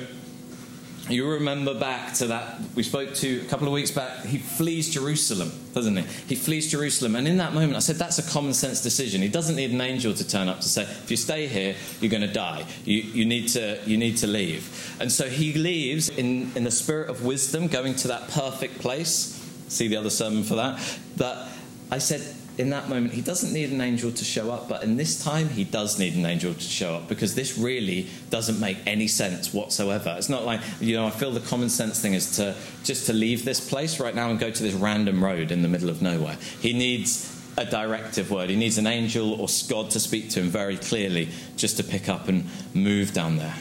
you 1.09 1.27
remember 1.27 1.77
back 1.77 2.13
to 2.15 2.27
that 2.27 2.59
we 2.75 2.83
spoke 2.83 3.13
to 3.15 3.41
a 3.41 3.45
couple 3.45 3.67
of 3.67 3.73
weeks 3.73 3.91
back. 3.91 4.23
He 4.25 4.37
flees 4.37 4.93
Jerusalem, 4.93 5.51
doesn't 5.73 5.97
he? 5.97 6.03
He 6.27 6.35
flees 6.35 6.69
Jerusalem, 6.69 7.15
and 7.15 7.27
in 7.27 7.37
that 7.37 7.53
moment, 7.53 7.75
I 7.75 7.79
said 7.79 7.97
that's 7.97 8.19
a 8.19 8.31
common 8.31 8.53
sense 8.53 8.81
decision. 8.81 9.21
He 9.21 9.27
doesn't 9.27 9.55
need 9.55 9.71
an 9.71 9.81
angel 9.81 10.13
to 10.13 10.27
turn 10.27 10.47
up 10.47 10.59
to 10.61 10.69
say, 10.69 10.83
"If 10.83 11.09
you 11.09 11.17
stay 11.17 11.47
here, 11.47 11.75
you're 11.99 12.11
going 12.11 12.21
to 12.21 12.31
die. 12.31 12.65
You, 12.85 12.97
you 13.01 13.25
need 13.25 13.47
to 13.49 13.79
you 13.85 13.97
need 13.97 14.17
to 14.17 14.27
leave." 14.27 14.95
And 14.99 15.11
so 15.11 15.27
he 15.27 15.53
leaves 15.53 16.09
in 16.09 16.51
in 16.55 16.63
the 16.63 16.71
spirit 16.71 17.09
of 17.09 17.25
wisdom, 17.25 17.67
going 17.67 17.95
to 17.95 18.07
that 18.09 18.29
perfect 18.29 18.79
place. 18.79 19.37
See 19.67 19.87
the 19.87 19.97
other 19.97 20.09
sermon 20.09 20.43
for 20.43 20.55
that. 20.55 20.79
But 21.17 21.47
I 21.89 21.97
said 21.97 22.21
in 22.61 22.69
that 22.69 22.87
moment, 22.87 23.11
he 23.11 23.21
doesn't 23.21 23.51
need 23.51 23.71
an 23.71 23.81
angel 23.81 24.11
to 24.11 24.23
show 24.23 24.51
up, 24.51 24.69
but 24.69 24.83
in 24.83 24.95
this 24.95 25.23
time, 25.23 25.49
he 25.49 25.63
does 25.63 25.97
need 25.97 26.15
an 26.15 26.27
angel 26.27 26.53
to 26.53 26.59
show 26.59 26.95
up 26.95 27.07
because 27.09 27.33
this 27.33 27.57
really 27.57 28.07
doesn't 28.29 28.59
make 28.59 28.77
any 28.85 29.07
sense 29.07 29.51
whatsoever. 29.51 30.13
It's 30.15 30.29
not 30.29 30.45
like, 30.45 30.61
you 30.79 30.95
know, 30.95 31.07
I 31.07 31.09
feel 31.09 31.31
the 31.31 31.39
common 31.39 31.69
sense 31.69 31.99
thing 31.99 32.13
is 32.13 32.35
to 32.37 32.55
just 32.83 33.07
to 33.07 33.13
leave 33.13 33.43
this 33.45 33.59
place 33.67 33.99
right 33.99 34.13
now 34.13 34.29
and 34.29 34.39
go 34.39 34.51
to 34.51 34.63
this 34.63 34.75
random 34.75 35.23
road 35.23 35.51
in 35.51 35.63
the 35.63 35.67
middle 35.67 35.89
of 35.89 36.03
nowhere. 36.03 36.37
He 36.61 36.73
needs 36.73 37.35
a 37.57 37.65
directive 37.65 38.29
word. 38.29 38.51
He 38.51 38.55
needs 38.55 38.77
an 38.77 38.85
angel 38.85 39.41
or 39.41 39.47
God 39.67 39.89
to 39.91 39.99
speak 39.99 40.29
to 40.31 40.41
him 40.41 40.49
very 40.49 40.77
clearly 40.77 41.29
just 41.57 41.77
to 41.77 41.83
pick 41.83 42.07
up 42.07 42.27
and 42.27 42.47
move 42.75 43.11
down 43.11 43.37
there. 43.37 43.55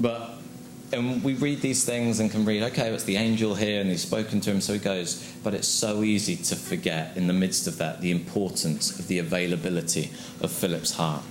But 0.00 0.37
and 0.92 1.22
we 1.22 1.34
read 1.34 1.60
these 1.60 1.84
things 1.84 2.18
and 2.18 2.30
can 2.30 2.44
read, 2.44 2.62
okay, 2.62 2.90
it's 2.90 3.04
the 3.04 3.16
angel 3.16 3.54
here 3.54 3.80
and 3.80 3.90
he's 3.90 4.02
spoken 4.02 4.40
to 4.40 4.50
him, 4.50 4.60
so 4.60 4.72
he 4.72 4.78
goes. 4.78 5.22
But 5.44 5.54
it's 5.54 5.68
so 5.68 6.02
easy 6.02 6.36
to 6.36 6.56
forget 6.56 7.16
in 7.16 7.26
the 7.26 7.32
midst 7.32 7.66
of 7.66 7.78
that 7.78 8.00
the 8.00 8.10
importance 8.10 8.98
of 8.98 9.06
the 9.06 9.18
availability 9.18 10.10
of 10.40 10.50
Philip's 10.50 10.94
heart. 10.94 11.22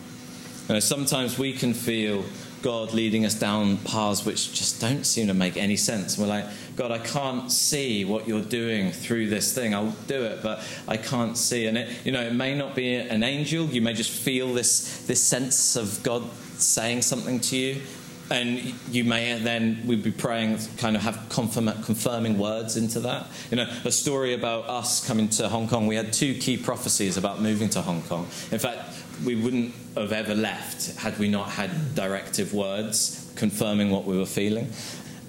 You 0.68 0.76
know, 0.76 0.80
sometimes 0.80 1.40
we 1.40 1.54
can 1.54 1.74
feel 1.74 2.24
God 2.62 2.94
leading 2.94 3.26
us 3.26 3.36
down 3.36 3.78
paths 3.78 4.26
which 4.26 4.54
just 4.54 4.82
don't 4.82 5.06
seem 5.06 5.28
to 5.28 5.34
make 5.34 5.58
any 5.58 5.78
sense. 5.78 6.18
we're 6.18 6.28
like, 6.28 6.46
God, 6.76 6.92
I 6.92 7.00
can't 7.00 7.52
see 7.52 8.04
what 8.04 8.28
you're 8.28 8.42
doing 8.42 8.92
through 8.92 9.30
this 9.30 9.54
thing. 9.54 9.74
I'll 9.74 9.96
do 10.08 10.24
it, 10.24 10.44
but 10.44 10.64
I 10.88 10.98
can't 10.98 11.38
see. 11.38 11.68
And 11.68 11.78
it, 11.78 12.06
you 12.06 12.12
know, 12.12 12.22
it 12.22 12.34
may 12.34 12.56
not 12.56 12.76
be 12.76 12.96
an 12.96 13.24
angel. 13.24 13.66
You 13.68 13.82
may 13.82 13.94
just 13.94 14.12
feel 14.12 14.54
this 14.54 15.06
this 15.08 15.24
sense 15.24 15.76
of 15.76 16.04
God 16.04 16.24
saying 16.58 17.04
something 17.04 17.40
to 17.40 17.56
you 17.56 17.82
and 18.30 18.74
you 18.92 19.04
may 19.04 19.38
then 19.40 19.82
we'd 19.86 20.04
be 20.04 20.12
praying 20.12 20.58
kind 20.78 20.96
of 20.96 21.02
have 21.02 21.28
confirm, 21.30 21.72
confirming 21.84 22.38
words 22.38 22.78
into 22.78 23.00
that 23.00 23.28
you 23.50 23.58
know 23.58 23.70
a 23.86 23.92
story 23.92 24.34
about 24.34 24.68
us 24.68 25.06
coming 25.06 25.30
to 25.30 25.48
hong 25.48 25.68
kong 25.68 25.88
we 25.88 25.96
had 25.96 26.12
two 26.12 26.34
key 26.36 26.58
prophecies 26.58 27.18
about 27.18 27.42
moving 27.42 27.70
to 27.70 27.82
hong 27.82 28.02
kong 28.04 28.28
in 28.52 28.60
fact 28.60 28.80
we 29.26 29.36
wouldn't 29.36 29.74
have 29.96 30.12
ever 30.12 30.36
left 30.36 30.96
had 30.98 31.18
we 31.18 31.28
not 31.28 31.50
had 31.50 31.96
directive 31.96 32.54
words 32.54 33.32
confirming 33.36 33.90
what 33.90 34.06
we 34.06 34.18
were 34.18 34.26
feeling 34.26 34.72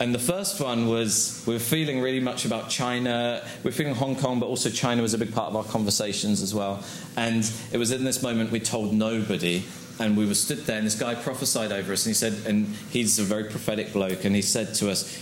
and 0.01 0.15
the 0.15 0.19
first 0.21 0.61
one 0.61 0.87
was 0.87 1.43
we 1.45 1.55
were 1.55 1.61
feeling 1.61 2.01
really 2.01 2.21
much 2.21 2.45
about 2.45 2.71
China. 2.71 3.43
We 3.65 3.69
were 3.69 3.73
feeling 3.73 3.97
Hong 3.97 4.15
Kong, 4.15 4.39
but 4.39 4.47
also 4.47 4.71
China 4.71 5.03
was 5.03 5.13
a 5.13 5.19
big 5.19 5.35
part 5.35 5.49
of 5.49 5.57
our 5.57 5.65
conversations 5.65 6.41
as 6.41 6.55
well. 6.55 6.85
And 7.17 7.51
it 7.73 7.79
was 7.79 7.91
in 7.91 8.05
this 8.05 8.23
moment 8.23 8.53
we 8.53 8.61
told 8.61 8.93
nobody 8.93 9.65
and 9.99 10.17
we 10.17 10.27
were 10.27 10.35
stood 10.35 10.59
there, 10.59 10.79
and 10.79 10.87
this 10.87 10.99
guy 10.99 11.15
prophesied 11.15 11.73
over 11.73 11.93
us, 11.93 12.07
and 12.07 12.11
he 12.11 12.15
said, 12.15 12.35
and 12.47 12.67
he's 12.91 13.19
a 13.19 13.25
very 13.25 13.45
prophetic 13.45 13.93
bloke, 13.93 14.25
and 14.25 14.35
he 14.35 14.43
said 14.43 14.75
to 14.75 14.91
us, 14.91 15.19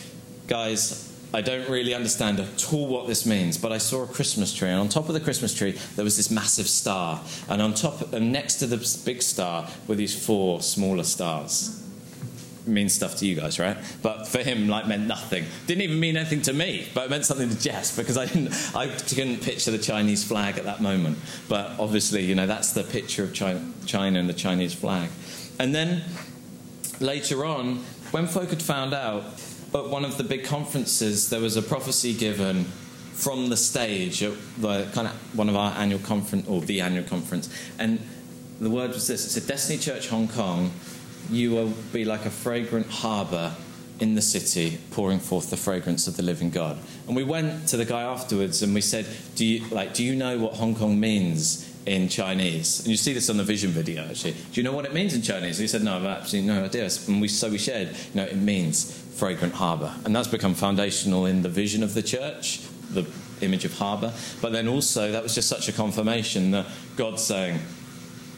guys, 0.47 1.03
I 1.35 1.41
don't 1.41 1.69
really 1.69 1.95
understand 1.95 2.41
at 2.41 2.73
all 2.73 2.87
what 2.87 3.07
this 3.07 3.27
means, 3.27 3.59
but 3.59 3.73
I 3.73 3.79
saw 3.79 4.03
a 4.03 4.07
Christmas 4.07 4.55
tree, 4.55 4.69
and 4.69 4.81
on 4.81 4.89
top 4.89 5.09
of 5.09 5.15
the 5.15 5.21
Christmas 5.21 5.55
tree 5.55 5.79
there 5.97 6.05
was 6.05 6.17
this 6.17 6.31
massive 6.31 6.69
star, 6.69 7.21
and 7.49 7.62
on 7.62 7.75
top, 7.75 8.12
and 8.12 8.33
next 8.33 8.57
to 8.57 8.67
the 8.67 8.77
big 9.05 9.23
star 9.23 9.69
were 9.87 9.95
these 9.95 10.27
four 10.27 10.62
smaller 10.62 11.05
stars 11.05 11.83
means 12.66 12.92
stuff 12.92 13.16
to 13.16 13.26
you 13.26 13.35
guys, 13.35 13.59
right? 13.59 13.76
But 14.02 14.26
for 14.26 14.38
him, 14.38 14.68
like 14.68 14.87
meant 14.87 15.07
nothing. 15.07 15.44
Didn't 15.66 15.83
even 15.83 16.00
mean 16.00 16.16
anything 16.16 16.42
to 16.42 16.52
me, 16.52 16.88
but 16.94 17.07
it 17.07 17.11
meant 17.11 17.24
something 17.24 17.48
to 17.48 17.61
Jess 17.61 17.96
because 17.96 18.16
I 18.16 18.26
didn't, 18.26 18.52
I 18.74 18.88
couldn't 18.88 19.42
picture 19.42 19.70
the 19.70 19.79
Chinese 19.79 20.24
flag 20.24 20.59
at 20.59 20.64
that 20.64 20.81
moment. 20.81 21.18
But 21.48 21.79
obviously, 21.79 22.24
you 22.24 22.35
know, 22.35 22.46
that's 22.46 22.72
the 22.72 22.83
picture 22.83 23.24
of 23.24 23.35
China, 23.35 23.64
China 23.87 24.18
and 24.18 24.29
the 24.29 24.35
Chinese 24.35 24.74
flag. 24.74 25.11
And 25.59 25.74
then 25.74 26.02
later 27.00 27.44
on, 27.44 27.76
when 28.11 28.26
folk 28.26 28.50
had 28.50 28.62
found 28.62 28.94
out 28.94 29.24
at 29.74 29.88
one 29.88 30.05
of 30.05 30.16
the 30.16 30.24
big 30.24 30.44
conferences, 30.44 31.31
there 31.31 31.40
was 31.40 31.57
a 31.57 31.62
prophecy 31.62 32.14
given 32.14 32.64
from 33.16 33.48
the 33.48 33.57
stage 33.57 34.22
at 34.22 34.35
the 34.59 34.87
kind 34.92 35.09
of 35.09 35.37
one 35.37 35.48
of 35.48 35.57
our 35.57 35.72
annual 35.72 35.98
conference 36.00 36.46
or 36.46 36.61
the 36.61 36.83
annual 36.83 37.05
conference, 37.05 37.48
and 37.79 37.98
the 38.61 38.68
word 38.68 38.90
was 38.90 39.07
this: 39.07 39.24
it 39.24 39.31
said 39.31 39.46
Destiny 39.46 39.79
Church 39.79 40.09
Hong 40.09 40.29
Kong 40.29 40.70
you 41.31 41.51
will 41.51 41.73
be 41.93 42.05
like 42.05 42.25
a 42.25 42.31
fragrant 42.31 42.87
harbour 42.89 43.55
in 43.99 44.15
the 44.15 44.23
city 44.23 44.79
pouring 44.91 45.19
forth 45.19 45.51
the 45.51 45.57
fragrance 45.57 46.07
of 46.07 46.17
the 46.17 46.23
living 46.23 46.51
God. 46.51 46.79
And 47.07 47.17
we 47.17 47.25
went 47.25 47.69
to 47.69 47.77
the 47.77 47.85
guy 47.85 48.03
afterwards 48.03 48.62
and 48.62 48.75
we 48.75 48.81
said, 48.81 49.07
Do 49.35 49.45
you 49.45 49.67
like 49.69 49.95
do 49.95 50.05
you 50.05 50.15
know 50.15 50.39
what 50.39 50.55
Hong 50.55 50.75
Kong 50.75 51.01
means 51.01 51.73
in 51.87 52.09
Chinese? 52.09 52.81
And 52.81 52.89
you 52.89 52.97
see 52.97 53.15
this 53.15 53.31
on 53.31 53.37
the 53.37 53.45
vision 53.45 53.71
video 53.71 54.05
actually. 54.05 54.33
Do 54.33 54.61
you 54.61 54.62
know 54.62 54.73
what 54.73 54.85
it 54.85 54.93
means 54.93 55.15
in 55.15 55.23
Chinese? 55.23 55.59
And 55.59 55.62
he 55.62 55.69
said, 55.69 55.83
No, 55.83 55.97
I've 55.97 56.05
absolutely 56.05 56.53
no 56.53 56.65
idea. 56.65 56.89
And 57.09 57.21
we 57.21 57.29
so 57.29 57.49
we 57.49 57.59
shared, 57.59 57.89
you 57.89 58.21
know, 58.21 58.25
it 58.25 58.37
means 58.37 59.03
fragrant 59.15 59.55
harbour. 59.55 59.95
And 60.05 60.15
that's 60.15 60.29
become 60.29 60.55
foundational 60.55 61.27
in 61.27 61.43
the 61.43 61.49
vision 61.49 61.83
of 61.83 61.95
the 61.95 62.03
church, 62.03 62.61
the 62.91 63.07
image 63.41 63.65
of 63.65 63.77
harbour. 63.79 64.12
But 64.43 64.53
then 64.53 64.69
also 64.69 65.12
that 65.12 65.23
was 65.23 65.35
just 65.35 65.49
such 65.49 65.69
a 65.69 65.73
confirmation 65.73 66.51
that 66.51 66.67
God's 66.97 67.23
saying, 67.23 67.61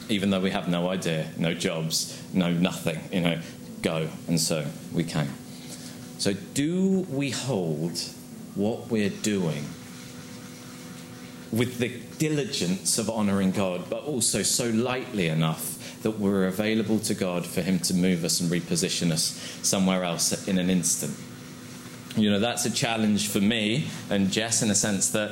even 0.07 0.29
though 0.29 0.39
we 0.39 0.51
have 0.51 0.67
no 0.67 0.89
idea, 0.89 1.27
no 1.37 1.53
jobs, 1.53 2.18
no 2.33 2.51
nothing, 2.51 2.99
you 3.11 3.21
know, 3.21 3.39
go. 3.81 4.09
And 4.27 4.39
so 4.39 4.65
we 4.93 5.03
came. 5.03 5.33
So, 6.17 6.33
do 6.53 7.07
we 7.09 7.29
hold 7.29 7.97
what 8.55 8.89
we're 8.89 9.09
doing 9.09 9.65
with 11.51 11.77
the 11.79 11.99
diligence 12.17 12.97
of 12.97 13.09
honouring 13.09 13.51
God, 13.51 13.89
but 13.89 14.03
also 14.03 14.43
so 14.43 14.69
lightly 14.69 15.27
enough 15.27 16.01
that 16.03 16.19
we're 16.19 16.45
available 16.45 16.99
to 16.99 17.13
God 17.13 17.45
for 17.45 17.61
Him 17.61 17.79
to 17.79 17.93
move 17.93 18.23
us 18.23 18.39
and 18.41 18.51
reposition 18.51 19.11
us 19.11 19.39
somewhere 19.61 20.03
else 20.03 20.47
in 20.47 20.59
an 20.59 20.69
instant? 20.69 21.15
You 22.15 22.29
know, 22.31 22.39
that's 22.39 22.65
a 22.65 22.71
challenge 22.71 23.29
for 23.29 23.39
me 23.39 23.87
and 24.09 24.29
Jess 24.31 24.61
in 24.61 24.69
a 24.69 24.75
sense 24.75 25.11
that 25.11 25.31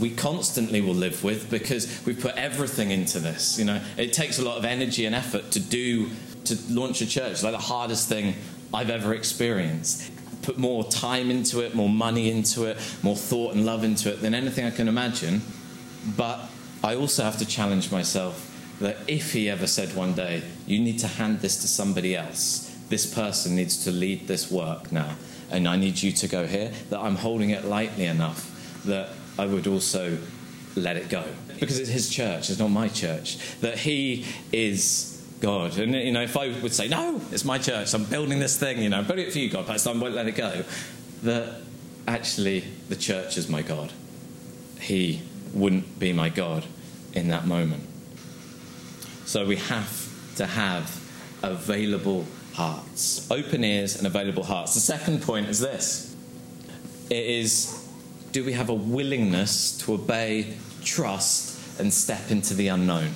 we 0.00 0.10
constantly 0.10 0.80
will 0.80 0.94
live 0.94 1.22
with 1.22 1.50
because 1.50 2.04
we've 2.04 2.20
put 2.20 2.34
everything 2.36 2.90
into 2.90 3.18
this. 3.18 3.58
You 3.58 3.64
know, 3.64 3.80
it 3.96 4.12
takes 4.12 4.38
a 4.38 4.44
lot 4.44 4.58
of 4.58 4.64
energy 4.64 5.06
and 5.06 5.14
effort 5.14 5.50
to 5.52 5.60
do 5.60 6.10
to 6.44 6.58
launch 6.68 7.00
a 7.00 7.06
church. 7.06 7.32
It's 7.32 7.42
like 7.42 7.52
the 7.52 7.58
hardest 7.58 8.08
thing 8.08 8.34
I've 8.72 8.90
ever 8.90 9.14
experienced. 9.14 10.10
Put 10.42 10.58
more 10.58 10.84
time 10.84 11.30
into 11.30 11.60
it, 11.60 11.74
more 11.74 11.88
money 11.88 12.30
into 12.30 12.64
it, 12.64 12.78
more 13.02 13.16
thought 13.16 13.54
and 13.54 13.66
love 13.66 13.84
into 13.84 14.12
it 14.12 14.20
than 14.20 14.34
anything 14.34 14.64
I 14.64 14.70
can 14.70 14.86
imagine. 14.86 15.42
But 16.16 16.40
I 16.84 16.94
also 16.94 17.24
have 17.24 17.38
to 17.38 17.46
challenge 17.46 17.90
myself 17.90 18.52
that 18.80 18.96
if 19.08 19.32
he 19.32 19.48
ever 19.48 19.66
said 19.66 19.94
one 19.96 20.12
day, 20.12 20.42
you 20.66 20.78
need 20.78 20.98
to 21.00 21.08
hand 21.08 21.40
this 21.40 21.60
to 21.62 21.68
somebody 21.68 22.14
else, 22.14 22.70
this 22.88 23.12
person 23.12 23.56
needs 23.56 23.82
to 23.84 23.90
lead 23.90 24.28
this 24.28 24.50
work 24.50 24.92
now, 24.92 25.16
and 25.50 25.66
I 25.66 25.76
need 25.76 26.02
you 26.02 26.12
to 26.12 26.28
go 26.28 26.46
here, 26.46 26.72
that 26.90 27.00
I'm 27.00 27.16
holding 27.16 27.50
it 27.50 27.64
lightly 27.64 28.04
enough 28.04 28.52
that 28.84 29.08
I 29.38 29.46
would 29.46 29.66
also 29.66 30.18
let 30.74 30.96
it 30.96 31.08
go 31.08 31.24
because 31.58 31.78
it's 31.78 31.90
his 31.90 32.10
church, 32.10 32.50
it's 32.50 32.58
not 32.58 32.68
my 32.68 32.88
church. 32.88 33.38
That 33.60 33.78
he 33.78 34.26
is 34.52 35.24
God. 35.40 35.78
And, 35.78 35.94
you 35.94 36.12
know, 36.12 36.22
if 36.22 36.36
I 36.36 36.48
would 36.60 36.72
say, 36.72 36.88
no, 36.88 37.20
it's 37.30 37.44
my 37.44 37.58
church, 37.58 37.94
I'm 37.94 38.04
building 38.04 38.38
this 38.38 38.58
thing, 38.58 38.82
you 38.82 38.88
know, 38.88 38.98
I'm 38.98 39.06
building 39.06 39.26
it 39.26 39.32
for 39.32 39.38
you, 39.38 39.50
God, 39.50 39.66
but 39.66 39.86
I 39.86 39.92
won't 39.92 40.14
let 40.14 40.26
it 40.26 40.36
go, 40.36 40.64
that 41.22 41.60
actually 42.06 42.64
the 42.88 42.96
church 42.96 43.36
is 43.36 43.48
my 43.48 43.62
God. 43.62 43.92
He 44.80 45.22
wouldn't 45.52 45.98
be 45.98 46.12
my 46.12 46.28
God 46.28 46.64
in 47.14 47.28
that 47.28 47.46
moment. 47.46 47.84
So 49.24 49.44
we 49.44 49.56
have 49.56 50.34
to 50.36 50.46
have 50.46 51.02
available 51.42 52.26
hearts, 52.54 53.30
open 53.30 53.64
ears 53.64 53.96
and 53.96 54.06
available 54.06 54.44
hearts. 54.44 54.74
The 54.74 54.80
second 54.80 55.22
point 55.22 55.48
is 55.48 55.60
this 55.60 56.14
it 57.10 57.24
is 57.24 57.75
do 58.36 58.44
we 58.44 58.52
have 58.52 58.68
a 58.68 58.74
willingness 58.74 59.78
to 59.78 59.94
obey, 59.94 60.58
trust, 60.84 61.80
and 61.80 61.90
step 61.90 62.30
into 62.30 62.52
the 62.52 62.68
unknown? 62.68 63.08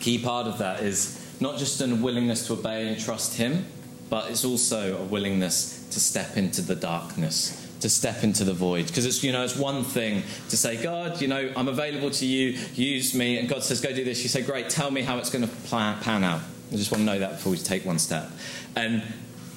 key 0.00 0.18
part 0.18 0.48
of 0.48 0.58
that 0.58 0.80
is 0.80 1.24
not 1.40 1.56
just 1.56 1.80
a 1.80 1.86
willingness 1.86 2.48
to 2.48 2.54
obey 2.54 2.88
and 2.88 2.98
trust 3.00 3.36
Him, 3.36 3.64
but 4.10 4.28
it's 4.28 4.44
also 4.44 4.98
a 4.98 5.04
willingness 5.04 5.86
to 5.92 6.00
step 6.00 6.36
into 6.36 6.62
the 6.62 6.74
darkness, 6.74 7.70
to 7.78 7.88
step 7.88 8.24
into 8.24 8.42
the 8.42 8.52
void. 8.52 8.88
Because 8.88 9.06
it's, 9.06 9.22
you 9.22 9.30
know, 9.30 9.44
it's 9.44 9.56
one 9.56 9.84
thing 9.84 10.24
to 10.48 10.56
say, 10.56 10.82
God, 10.82 11.22
you 11.22 11.28
know, 11.28 11.52
I'm 11.56 11.68
available 11.68 12.10
to 12.10 12.26
you, 12.26 12.58
use 12.74 13.14
me. 13.14 13.38
And 13.38 13.48
God 13.48 13.62
says, 13.62 13.80
go 13.80 13.94
do 13.94 14.02
this. 14.02 14.24
You 14.24 14.28
say, 14.28 14.42
great, 14.42 14.68
tell 14.68 14.90
me 14.90 15.02
how 15.02 15.18
it's 15.18 15.30
going 15.30 15.46
to 15.46 15.54
pan 15.68 16.24
out. 16.24 16.40
I 16.72 16.74
just 16.74 16.90
want 16.90 17.02
to 17.02 17.06
know 17.06 17.20
that 17.20 17.36
before 17.36 17.52
we 17.52 17.58
take 17.58 17.86
one 17.86 18.00
step. 18.00 18.28
And 18.74 19.00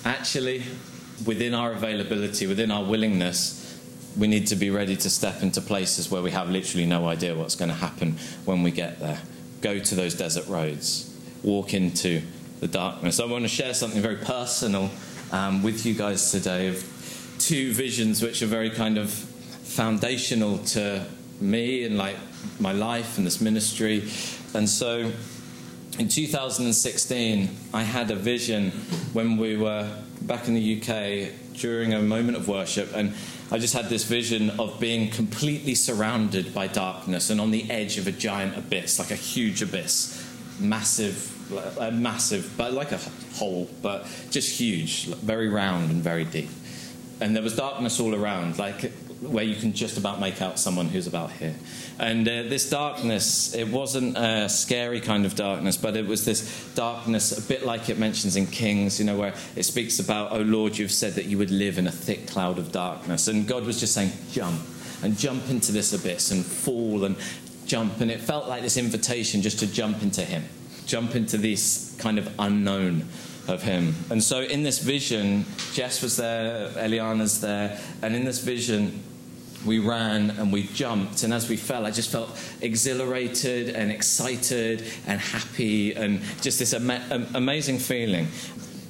actually, 0.05 0.61
within 1.25 1.55
our 1.55 1.71
availability, 1.71 2.45
within 2.45 2.69
our 2.69 2.83
willingness, 2.83 3.66
we 4.17 4.27
need 4.27 4.47
to 4.47 4.55
be 4.55 4.69
ready 4.69 4.95
to 4.95 5.09
step 5.09 5.43
into 5.43 5.61
places 5.61 6.09
where 6.09 6.21
we 6.21 6.31
have 6.31 6.49
literally 6.49 6.85
no 6.85 7.07
idea 7.07 7.35
what's 7.35 7.55
going 7.55 7.69
to 7.69 7.75
happen 7.75 8.17
when 8.45 8.63
we 8.63 8.71
get 8.71 8.99
there. 8.99 9.21
Go 9.61 9.79
to 9.79 9.95
those 9.95 10.15
desert 10.15 10.47
roads, 10.47 11.15
walk 11.43 11.73
into 11.73 12.21
the 12.59 12.67
darkness. 12.67 13.19
I 13.19 13.25
want 13.25 13.43
to 13.43 13.49
share 13.49 13.73
something 13.73 14.01
very 14.01 14.17
personal 14.17 14.89
um, 15.31 15.61
with 15.61 15.85
you 15.85 15.93
guys 15.93 16.31
today 16.31 16.67
of 16.67 17.35
two 17.39 17.73
visions 17.73 18.21
which 18.21 18.41
are 18.41 18.47
very 18.47 18.69
kind 18.69 18.97
of 18.97 19.11
foundational 19.11 20.57
to 20.59 21.05
me 21.39 21.83
and 21.83 21.97
like 21.97 22.15
my 22.59 22.71
life 22.71 23.17
and 23.17 23.27
this 23.27 23.39
ministry. 23.39 24.09
And 24.53 24.67
so 24.67 25.11
in 25.99 26.07
2016, 26.07 27.49
I 27.73 27.83
had 27.83 28.09
a 28.09 28.15
vision 28.15 28.71
when 29.13 29.37
we 29.37 29.57
were 29.57 29.89
back 30.21 30.47
in 30.47 30.55
the 30.55 30.81
UK 30.81 31.31
during 31.57 31.93
a 31.93 32.01
moment 32.01 32.37
of 32.37 32.47
worship, 32.47 32.95
and 32.95 33.13
I 33.51 33.57
just 33.57 33.73
had 33.73 33.85
this 33.85 34.03
vision 34.03 34.49
of 34.59 34.79
being 34.79 35.09
completely 35.09 35.75
surrounded 35.75 36.53
by 36.53 36.67
darkness 36.67 37.29
and 37.29 37.39
on 37.39 37.51
the 37.51 37.69
edge 37.69 37.97
of 37.97 38.07
a 38.07 38.11
giant 38.11 38.57
abyss, 38.57 38.99
like 38.99 39.11
a 39.11 39.15
huge 39.15 39.61
abyss, 39.61 40.23
massive, 40.59 41.33
uh, 41.79 41.91
massive, 41.91 42.53
but 42.57 42.73
like 42.73 42.91
a 42.91 42.99
hole, 43.35 43.69
but 43.81 44.07
just 44.31 44.59
huge, 44.59 45.05
very 45.05 45.49
round 45.49 45.91
and 45.91 46.01
very 46.01 46.25
deep. 46.25 46.49
And 47.19 47.35
there 47.35 47.43
was 47.43 47.55
darkness 47.55 47.99
all 47.99 48.13
around, 48.13 48.59
like 48.59 48.91
where 49.21 49.43
you 49.43 49.55
can 49.55 49.73
just 49.73 49.97
about 49.97 50.19
make 50.19 50.41
out 50.41 50.59
someone 50.59 50.87
who's 50.87 51.07
about 51.07 51.31
here. 51.31 51.55
And 51.99 52.27
uh, 52.27 52.43
this 52.43 52.69
darkness, 52.69 53.55
it 53.55 53.67
wasn't 53.67 54.17
a 54.17 54.47
scary 54.47 55.01
kind 55.01 55.25
of 55.25 55.35
darkness, 55.35 55.77
but 55.77 55.95
it 55.97 56.05
was 56.05 56.25
this 56.25 56.71
darkness, 56.75 57.37
a 57.37 57.41
bit 57.47 57.65
like 57.65 57.89
it 57.89 57.97
mentions 57.97 58.35
in 58.35 58.47
Kings, 58.47 58.99
you 58.99 59.05
know, 59.05 59.17
where 59.17 59.33
it 59.55 59.63
speaks 59.63 59.99
about, 59.99 60.31
Oh 60.31 60.41
Lord, 60.41 60.77
you've 60.77 60.91
said 60.91 61.13
that 61.13 61.25
you 61.25 61.37
would 61.37 61.51
live 61.51 61.77
in 61.77 61.87
a 61.87 61.91
thick 61.91 62.27
cloud 62.27 62.59
of 62.59 62.71
darkness. 62.71 63.27
And 63.27 63.47
God 63.47 63.65
was 63.65 63.79
just 63.79 63.93
saying, 63.93 64.11
Jump, 64.31 64.61
and 65.03 65.17
jump 65.17 65.49
into 65.49 65.71
this 65.71 65.93
abyss 65.93 66.31
and 66.31 66.45
fall 66.45 67.03
and 67.03 67.15
jump. 67.65 67.99
And 68.01 68.11
it 68.11 68.19
felt 68.19 68.47
like 68.47 68.61
this 68.61 68.77
invitation 68.77 69.41
just 69.41 69.59
to 69.59 69.67
jump 69.67 70.01
into 70.03 70.21
Him, 70.21 70.43
jump 70.85 71.15
into 71.15 71.37
this 71.37 71.95
kind 71.99 72.19
of 72.19 72.31
unknown 72.39 73.07
of 73.47 73.63
him. 73.63 73.95
And 74.09 74.21
so 74.21 74.41
in 74.41 74.63
this 74.63 74.79
vision, 74.79 75.45
Jess 75.73 76.01
was 76.01 76.17
there, 76.17 76.69
Eliana's 76.71 77.41
there, 77.41 77.79
and 78.01 78.15
in 78.15 78.25
this 78.25 78.39
vision, 78.43 79.03
we 79.67 79.79
ran 79.79 80.31
and 80.31 80.51
we 80.51 80.63
jumped. 80.63 81.23
And 81.23 81.33
as 81.33 81.49
we 81.49 81.57
fell, 81.57 81.85
I 81.85 81.91
just 81.91 82.11
felt 82.11 82.29
exhilarated 82.61 83.69
and 83.69 83.91
excited 83.91 84.83
and 85.05 85.19
happy 85.19 85.93
and 85.93 86.21
just 86.41 86.59
this 86.59 86.73
ama- 86.73 87.27
amazing 87.35 87.79
feeling. 87.79 88.27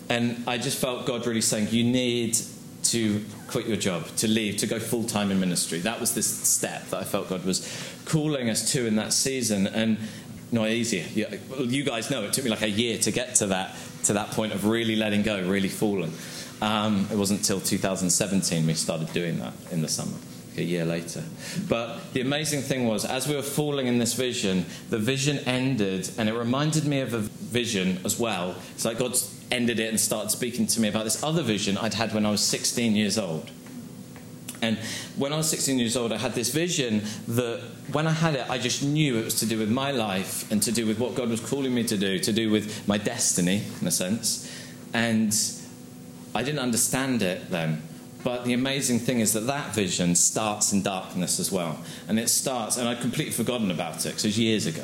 And 0.09 0.43
I 0.47 0.57
just 0.57 0.79
felt 0.79 1.05
God 1.05 1.25
really 1.25 1.41
saying, 1.41 1.69
You 1.71 1.83
need 1.83 2.37
to 2.83 3.25
quit 3.47 3.67
your 3.67 3.77
job, 3.77 4.07
to 4.17 4.27
leave, 4.27 4.57
to 4.57 4.67
go 4.67 4.79
full 4.79 5.03
time 5.03 5.31
in 5.31 5.39
ministry. 5.39 5.79
That 5.79 5.99
was 5.99 6.13
this 6.13 6.27
step 6.27 6.87
that 6.89 7.01
I 7.01 7.03
felt 7.03 7.29
God 7.29 7.43
was 7.43 7.67
calling 8.05 8.49
us 8.49 8.71
to 8.71 8.85
in 8.85 8.95
that 8.95 9.11
season. 9.11 9.67
And 9.67 9.97
not 10.49 10.69
easy. 10.69 11.03
You 11.59 11.83
guys 11.83 12.09
know 12.09 12.23
it 12.23 12.31
took 12.31 12.45
me 12.45 12.49
like 12.49 12.61
a 12.61 12.69
year 12.69 12.97
to 12.99 13.11
get 13.11 13.35
to 13.35 13.47
that 13.47 13.75
to 14.05 14.13
that 14.13 14.31
point 14.31 14.53
of 14.53 14.63
really 14.63 14.95
letting 14.95 15.21
go, 15.21 15.45
really 15.45 15.67
falling. 15.67 16.13
Um, 16.61 17.07
it 17.11 17.17
wasn't 17.17 17.41
until 17.41 17.59
2017 17.59 18.65
we 18.65 18.73
started 18.73 19.11
doing 19.11 19.39
that 19.39 19.53
in 19.71 19.81
the 19.81 19.87
summer 19.89 20.17
a 20.57 20.63
year 20.63 20.85
later. 20.85 21.23
But 21.69 22.13
the 22.13 22.21
amazing 22.21 22.61
thing 22.61 22.87
was, 22.87 23.05
as 23.05 23.27
we 23.27 23.35
were 23.35 23.41
falling 23.41 23.87
in 23.87 23.99
this 23.99 24.13
vision, 24.13 24.65
the 24.89 24.97
vision 24.97 25.39
ended, 25.39 26.09
and 26.17 26.27
it 26.27 26.33
reminded 26.33 26.85
me 26.85 27.01
of 27.01 27.13
a 27.13 27.19
vision 27.19 27.99
as 28.03 28.19
well. 28.19 28.55
It's 28.73 28.85
like 28.85 28.99
God 28.99 29.17
ended 29.51 29.79
it 29.79 29.89
and 29.89 29.99
started 29.99 30.31
speaking 30.31 30.67
to 30.67 30.81
me 30.81 30.89
about 30.89 31.03
this 31.03 31.23
other 31.23 31.43
vision 31.43 31.77
I'd 31.77 31.93
had 31.93 32.13
when 32.13 32.25
I 32.25 32.31
was 32.31 32.41
16 32.41 32.95
years 32.95 33.17
old. 33.17 33.49
And 34.61 34.77
when 35.15 35.33
I 35.33 35.37
was 35.37 35.49
16 35.49 35.77
years 35.77 35.95
old, 35.95 36.11
I 36.11 36.17
had 36.17 36.33
this 36.33 36.49
vision 36.49 37.03
that 37.27 37.61
when 37.91 38.07
I 38.07 38.11
had 38.11 38.35
it, 38.35 38.49
I 38.49 38.57
just 38.57 38.83
knew 38.83 39.17
it 39.17 39.25
was 39.25 39.39
to 39.39 39.45
do 39.45 39.59
with 39.59 39.69
my 39.69 39.91
life 39.91 40.51
and 40.51 40.61
to 40.63 40.71
do 40.71 40.87
with 40.87 40.99
what 40.99 41.15
God 41.15 41.29
was 41.29 41.39
calling 41.39 41.73
me 41.73 41.83
to 41.83 41.97
do, 41.97 42.17
to 42.19 42.33
do 42.33 42.49
with 42.49 42.87
my 42.87 42.97
destiny, 42.97 43.63
in 43.79 43.87
a 43.87 43.91
sense. 43.91 44.51
And 44.93 45.35
I 46.33 46.43
didn't 46.43 46.59
understand 46.59 47.21
it 47.21 47.49
then. 47.51 47.83
But 48.27 48.43
the 48.43 48.51
amazing 48.51 48.99
thing 48.99 49.21
is 49.21 49.31
that 49.31 49.47
that 49.47 49.73
vision 49.73 50.13
starts 50.13 50.73
in 50.73 50.81
darkness 50.81 51.39
as 51.39 51.49
well. 51.49 51.79
And 52.09 52.19
it 52.19 52.27
starts, 52.27 52.75
and 52.75 52.85
I'd 52.85 52.99
completely 52.99 53.31
forgotten 53.31 53.71
about 53.71 54.05
it 54.05 54.09
because 54.09 54.25
it 54.25 54.27
was 54.27 54.37
years 54.37 54.65
ago. 54.65 54.83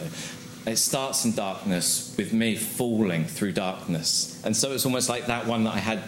It 0.66 0.78
starts 0.78 1.26
in 1.26 1.34
darkness 1.34 2.16
with 2.18 2.32
me 2.32 2.56
falling 2.56 3.26
through 3.26 3.52
darkness. 3.52 4.42
And 4.46 4.56
so 4.56 4.72
it's 4.72 4.86
almost 4.86 5.10
like 5.10 5.26
that 5.26 5.46
one 5.46 5.66
that 5.66 5.74
I 5.76 5.80
had 5.80 6.04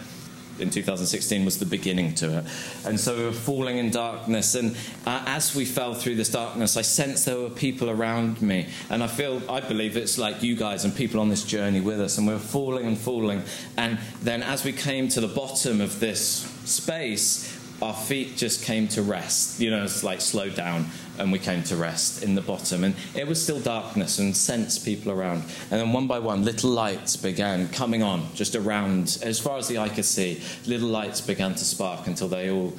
in 0.58 0.70
2016 0.70 1.44
was 1.44 1.58
the 1.58 1.66
beginning 1.66 2.14
to 2.16 2.38
it. 2.38 2.44
And 2.84 2.98
so 2.98 3.16
we 3.16 3.24
were 3.24 3.32
falling 3.32 3.78
in 3.78 3.90
darkness. 3.90 4.54
And 4.54 4.76
uh, 5.06 5.22
as 5.26 5.54
we 5.54 5.64
fell 5.64 5.94
through 5.94 6.16
this 6.16 6.30
darkness, 6.30 6.76
I 6.76 6.82
sensed 6.82 7.26
there 7.26 7.38
were 7.38 7.50
people 7.50 7.90
around 7.90 8.40
me. 8.42 8.68
And 8.90 9.02
I 9.02 9.06
feel, 9.06 9.42
I 9.50 9.60
believe 9.60 9.96
it's 9.96 10.18
like 10.18 10.42
you 10.42 10.56
guys 10.56 10.84
and 10.84 10.94
people 10.94 11.20
on 11.20 11.28
this 11.28 11.44
journey 11.44 11.80
with 11.80 12.00
us. 12.00 12.18
And 12.18 12.26
we 12.26 12.32
were 12.32 12.38
falling 12.38 12.86
and 12.86 12.98
falling. 12.98 13.42
And 13.76 13.98
then 14.22 14.42
as 14.42 14.64
we 14.64 14.72
came 14.72 15.08
to 15.08 15.20
the 15.20 15.28
bottom 15.28 15.80
of 15.80 16.00
this 16.00 16.20
space, 16.64 17.55
our 17.82 17.94
feet 17.94 18.36
just 18.36 18.64
came 18.64 18.88
to 18.88 19.02
rest. 19.02 19.60
You 19.60 19.70
know, 19.70 19.84
it's 19.84 20.02
like 20.02 20.20
slowed 20.20 20.54
down 20.54 20.86
and 21.18 21.30
we 21.30 21.38
came 21.38 21.62
to 21.64 21.76
rest 21.76 22.22
in 22.22 22.34
the 22.34 22.40
bottom. 22.40 22.84
And 22.84 22.94
it 23.14 23.26
was 23.26 23.42
still 23.42 23.60
darkness 23.60 24.18
and 24.18 24.36
sense 24.36 24.78
people 24.78 25.12
around. 25.12 25.42
And 25.70 25.80
then 25.80 25.92
one 25.92 26.06
by 26.06 26.18
one, 26.18 26.44
little 26.44 26.70
lights 26.70 27.16
began 27.16 27.68
coming 27.68 28.02
on 28.02 28.28
just 28.34 28.54
around, 28.54 29.18
as 29.22 29.38
far 29.38 29.58
as 29.58 29.68
the 29.68 29.78
eye 29.78 29.88
could 29.88 30.04
see. 30.04 30.40
Little 30.66 30.88
lights 30.88 31.20
began 31.20 31.54
to 31.54 31.64
spark 31.64 32.06
until 32.06 32.28
they 32.28 32.50
all 32.50 32.74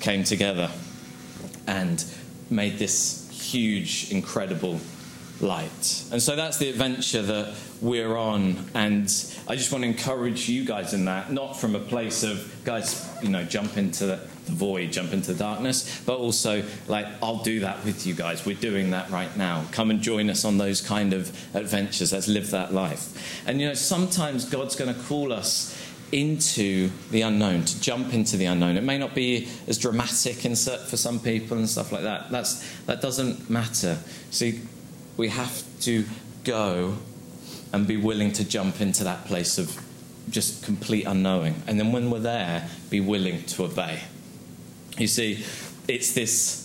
came 0.00 0.24
together 0.24 0.70
and 1.66 2.04
made 2.50 2.78
this 2.78 3.28
huge, 3.30 4.10
incredible 4.10 4.80
light. 5.40 6.04
And 6.12 6.22
so 6.22 6.36
that's 6.36 6.58
the 6.58 6.68
adventure 6.68 7.22
that 7.22 7.54
we're 7.80 8.16
on. 8.16 8.56
And 8.74 9.04
I 9.48 9.56
just 9.56 9.72
want 9.72 9.82
to 9.82 9.88
encourage 9.88 10.48
you 10.48 10.64
guys 10.64 10.94
in 10.94 11.04
that, 11.06 11.32
not 11.32 11.58
from 11.58 11.74
a 11.74 11.80
place 11.80 12.22
of, 12.22 12.54
guys, 12.64 13.08
you 13.22 13.28
know, 13.28 13.44
jump 13.44 13.76
into 13.76 14.06
the 14.06 14.16
void, 14.44 14.92
jump 14.92 15.12
into 15.12 15.32
the 15.32 15.38
darkness, 15.38 16.02
but 16.04 16.18
also, 16.18 16.62
like, 16.86 17.06
I'll 17.22 17.42
do 17.42 17.60
that 17.60 17.84
with 17.84 18.06
you 18.06 18.14
guys. 18.14 18.44
We're 18.44 18.56
doing 18.56 18.90
that 18.90 19.10
right 19.10 19.34
now. 19.36 19.64
Come 19.72 19.90
and 19.90 20.00
join 20.00 20.28
us 20.30 20.44
on 20.44 20.58
those 20.58 20.80
kind 20.80 21.12
of 21.12 21.28
adventures. 21.54 22.12
Let's 22.12 22.28
live 22.28 22.50
that 22.50 22.72
life. 22.72 23.46
And, 23.46 23.60
you 23.60 23.68
know, 23.68 23.74
sometimes 23.74 24.44
God's 24.48 24.76
going 24.76 24.94
to 24.94 25.00
call 25.02 25.32
us 25.32 25.80
into 26.12 26.90
the 27.10 27.22
unknown, 27.22 27.64
to 27.64 27.80
jump 27.80 28.14
into 28.14 28.36
the 28.36 28.44
unknown. 28.44 28.76
It 28.76 28.84
may 28.84 28.98
not 28.98 29.14
be 29.14 29.48
as 29.66 29.78
dramatic 29.78 30.44
in 30.44 30.54
for 30.54 30.96
some 30.96 31.18
people 31.18 31.56
and 31.56 31.68
stuff 31.68 31.90
like 31.90 32.02
that. 32.02 32.30
That's, 32.30 32.82
that 32.82 33.00
doesn't 33.00 33.50
matter. 33.50 33.98
See, 34.30 34.60
we 35.16 35.28
have 35.28 35.64
to 35.80 36.04
go 36.44 36.96
and 37.72 37.86
be 37.86 37.96
willing 37.96 38.32
to 38.32 38.44
jump 38.44 38.80
into 38.80 39.04
that 39.04 39.24
place 39.26 39.58
of 39.58 39.80
just 40.30 40.64
complete 40.64 41.04
unknowing. 41.04 41.62
And 41.66 41.78
then 41.78 41.92
when 41.92 42.10
we're 42.10 42.20
there, 42.20 42.68
be 42.90 43.00
willing 43.00 43.42
to 43.44 43.64
obey. 43.64 44.00
You 44.96 45.06
see, 45.06 45.44
it's 45.88 46.14
this 46.14 46.64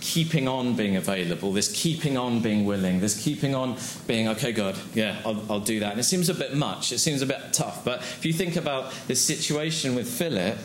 keeping 0.00 0.46
on 0.46 0.74
being 0.76 0.96
available, 0.96 1.52
this 1.52 1.72
keeping 1.72 2.16
on 2.16 2.40
being 2.40 2.64
willing, 2.64 3.00
this 3.00 3.22
keeping 3.22 3.54
on 3.54 3.76
being, 4.06 4.28
okay, 4.28 4.52
God, 4.52 4.76
yeah, 4.94 5.20
I'll, 5.24 5.42
I'll, 5.50 5.60
do 5.60 5.80
that. 5.80 5.92
And 5.92 6.00
it 6.00 6.04
seems 6.04 6.28
a 6.28 6.34
bit 6.34 6.54
much, 6.54 6.92
it 6.92 6.98
seems 6.98 7.22
a 7.22 7.26
bit 7.26 7.52
tough. 7.52 7.84
But 7.84 7.98
if 8.00 8.24
you 8.24 8.32
think 8.32 8.56
about 8.56 8.92
this 9.08 9.20
situation 9.20 9.94
with 9.94 10.08
Philip, 10.08 10.58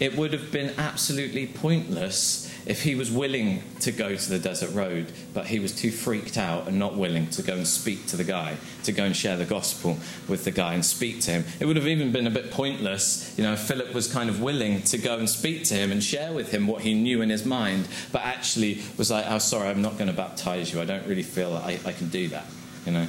it 0.00 0.16
would 0.16 0.32
have 0.32 0.52
been 0.52 0.72
absolutely 0.78 1.46
pointless 1.46 2.47
if 2.68 2.82
he 2.82 2.94
was 2.94 3.10
willing 3.10 3.62
to 3.80 3.90
go 3.90 4.14
to 4.14 4.30
the 4.30 4.38
desert 4.38 4.70
road, 4.74 5.10
but 5.32 5.46
he 5.46 5.58
was 5.58 5.72
too 5.72 5.90
freaked 5.90 6.36
out 6.36 6.68
and 6.68 6.78
not 6.78 6.94
willing 6.96 7.28
to 7.30 7.42
go 7.42 7.54
and 7.54 7.66
speak 7.66 8.06
to 8.06 8.16
the 8.16 8.24
guy, 8.24 8.56
to 8.84 8.92
go 8.92 9.04
and 9.04 9.16
share 9.16 9.38
the 9.38 9.46
gospel 9.46 9.96
with 10.28 10.44
the 10.44 10.50
guy 10.50 10.74
and 10.74 10.84
speak 10.84 11.20
to 11.22 11.30
him. 11.30 11.44
It 11.60 11.64
would 11.64 11.76
have 11.76 11.86
even 11.86 12.12
been 12.12 12.26
a 12.26 12.30
bit 12.30 12.50
pointless, 12.50 13.34
you 13.38 13.42
know, 13.42 13.56
Philip 13.56 13.94
was 13.94 14.12
kind 14.12 14.28
of 14.28 14.42
willing 14.42 14.82
to 14.82 14.98
go 14.98 15.18
and 15.18 15.28
speak 15.28 15.64
to 15.64 15.74
him 15.74 15.90
and 15.90 16.04
share 16.04 16.34
with 16.34 16.52
him 16.52 16.66
what 16.66 16.82
he 16.82 16.92
knew 16.92 17.22
in 17.22 17.30
his 17.30 17.46
mind, 17.46 17.88
but 18.12 18.20
actually 18.22 18.82
was 18.98 19.10
like, 19.10 19.24
oh, 19.28 19.38
sorry, 19.38 19.68
I'm 19.68 19.80
not 19.80 19.94
going 19.96 20.10
to 20.10 20.16
baptize 20.16 20.72
you. 20.72 20.80
I 20.80 20.84
don't 20.84 21.06
really 21.06 21.22
feel 21.22 21.56
I, 21.56 21.80
I 21.86 21.92
can 21.92 22.10
do 22.10 22.28
that, 22.28 22.44
you 22.84 22.92
know. 22.92 23.06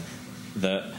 That 0.55 0.93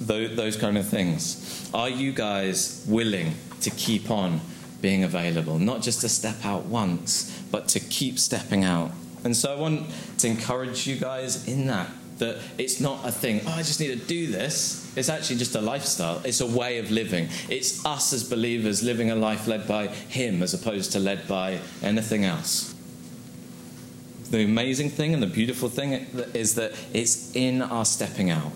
those 0.00 0.56
kind 0.56 0.78
of 0.78 0.88
things. 0.88 1.70
Are 1.72 1.88
you 1.88 2.12
guys 2.12 2.84
willing 2.88 3.34
to 3.60 3.70
keep 3.70 4.10
on 4.10 4.40
being 4.84 5.02
available, 5.02 5.58
not 5.58 5.80
just 5.80 6.02
to 6.02 6.10
step 6.10 6.44
out 6.44 6.66
once, 6.66 7.42
but 7.50 7.68
to 7.68 7.80
keep 7.80 8.18
stepping 8.18 8.64
out. 8.64 8.90
And 9.24 9.34
so 9.34 9.50
I 9.50 9.58
want 9.58 9.88
to 10.18 10.28
encourage 10.28 10.86
you 10.86 10.96
guys 10.96 11.48
in 11.48 11.68
that. 11.68 11.88
That 12.18 12.36
it's 12.58 12.80
not 12.80 12.98
a 13.02 13.10
thing, 13.10 13.40
oh, 13.46 13.52
I 13.52 13.62
just 13.62 13.80
need 13.80 13.98
to 13.98 14.06
do 14.06 14.26
this. 14.26 14.92
It's 14.94 15.08
actually 15.08 15.36
just 15.36 15.54
a 15.54 15.62
lifestyle. 15.62 16.20
It's 16.22 16.42
a 16.42 16.46
way 16.46 16.76
of 16.76 16.90
living. 16.90 17.30
It's 17.48 17.82
us 17.86 18.12
as 18.12 18.28
believers 18.28 18.82
living 18.82 19.10
a 19.10 19.16
life 19.16 19.46
led 19.46 19.66
by 19.66 19.86
Him 19.86 20.42
as 20.42 20.52
opposed 20.52 20.92
to 20.92 20.98
led 20.98 21.26
by 21.26 21.60
anything 21.82 22.26
else. 22.26 22.74
The 24.30 24.44
amazing 24.44 24.90
thing 24.90 25.14
and 25.14 25.22
the 25.22 25.32
beautiful 25.40 25.70
thing 25.70 25.92
is 26.34 26.56
that 26.56 26.72
it's 26.92 27.34
in 27.34 27.62
our 27.62 27.86
stepping 27.86 28.28
out. 28.28 28.52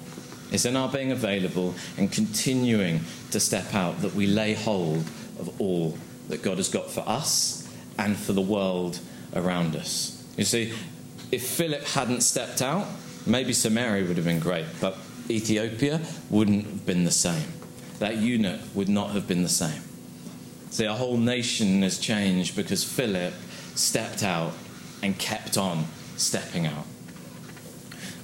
It's 0.52 0.66
in 0.66 0.76
our 0.76 0.90
being 0.90 1.10
available 1.10 1.74
and 1.96 2.12
continuing 2.12 3.00
to 3.30 3.40
step 3.40 3.74
out 3.74 4.02
that 4.02 4.14
we 4.14 4.26
lay 4.26 4.52
hold 4.52 5.04
of 5.38 5.58
all 5.58 5.96
that 6.28 6.42
God 6.42 6.58
has 6.58 6.68
got 6.68 6.90
for 6.90 7.00
us 7.06 7.68
and 7.98 8.16
for 8.16 8.32
the 8.32 8.40
world 8.40 9.00
around 9.34 9.76
us. 9.76 10.22
You 10.36 10.44
see, 10.44 10.72
if 11.32 11.46
Philip 11.46 11.82
hadn't 11.84 12.22
stepped 12.22 12.62
out, 12.62 12.86
maybe 13.26 13.52
Samaria 13.52 14.06
would 14.06 14.16
have 14.16 14.26
been 14.26 14.40
great, 14.40 14.66
but 14.80 14.96
Ethiopia 15.28 16.00
wouldn't 16.30 16.64
have 16.64 16.86
been 16.86 17.04
the 17.04 17.10
same. 17.10 17.52
That 17.98 18.16
eunuch 18.16 18.60
would 18.74 18.88
not 18.88 19.10
have 19.10 19.26
been 19.26 19.42
the 19.42 19.48
same. 19.48 19.82
See, 20.70 20.86
our 20.86 20.96
whole 20.96 21.16
nation 21.16 21.82
has 21.82 21.98
changed 21.98 22.54
because 22.54 22.84
Philip 22.84 23.34
stepped 23.74 24.22
out 24.22 24.52
and 25.02 25.18
kept 25.18 25.56
on 25.56 25.86
stepping 26.16 26.66
out. 26.66 26.84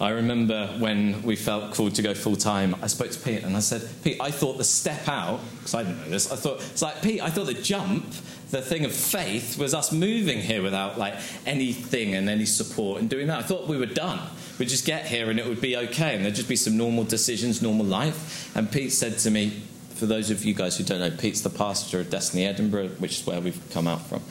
I 0.00 0.11
remember 0.11 0.66
when 0.78 1.22
we 1.22 1.37
felt 1.37 1.72
called 1.72 1.94
to 1.94 2.02
go 2.02 2.14
full 2.14 2.37
time, 2.37 2.74
I 2.83 2.88
spoke 2.88 3.11
to 3.11 3.18
Pete 3.18 3.44
and 3.44 3.57
I 3.57 3.61
said, 3.61 3.88
Pete, 4.02 4.20
I 4.20 4.30
thought 4.30 4.59
the 4.59 4.64
step 4.64 5.09
out, 5.09 5.40
because 5.57 5.74
I 5.74 5.85
didn't 5.85 6.00
know 6.00 6.09
this, 6.11 6.33
I 6.33 6.37
thought, 6.37 6.61
it's 6.61 6.83
like, 6.83 7.00
Pete, 7.00 7.22
I 7.22 7.30
thought 7.30 7.46
the 7.46 7.54
jump, 7.54 8.04
the 8.50 8.61
thing 8.61 8.85
of 8.85 8.92
faith, 8.92 9.57
was 9.57 9.72
us 9.72 9.92
moving 9.92 10.40
here 10.40 10.62
without 10.62 10.98
like 10.98 11.14
anything 11.46 12.14
and 12.14 12.28
any 12.28 12.44
support 12.44 13.00
and 13.00 13.09
doing 13.09 13.28
that. 13.28 13.38
I 13.38 13.42
thought 13.42 13.68
we 13.68 13.78
were 13.78 13.87
done. 13.87 14.20
We'd 14.59 14.68
just 14.68 14.85
get 14.85 15.07
here 15.07 15.30
and 15.30 15.38
it 15.38 15.46
would 15.46 15.61
be 15.61 15.76
okay 15.76 16.16
and 16.16 16.24
there'd 16.24 16.35
just 16.35 16.48
be 16.48 16.57
some 16.57 16.76
normal 16.76 17.04
decisions, 17.04 17.62
normal 17.62 17.87
life. 17.87 18.54
And 18.57 18.70
Pete 18.70 18.92
said 18.92 19.18
to 19.18 19.30
me, 19.30 19.62
for 19.94 20.07
those 20.07 20.30
of 20.30 20.44
you 20.44 20.54
guys 20.54 20.76
who 20.76 20.83
don't 20.83 20.98
know, 20.98 21.11
Pete's 21.16 21.42
the 21.42 21.50
pastor 21.50 22.00
of 22.00 22.11
Destiny 22.11 22.46
Edinburgh, 22.46 22.88
which 22.98 23.20
is 23.20 23.26
where 23.26 23.40
we've 23.40 23.61
come 23.70 23.87
out 23.87 24.04
from. 24.07 24.22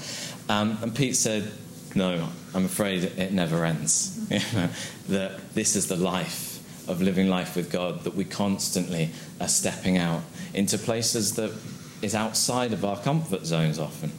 Um, 0.49 0.77
and 0.81 0.93
Pete 0.93 1.15
said, 1.15 1.49
no, 1.95 2.29
I'm 2.53 2.65
afraid 2.65 3.03
it 3.03 3.31
never 3.31 3.65
ends. 3.65 4.19
That 5.09 5.53
this 5.53 5.75
is 5.75 5.87
the 5.87 5.97
life 5.97 6.53
of 6.87 7.01
living 7.01 7.29
life 7.29 7.55
with 7.55 7.71
God, 7.71 8.03
that 8.05 8.15
we 8.15 8.23
constantly 8.23 9.09
are 9.39 9.47
stepping 9.47 9.97
out 9.97 10.21
into 10.53 10.77
places 10.77 11.35
that 11.35 11.51
is 12.01 12.15
outside 12.15 12.73
of 12.73 12.83
our 12.85 12.97
comfort 12.97 13.45
zones 13.45 13.79
often. 13.79 14.09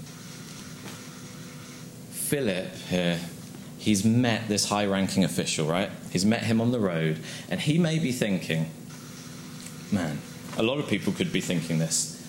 Philip 2.10 2.74
here, 2.88 3.20
he's 3.78 4.04
met 4.04 4.48
this 4.48 4.68
high 4.68 4.86
ranking 4.86 5.24
official, 5.24 5.66
right? 5.66 5.90
He's 6.10 6.24
met 6.24 6.42
him 6.42 6.60
on 6.60 6.72
the 6.72 6.80
road, 6.80 7.18
and 7.50 7.60
he 7.60 7.78
may 7.78 7.98
be 7.98 8.12
thinking, 8.12 8.70
man, 9.92 10.18
a 10.56 10.62
lot 10.62 10.78
of 10.78 10.88
people 10.88 11.12
could 11.12 11.32
be 11.32 11.40
thinking 11.40 11.78
this. 11.78 12.23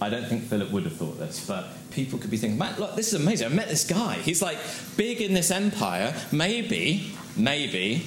I 0.00 0.10
don't 0.10 0.26
think 0.26 0.44
Philip 0.44 0.70
would 0.70 0.84
have 0.84 0.96
thought 0.96 1.18
this, 1.18 1.46
but 1.46 1.66
people 1.90 2.18
could 2.18 2.30
be 2.30 2.36
thinking, 2.36 2.58
look, 2.78 2.96
this 2.96 3.12
is 3.12 3.20
amazing. 3.20 3.46
I 3.46 3.54
met 3.54 3.68
this 3.68 3.86
guy. 3.86 4.14
He's 4.14 4.42
like 4.42 4.58
big 4.96 5.20
in 5.20 5.34
this 5.34 5.50
empire. 5.50 6.14
Maybe, 6.32 7.12
maybe, 7.36 8.04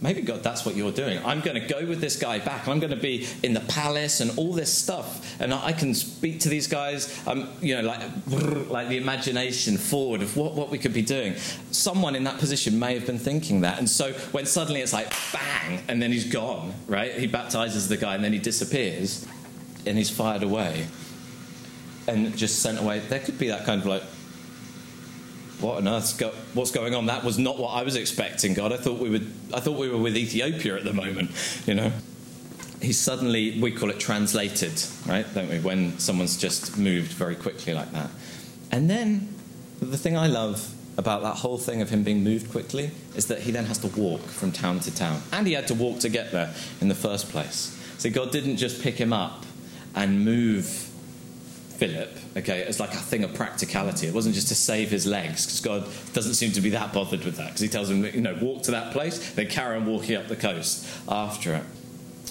maybe 0.00 0.20
God, 0.20 0.42
that's 0.42 0.66
what 0.66 0.74
you're 0.74 0.92
doing. 0.92 1.24
I'm 1.24 1.40
going 1.40 1.60
to 1.60 1.66
go 1.66 1.86
with 1.86 2.00
this 2.00 2.16
guy 2.16 2.40
back. 2.40 2.66
I'm 2.66 2.80
going 2.80 2.90
to 2.90 2.96
be 2.96 3.26
in 3.42 3.54
the 3.54 3.60
palace 3.60 4.20
and 4.20 4.36
all 4.36 4.52
this 4.52 4.72
stuff, 4.76 5.40
and 5.40 5.54
I 5.54 5.72
can 5.72 5.94
speak 5.94 6.40
to 6.40 6.48
these 6.48 6.66
guys. 6.66 7.26
Um, 7.26 7.48
you 7.60 7.76
know, 7.76 7.82
like 7.82 8.00
like 8.68 8.88
the 8.88 8.96
imagination 8.96 9.76
forward 9.78 10.22
of 10.22 10.36
what 10.36 10.54
what 10.54 10.70
we 10.70 10.78
could 10.78 10.92
be 10.92 11.02
doing. 11.02 11.36
Someone 11.70 12.16
in 12.16 12.24
that 12.24 12.38
position 12.38 12.78
may 12.78 12.94
have 12.94 13.06
been 13.06 13.18
thinking 13.18 13.60
that, 13.60 13.78
and 13.78 13.88
so 13.88 14.12
when 14.32 14.44
suddenly 14.44 14.80
it's 14.80 14.92
like 14.92 15.12
bang, 15.32 15.80
and 15.88 16.02
then 16.02 16.10
he's 16.10 16.30
gone. 16.30 16.74
Right? 16.88 17.14
He 17.14 17.28
baptizes 17.28 17.88
the 17.88 17.96
guy, 17.96 18.16
and 18.16 18.24
then 18.24 18.32
he 18.32 18.40
disappears, 18.40 19.24
and 19.86 19.96
he's 19.96 20.10
fired 20.10 20.42
away 20.42 20.86
and 22.08 22.36
just 22.36 22.60
sent 22.60 22.80
away. 22.80 23.00
There 23.00 23.20
could 23.20 23.38
be 23.38 23.48
that 23.48 23.64
kind 23.64 23.80
of 23.80 23.86
like, 23.86 24.02
what 25.60 25.78
on 25.78 25.88
earth? 25.88 26.16
Go, 26.18 26.30
what's 26.54 26.70
going 26.70 26.94
on? 26.94 27.06
That 27.06 27.24
was 27.24 27.38
not 27.38 27.58
what 27.58 27.70
I 27.70 27.82
was 27.82 27.96
expecting, 27.96 28.54
God. 28.54 28.72
I 28.72 28.76
thought 28.76 28.98
we 28.98 29.10
would. 29.10 29.30
I 29.52 29.60
thought 29.60 29.78
we 29.78 29.88
were 29.88 29.98
with 29.98 30.16
Ethiopia 30.16 30.76
at 30.76 30.84
the 30.84 30.92
moment. 30.92 31.30
You 31.66 31.74
know, 31.74 31.92
He 32.80 32.92
suddenly 32.92 33.60
we 33.60 33.72
call 33.72 33.90
it 33.90 33.98
translated, 33.98 34.80
right? 35.06 35.26
Don't 35.34 35.48
we? 35.48 35.58
When 35.58 35.98
someone's 35.98 36.36
just 36.36 36.78
moved 36.78 37.12
very 37.12 37.34
quickly 37.34 37.74
like 37.74 37.90
that, 37.92 38.10
and 38.70 38.88
then 38.88 39.34
the 39.80 39.98
thing 39.98 40.16
I 40.16 40.28
love 40.28 40.74
about 40.96 41.22
that 41.22 41.36
whole 41.36 41.58
thing 41.58 41.80
of 41.82 41.90
him 41.90 42.02
being 42.02 42.24
moved 42.24 42.50
quickly 42.50 42.90
is 43.16 43.26
that 43.26 43.40
he 43.40 43.52
then 43.52 43.64
has 43.64 43.78
to 43.78 43.86
walk 44.00 44.20
from 44.20 44.52
town 44.52 44.80
to 44.80 44.94
town, 44.94 45.22
and 45.32 45.46
he 45.46 45.54
had 45.54 45.66
to 45.68 45.74
walk 45.74 45.98
to 46.00 46.08
get 46.08 46.30
there 46.30 46.54
in 46.80 46.88
the 46.88 46.94
first 46.94 47.30
place. 47.30 47.74
So 47.98 48.10
God 48.10 48.30
didn't 48.30 48.58
just 48.58 48.80
pick 48.80 48.94
him 48.94 49.12
up 49.12 49.44
and 49.96 50.24
move 50.24 50.87
Philip, 51.78 52.10
okay, 52.36 52.64
as 52.64 52.80
like 52.80 52.92
a 52.92 52.96
thing 52.96 53.22
of 53.22 53.32
practicality. 53.34 54.08
It 54.08 54.12
wasn't 54.12 54.34
just 54.34 54.48
to 54.48 54.56
save 54.56 54.90
his 54.90 55.06
legs, 55.06 55.46
because 55.46 55.60
God 55.60 56.12
doesn't 56.12 56.34
seem 56.34 56.50
to 56.52 56.60
be 56.60 56.70
that 56.70 56.92
bothered 56.92 57.24
with 57.24 57.36
that, 57.36 57.46
because 57.46 57.60
he 57.60 57.68
tells 57.68 57.88
him, 57.88 58.04
you 58.04 58.20
know, 58.20 58.36
walk 58.42 58.64
to 58.64 58.72
that 58.72 58.92
place, 58.92 59.32
then 59.34 59.46
carry 59.46 59.76
on 59.76 59.86
walking 59.86 60.16
up 60.16 60.26
the 60.26 60.34
coast 60.34 60.88
after 61.08 61.54
it. 61.54 61.62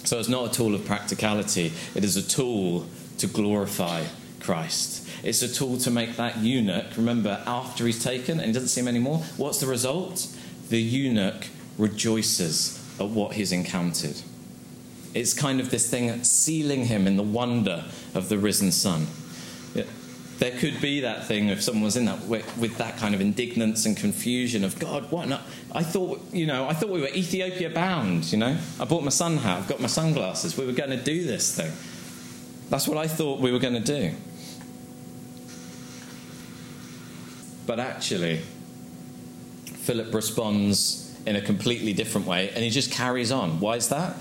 So 0.04 0.20
it's 0.20 0.28
not 0.28 0.52
a 0.52 0.54
tool 0.54 0.76
of 0.76 0.86
practicality, 0.86 1.72
it 1.96 2.04
is 2.04 2.18
a 2.18 2.28
tool 2.28 2.88
to 3.20 3.28
glorify 3.28 4.04
Christ. 4.42 5.08
It's 5.24 5.42
a 5.42 5.48
tool 5.48 5.78
to 5.78 5.92
make 5.92 6.18
that 6.18 6.40
eunuch, 6.40 6.98
remember, 6.98 7.42
after 7.48 7.86
he's 7.86 8.04
taken 8.04 8.40
and 8.40 8.48
he 8.48 8.52
doesn't 8.52 8.68
see 8.68 8.82
him 8.82 8.90
anymore, 8.90 9.20
what's 9.38 9.62
the 9.62 9.68
result? 9.68 10.28
The 10.68 10.82
eunuch 10.82 11.48
rejoices 11.78 12.84
at 13.00 13.08
what 13.08 13.34
he's 13.36 13.54
encountered. 13.54 14.18
It's 15.14 15.34
kind 15.34 15.62
of 15.62 15.70
this 15.70 15.90
thing 15.90 16.22
sealing 16.26 16.86
him 16.86 17.08
in 17.08 17.16
the 17.16 17.24
wonder 17.24 17.86
of 18.14 18.28
the 18.28 18.38
risen 18.38 18.74
Son 18.74 19.08
there 20.40 20.52
could 20.52 20.80
be 20.80 21.02
that 21.02 21.26
thing 21.26 21.50
if 21.50 21.64
someone 21.64 21.84
was 21.84 21.98
in 21.98 22.06
that 22.06 22.22
with, 22.26 22.58
with, 22.58 22.78
that 22.78 22.98
kind 22.98 23.16
of 23.16 23.22
indignance 23.22 23.86
and 23.86 23.98
confusion 23.98 24.64
of 24.64 24.78
God, 24.78 25.12
what? 25.12 25.28
Not? 25.28 25.42
I 25.72 25.84
thought, 25.84 26.22
you 26.32 26.46
know, 26.46 26.68
I 26.68 26.74
thought 26.74 26.90
we 26.90 27.02
were 27.02 27.10
Ethiopia 27.10 27.70
bound. 27.70 28.32
You 28.32 28.38
know, 28.38 28.58
I 28.80 28.86
bought 28.86 29.04
my 29.04 29.10
sun 29.10 29.38
hat, 29.38 29.58
I've 29.58 29.68
got 29.68 29.80
my 29.80 29.88
sunglasses. 29.88 30.58
We 30.58 30.66
were 30.66 30.74
going 30.74 30.92
to 30.92 31.04
do 31.04 31.24
this 31.24 31.56
thing. 31.56 31.72
That's 32.70 32.88
what 32.88 32.98
I 32.98 33.08
thought 33.08 33.40
we 33.40 33.52
were 33.52 33.60
going 33.60 33.74
to 33.74 33.80
do. 33.80 34.14
But 37.66 37.80
actually, 37.80 38.42
Philip 39.66 40.14
responds 40.14 41.18
in 41.26 41.36
a 41.36 41.42
completely 41.42 41.94
different 41.94 42.28
way, 42.28 42.50
and 42.50 42.64
he 42.64 42.70
just 42.70 42.92
carries 42.92 43.32
on. 43.32 43.60
Why 43.60 43.76
is 43.76 43.90
that? 43.90 44.16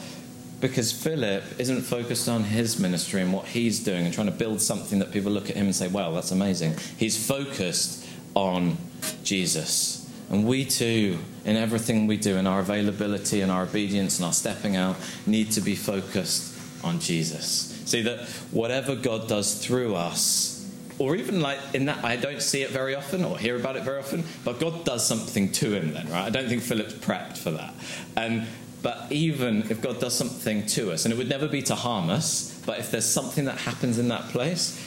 Because 0.61 0.91
Philip 0.91 1.45
isn't 1.59 1.83
focused 1.83 2.29
on 2.29 2.45
his 2.45 2.79
ministry 2.79 3.21
and 3.21 3.33
what 3.33 3.47
he's 3.47 3.85
doing 3.85 4.07
and 4.07 4.15
trying 4.15 4.29
to 4.29 4.33
build 4.33 4.61
something 4.61 4.99
that 5.01 5.13
people 5.13 5.31
look 5.31 5.51
at 5.51 5.57
him 5.57 5.67
and 5.67 5.75
say, 5.75 5.89
well, 5.89 6.15
that's 6.15 6.31
amazing. 6.31 6.75
He's 6.97 7.27
focused 7.27 8.07
on 8.35 8.79
Jesus. 9.23 10.11
And 10.31 10.47
we 10.47 10.65
too, 10.65 11.19
in 11.45 11.57
everything 11.57 12.07
we 12.07 12.17
do, 12.17 12.37
in 12.37 12.47
our 12.47 12.61
availability 12.61 13.43
and 13.43 13.53
our 13.53 13.63
obedience 13.63 14.19
and 14.19 14.27
our 14.27 14.33
stepping 14.33 14.77
out, 14.77 14.97
need 15.27 15.53
to 15.53 15.61
be 15.61 15.77
focused 15.77 16.55
on 16.83 17.01
Jesus. 17.01 17.81
See 17.85 18.03
that 18.03 18.27
whatever 18.51 18.97
God 18.97 19.29
does 19.29 19.65
through 19.65 19.95
us, 19.95 20.53
or 20.99 21.15
even 21.15 21.41
like 21.41 21.59
in 21.75 21.85
that, 21.85 22.03
I 22.03 22.17
don't 22.17 22.43
see 22.43 22.63
it 22.63 22.71
very 22.71 22.95
often 22.95 23.25
or 23.25 23.39
hear 23.39 23.57
about 23.57 23.77
it 23.77 23.85
very 23.85 23.99
often, 23.99 24.25
but 24.45 24.59
God 24.59 24.85
does 24.85 25.07
something 25.07 25.53
to 25.53 25.75
him 25.75 25.93
then, 25.93 26.09
right? 26.09 26.25
I 26.25 26.31
don't 26.31 26.49
think 26.49 26.63
Philip's 26.63 26.95
prepped 26.95 27.37
for 27.37 27.51
that. 27.51 27.75
And 28.17 28.47
but 28.83 29.07
even 29.11 29.71
if 29.71 29.81
God 29.81 30.01
does 30.01 30.15
something 30.15 30.67
to 30.67 30.93
us, 30.93 31.05
and 31.05 31.13
it 31.13 31.17
would 31.17 31.29
never 31.29 31.49
be 31.49 31.63
to 31.63 31.75
harm 31.75 32.11
us, 32.11 32.61
but 32.67 32.79
if 32.79 32.91
there's 32.91 33.07
something 33.07 33.45
that 33.47 33.59
happens 33.59 33.99
in 33.99 34.09
that 34.09 34.29
place, 34.29 34.83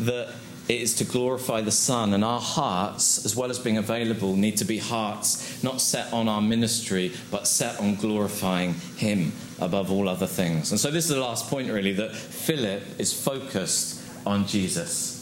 that 0.00 0.34
it 0.68 0.80
is 0.80 0.94
to 0.94 1.04
glorify 1.04 1.60
the 1.60 1.70
Son, 1.70 2.14
and 2.14 2.24
our 2.24 2.40
hearts, 2.40 3.24
as 3.24 3.36
well 3.36 3.50
as 3.50 3.58
being 3.58 3.76
available, 3.76 4.34
need 4.34 4.56
to 4.58 4.64
be 4.64 4.78
hearts 4.78 5.62
not 5.62 5.80
set 5.80 6.12
on 6.12 6.28
our 6.28 6.40
ministry, 6.40 7.12
but 7.30 7.46
set 7.46 7.78
on 7.80 7.96
glorifying 7.96 8.74
Him 8.96 9.32
above 9.60 9.90
all 9.90 10.08
other 10.08 10.26
things. 10.26 10.70
And 10.70 10.80
so, 10.80 10.90
this 10.90 11.04
is 11.04 11.14
the 11.14 11.20
last 11.20 11.50
point, 11.50 11.70
really, 11.70 11.92
that 11.92 12.14
Philip 12.14 12.82
is 12.98 13.12
focused 13.12 14.02
on 14.26 14.46
Jesus. 14.46 15.12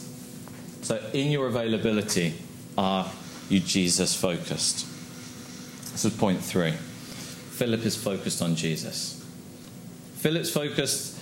So, 0.81 1.01
in 1.13 1.29
your 1.29 1.47
availability, 1.47 2.35
are 2.77 3.09
you 3.49 3.59
Jesus 3.59 4.15
focused? 4.15 4.87
This 5.91 6.05
is 6.05 6.15
point 6.15 6.41
three. 6.41 6.73
Philip 7.53 7.85
is 7.85 7.95
focused 7.95 8.41
on 8.41 8.55
Jesus. 8.55 9.23
Philip's 10.15 10.49
focused 10.49 11.19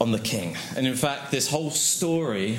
on 0.00 0.10
the 0.10 0.18
king. 0.18 0.56
And 0.74 0.86
in 0.86 0.94
fact, 0.94 1.30
this 1.30 1.50
whole 1.50 1.70
story, 1.70 2.56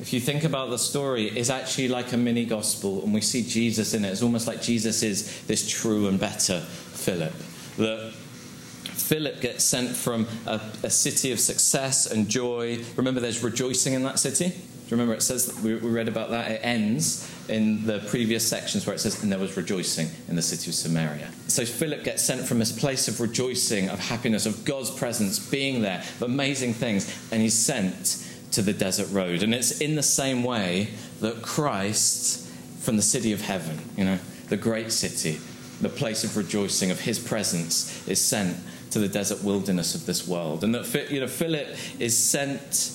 if 0.00 0.12
you 0.12 0.18
think 0.18 0.42
about 0.42 0.70
the 0.70 0.78
story, 0.78 1.26
is 1.26 1.50
actually 1.50 1.86
like 1.86 2.12
a 2.12 2.16
mini 2.16 2.44
gospel, 2.44 3.04
and 3.04 3.14
we 3.14 3.20
see 3.20 3.44
Jesus 3.44 3.94
in 3.94 4.04
it. 4.04 4.08
It's 4.08 4.22
almost 4.22 4.48
like 4.48 4.60
Jesus 4.60 5.04
is 5.04 5.42
this 5.42 5.70
true 5.70 6.08
and 6.08 6.18
better 6.18 6.60
Philip. 6.60 7.32
That 7.76 8.12
Philip 8.12 9.40
gets 9.40 9.62
sent 9.62 9.94
from 9.94 10.26
a, 10.46 10.60
a 10.82 10.90
city 10.90 11.30
of 11.30 11.38
success 11.38 12.06
and 12.10 12.28
joy. 12.28 12.84
Remember, 12.96 13.20
there's 13.20 13.44
rejoicing 13.44 13.94
in 13.94 14.02
that 14.02 14.18
city. 14.18 14.52
remember 14.90 15.14
it 15.14 15.22
says, 15.22 15.56
we, 15.62 15.76
we 15.76 15.90
read 15.90 16.08
about 16.08 16.30
that? 16.30 16.50
It 16.50 16.60
ends 16.64 17.32
in 17.48 17.86
the 17.86 18.00
previous 18.08 18.46
sections 18.46 18.86
where 18.86 18.94
it 18.94 18.98
says, 18.98 19.22
and 19.22 19.32
there 19.32 19.38
was 19.38 19.56
rejoicing 19.56 20.08
in 20.28 20.36
the 20.36 20.42
city 20.42 20.70
of 20.70 20.74
Samaria. 20.74 21.30
So 21.48 21.64
Philip 21.64 22.04
gets 22.04 22.24
sent 22.24 22.46
from 22.46 22.58
this 22.58 22.72
place 22.72 23.08
of 23.08 23.20
rejoicing, 23.20 23.88
of 23.88 23.98
happiness, 23.98 24.46
of 24.46 24.64
God's 24.64 24.90
presence, 24.90 25.38
being 25.38 25.82
there, 25.82 25.98
of 25.98 26.22
amazing 26.22 26.74
things, 26.74 27.28
and 27.32 27.40
he's 27.40 27.58
sent 27.58 28.26
to 28.52 28.62
the 28.62 28.72
desert 28.72 29.10
road. 29.10 29.42
And 29.42 29.54
it's 29.54 29.80
in 29.80 29.94
the 29.94 30.02
same 30.02 30.44
way 30.44 30.88
that 31.20 31.42
Christ, 31.42 32.48
from 32.80 32.96
the 32.96 33.02
city 33.02 33.32
of 33.32 33.40
heaven, 33.40 33.78
you 33.96 34.04
know, 34.04 34.18
the 34.48 34.56
great 34.56 34.92
city, 34.92 35.38
the 35.80 35.88
place 35.88 36.24
of 36.24 36.36
rejoicing, 36.36 36.90
of 36.90 37.00
his 37.00 37.18
presence, 37.18 38.06
is 38.08 38.20
sent 38.20 38.56
to 38.90 38.98
the 38.98 39.08
desert 39.08 39.42
wilderness 39.44 39.94
of 39.94 40.06
this 40.06 40.26
world. 40.26 40.64
And 40.64 40.74
that 40.74 41.10
you 41.10 41.20
know, 41.20 41.26
Philip 41.26 41.68
is 41.98 42.16
sent 42.16 42.94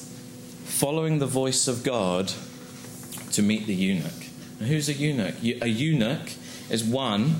following 0.65 1.19
the 1.19 1.27
voice 1.27 1.67
of 1.67 1.83
God 1.83 2.33
to 3.31 3.41
meet 3.41 3.67
the 3.67 3.75
eunuch. 3.75 4.22
Who's 4.63 4.89
a 4.89 4.93
eunuch? 4.93 5.35
A 5.43 5.67
eunuch 5.67 6.31
is 6.69 6.83
one, 6.83 7.35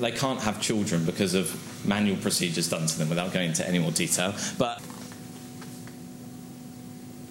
they 0.00 0.12
can't 0.12 0.40
have 0.40 0.60
children 0.60 1.04
because 1.04 1.34
of 1.34 1.86
manual 1.86 2.16
procedures 2.16 2.68
done 2.68 2.86
to 2.86 2.98
them 2.98 3.08
without 3.08 3.32
going 3.32 3.48
into 3.50 3.66
any 3.66 3.78
more 3.78 3.90
detail. 3.90 4.34
But 4.58 4.80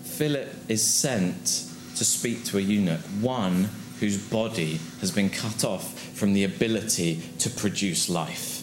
Philip 0.03 0.53
is 0.69 0.84
sent 0.84 1.65
to 1.95 2.05
speak 2.05 2.45
to 2.45 2.57
a 2.57 2.61
eunuch, 2.61 3.01
one 3.21 3.69
whose 3.99 4.17
body 4.17 4.80
has 4.99 5.11
been 5.11 5.30
cut 5.30 5.63
off 5.63 5.99
from 6.15 6.34
the 6.34 6.43
ability 6.43 7.21
to 7.39 7.49
produce 7.49 8.09
life 8.09 8.55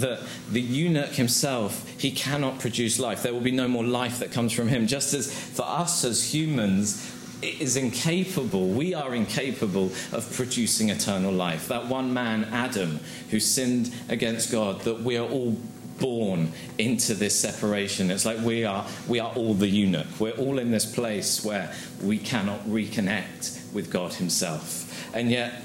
that 0.00 0.20
the 0.50 0.60
eunuch 0.60 1.10
himself, 1.10 1.88
he 1.98 2.10
cannot 2.10 2.58
produce 2.58 2.98
life. 2.98 3.22
There 3.22 3.32
will 3.32 3.40
be 3.40 3.52
no 3.52 3.68
more 3.68 3.84
life 3.84 4.18
that 4.18 4.32
comes 4.32 4.52
from 4.52 4.68
him. 4.68 4.86
Just 4.86 5.14
as 5.14 5.32
for 5.32 5.62
us 5.62 6.04
as 6.04 6.34
humans, 6.34 7.10
is 7.44 7.76
incapable, 7.76 8.68
we 8.68 8.94
are 8.94 9.14
incapable 9.14 9.92
of 10.12 10.30
producing 10.32 10.90
eternal 10.90 11.32
life. 11.32 11.68
That 11.68 11.86
one 11.86 12.12
man, 12.12 12.44
Adam, 12.44 13.00
who 13.30 13.40
sinned 13.40 13.94
against 14.08 14.50
God, 14.50 14.80
that 14.82 15.00
we 15.00 15.16
are 15.16 15.28
all 15.28 15.56
born 15.98 16.52
into 16.78 17.14
this 17.14 17.38
separation. 17.38 18.10
It's 18.10 18.24
like 18.24 18.38
we 18.40 18.64
are, 18.64 18.86
we 19.08 19.20
are 19.20 19.32
all 19.34 19.54
the 19.54 19.68
eunuch. 19.68 20.06
We're 20.18 20.32
all 20.32 20.58
in 20.58 20.70
this 20.70 20.92
place 20.92 21.44
where 21.44 21.72
we 22.02 22.18
cannot 22.18 22.60
reconnect 22.64 23.72
with 23.72 23.90
God 23.90 24.14
Himself. 24.14 25.14
And 25.14 25.30
yet, 25.30 25.62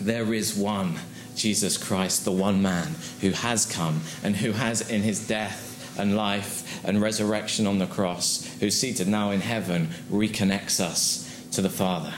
there 0.00 0.32
is 0.32 0.56
one 0.56 0.98
Jesus 1.34 1.76
Christ, 1.76 2.24
the 2.24 2.32
one 2.32 2.62
man 2.62 2.94
who 3.20 3.30
has 3.30 3.66
come 3.66 4.00
and 4.22 4.36
who 4.36 4.52
has, 4.52 4.90
in 4.90 5.02
his 5.02 5.26
death 5.26 5.71
and 5.98 6.16
life 6.16 6.84
and 6.84 7.00
resurrection 7.00 7.66
on 7.66 7.78
the 7.78 7.86
cross, 7.86 8.46
who's 8.60 8.78
seated 8.78 9.08
now 9.08 9.30
in 9.30 9.40
heaven, 9.40 9.88
reconnects 10.10 10.80
us 10.80 11.46
to 11.52 11.62
the 11.62 11.70
Father. 11.70 12.12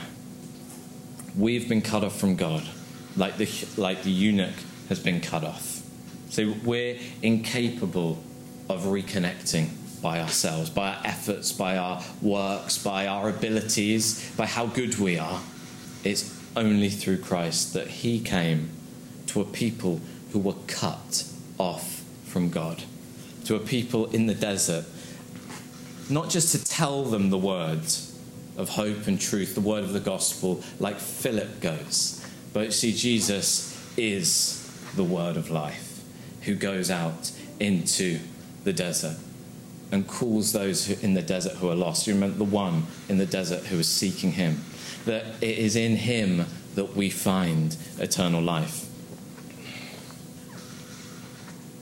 We've 1.37 1.67
been 1.67 1.81
cut 1.81 2.03
off 2.03 2.17
from 2.17 2.35
God, 2.35 2.63
like 3.17 3.37
the, 3.37 3.49
like 3.77 4.03
the 4.03 4.11
eunuch 4.11 4.55
has 4.89 4.99
been 4.99 5.21
cut 5.21 5.43
off. 5.43 5.81
So 6.29 6.53
we're 6.63 6.97
incapable 7.21 8.23
of 8.69 8.83
reconnecting 8.83 9.69
by 10.01 10.21
ourselves, 10.21 10.69
by 10.69 10.89
our 10.89 11.01
efforts, 11.03 11.51
by 11.51 11.77
our 11.77 12.03
works, 12.21 12.77
by 12.77 13.07
our 13.07 13.29
abilities, 13.29 14.31
by 14.35 14.45
how 14.45 14.67
good 14.67 14.97
we 14.99 15.17
are. 15.17 15.41
It's 16.03 16.39
only 16.55 16.89
through 16.89 17.19
Christ 17.19 17.73
that 17.73 17.87
He 17.87 18.19
came 18.19 18.69
to 19.27 19.41
a 19.41 19.45
people 19.45 19.99
who 20.31 20.39
were 20.39 20.55
cut 20.67 21.25
off 21.57 22.03
from 22.25 22.49
God, 22.49 22.83
to 23.45 23.55
a 23.55 23.59
people 23.59 24.07
in 24.07 24.25
the 24.25 24.35
desert, 24.35 24.85
not 26.09 26.29
just 26.29 26.51
to 26.51 26.63
tell 26.63 27.03
them 27.03 27.29
the 27.29 27.37
words 27.37 28.17
of 28.57 28.69
hope 28.69 29.07
and 29.07 29.19
truth, 29.19 29.55
the 29.55 29.61
word 29.61 29.83
of 29.83 29.93
the 29.93 29.99
gospel, 29.99 30.63
like 30.79 30.97
Philip 30.97 31.59
goes, 31.61 32.25
but 32.53 32.73
see, 32.73 32.93
Jesus 32.93 33.75
is 33.97 34.61
the 34.95 35.03
word 35.03 35.35
of 35.35 35.49
life 35.49 36.01
who 36.43 36.55
goes 36.55 36.89
out 36.89 37.31
into 37.59 38.19
the 38.63 38.73
desert 38.73 39.17
and 39.91 40.07
calls 40.07 40.53
those 40.53 40.89
in 41.03 41.13
the 41.13 41.21
desert 41.21 41.53
who 41.53 41.69
are 41.69 41.75
lost. 41.75 42.07
You 42.07 42.13
remember 42.13 42.37
the 42.37 42.43
one 42.43 42.83
in 43.09 43.17
the 43.17 43.25
desert 43.25 43.63
who 43.65 43.77
was 43.77 43.87
seeking 43.87 44.31
him, 44.31 44.63
that 45.05 45.25
it 45.41 45.57
is 45.57 45.75
in 45.75 45.95
him 45.95 46.45
that 46.75 46.95
we 46.95 47.09
find 47.09 47.75
eternal 47.99 48.41
life. 48.41 48.84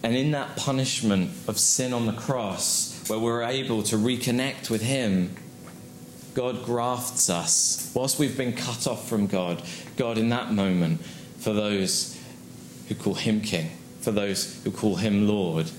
And 0.04 0.18
in 0.18 0.32
that 0.32 0.58
punishment 0.58 1.32
of 1.48 1.58
sin 1.58 1.94
on 1.94 2.06
the 2.06 2.14
cross, 2.14 3.08
where 3.08 3.20
we're 3.20 3.44
able 3.44 3.84
to 3.84 3.96
reconnect 3.96 4.70
with 4.70 4.82
Him, 4.82 5.36
God 6.34 6.66
grafts 6.66 7.30
us. 7.30 7.92
Whilst 7.96 8.20
we've 8.20 8.38
been 8.38 8.54
cut 8.54 8.86
off 8.86 9.08
from 9.08 9.28
God, 9.28 9.64
God, 9.96 10.18
in 10.18 10.30
that 10.30 10.52
moment, 10.52 11.04
for 11.40 11.54
those 11.54 12.20
who 12.88 12.96
call 12.96 13.14
Him 13.14 13.40
King, 13.40 13.72
for 14.02 14.12
those 14.12 14.62
who 14.64 14.72
call 14.72 14.98
Him 14.98 15.28
Lord, 15.28 15.72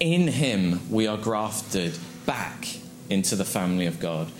in 0.00 0.28
Him 0.28 0.90
we 0.90 1.06
are 1.06 1.16
grafted 1.16 1.96
back 2.26 2.76
into 3.08 3.36
the 3.36 3.44
family 3.44 3.86
of 3.86 4.00
God. 4.00 4.30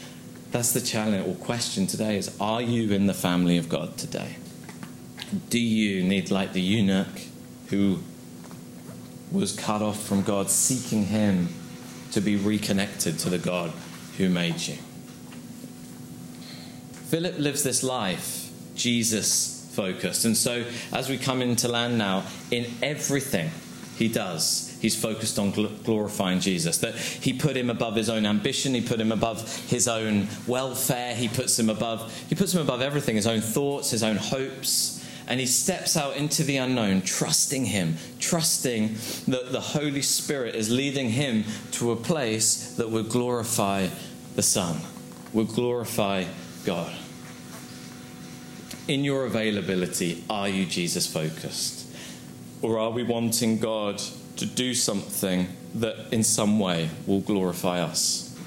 That's 0.51 0.73
the 0.73 0.81
challenge 0.81 1.27
or 1.27 1.35
question 1.35 1.87
today 1.87 2.17
is 2.17 2.37
are 2.41 2.63
you 2.63 2.93
in 2.93 3.07
the 3.07 3.15
family 3.15 3.57
of 3.57 3.69
God 3.69 3.97
today? 3.97 4.37
Do 5.49 5.59
you 5.59 6.03
need 6.05 6.31
like 6.31 6.53
the 6.53 6.61
eunuch 6.61 7.23
who 7.69 8.01
was 9.35 9.53
cut 9.53 9.83
off 9.83 10.03
from 10.03 10.23
God, 10.23 10.49
seeking 10.49 11.07
Him 11.07 11.49
to 12.13 12.21
be 12.21 12.37
reconnected 12.37 13.19
to 13.21 13.31
the 13.31 13.39
God 13.39 13.73
who 14.17 14.29
made 14.29 14.61
you. 14.61 14.77
Philip 17.09 17.39
lives 17.39 17.63
this 17.63 17.83
life, 17.83 18.51
Jesus 18.75 19.69
focused. 19.75 20.25
And 20.25 20.37
so, 20.37 20.65
as 20.93 21.09
we 21.09 21.19
come 21.19 21.43
into 21.43 21.69
land 21.69 21.99
now, 21.99 22.25
in 22.51 22.67
everything 22.83 23.51
he 23.97 24.09
does, 24.09 24.77
he's 24.81 25.01
focused 25.01 25.39
on 25.39 25.51
glorifying 25.51 26.41
Jesus. 26.41 26.79
That 26.79 26.95
he 26.97 27.33
put 27.33 27.57
him 27.57 27.71
above 27.71 27.97
his 27.97 28.09
own 28.09 28.27
ambition, 28.27 28.75
he 28.75 28.81
put 28.81 29.01
him 29.01 29.13
above 29.13 29.69
his 29.69 29.87
own 29.87 30.29
welfare, 30.47 31.15
he 31.15 31.29
puts 31.29 31.59
him 31.59 31.71
above, 31.71 32.13
he 32.29 32.35
puts 32.35 32.55
him 32.55 32.61
above 32.61 32.81
everything, 32.81 33.17
his 33.17 33.27
own 33.27 33.41
thoughts, 33.41 33.91
his 33.91 34.03
own 34.03 34.17
hopes 34.17 35.04
and 35.27 35.41
he 35.41 35.47
steps 35.47 35.97
out 35.97 36.17
into 36.17 36.43
the 36.43 36.57
unknown, 36.59 37.03
trusting 37.03 37.67
him, 37.67 37.97
trusting 38.19 38.95
that 39.29 39.53
the 39.53 39.61
Holy 39.61 40.03
Spirit 40.03 40.55
is 40.55 40.71
leading 40.71 41.11
him 41.11 41.45
to 41.73 41.93
a 41.93 41.97
place 41.97 42.75
that 42.77 42.91
would 42.91 43.09
glorify 43.09 43.89
the 44.35 44.43
Son, 44.43 44.77
would 45.33 45.49
glorify 45.49 46.25
God. 46.65 46.93
In 48.87 49.03
your 49.03 49.25
availability, 49.25 50.25
are 50.29 50.49
you 50.49 50.67
Jesus 50.67 51.07
focused? 51.07 51.87
Or 52.61 52.79
are 52.79 52.91
we 52.91 53.03
wanting 53.03 53.59
God 53.59 53.99
to 54.37 54.47
do 54.47 54.75
something 54.75 55.49
that 55.75 56.13
in 56.13 56.23
some 56.23 56.59
way 56.59 56.91
will 57.07 57.21
glorify 57.21 57.81
us? 57.81 58.39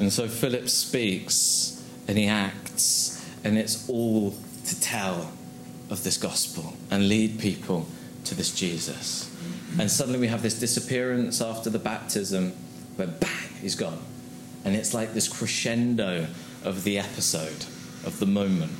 And 0.00 0.12
so 0.12 0.28
Philip 0.28 0.68
speaks 0.68 1.84
and 2.06 2.16
he 2.18 2.26
acts, 2.26 3.24
and 3.44 3.58
it's 3.58 3.88
all 3.88 4.34
to 4.68 4.80
tell 4.80 5.32
of 5.90 6.04
this 6.04 6.16
gospel 6.16 6.74
and 6.90 7.08
lead 7.08 7.38
people 7.38 7.86
to 8.24 8.34
this 8.34 8.54
Jesus. 8.54 9.30
And 9.78 9.90
suddenly 9.90 10.18
we 10.18 10.28
have 10.28 10.42
this 10.42 10.58
disappearance 10.58 11.40
after 11.40 11.70
the 11.70 11.78
baptism 11.78 12.52
where 12.96 13.08
bang, 13.08 13.48
he's 13.60 13.74
gone. 13.74 14.00
And 14.64 14.74
it's 14.76 14.92
like 14.92 15.14
this 15.14 15.28
crescendo 15.28 16.26
of 16.64 16.84
the 16.84 16.98
episode, 16.98 17.64
of 18.04 18.18
the 18.18 18.26
moment, 18.26 18.72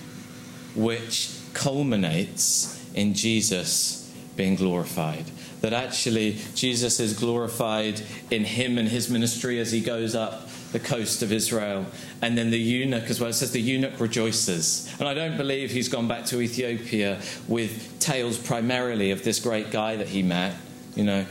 which 0.75 1.31
culminates 1.55 2.85
in 2.95 3.15
Jesus 3.15 4.13
being 4.37 4.55
glorified. 4.55 5.25
That 5.61 5.73
actually 5.73 6.39
Jesus 6.55 7.01
is 7.01 7.19
glorified 7.19 8.03
in 8.31 8.45
him 8.45 8.79
and 8.79 8.89
his 8.89 9.09
ministry 9.09 9.59
as 9.61 9.73
he 9.73 9.81
goes 9.81 10.15
up 10.15 10.49
the 10.73 10.79
coast 10.79 11.23
of 11.23 11.33
Israel. 11.33 11.87
And 12.23 12.37
then 12.37 12.51
the 12.51 12.59
eunuch 12.59 13.05
as 13.05 13.21
well. 13.21 13.31
It 13.31 13.35
says 13.35 13.53
the 13.53 13.61
eunuch 13.61 14.01
rejoices. 14.01 14.93
And 14.99 15.09
I 15.09 15.15
don't 15.15 15.37
believe 15.37 15.71
he's 15.71 15.89
gone 15.89 16.09
back 16.09 16.27
to 16.27 16.41
Ethiopia 16.41 17.21
with 17.47 17.99
tales 18.01 18.39
primarily 18.39 19.11
of 19.11 19.25
this 19.25 19.41
great 19.41 19.71
guy 19.71 19.97
that 19.97 20.09
he 20.09 20.23
met, 20.23 20.55
you 20.95 21.05
know, 21.05 21.27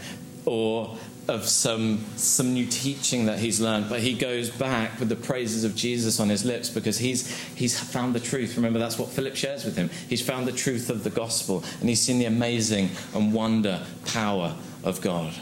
or 0.46 0.98
of 1.28 1.46
some 1.46 2.06
some 2.16 2.54
new 2.54 2.66
teaching 2.66 3.26
that 3.26 3.40
he's 3.40 3.60
learned, 3.60 3.90
but 3.90 4.00
he 4.00 4.14
goes 4.14 4.50
back 4.50 4.98
with 5.00 5.10
the 5.10 5.16
praises 5.16 5.64
of 5.64 5.76
Jesus 5.76 6.20
on 6.20 6.30
his 6.30 6.46
lips 6.46 6.70
because 6.70 6.98
he's 6.98 7.38
he's 7.56 7.78
found 7.78 8.16
the 8.16 8.20
truth. 8.20 8.56
Remember, 8.56 8.80
that's 8.80 8.98
what 8.98 9.10
Philip 9.10 9.36
shares 9.36 9.66
with 9.66 9.76
him. 9.76 9.90
He's 10.08 10.22
found 10.22 10.48
the 10.48 10.54
truth 10.54 10.90
of 10.90 11.04
the 11.04 11.10
gospel, 11.10 11.64
and 11.80 11.90
he's 11.90 12.02
seen 12.02 12.20
the 12.20 12.26
amazing 12.26 12.90
and 13.14 13.34
wonder 13.34 13.84
power 14.06 14.56
of 14.84 15.02
God. 15.02 15.34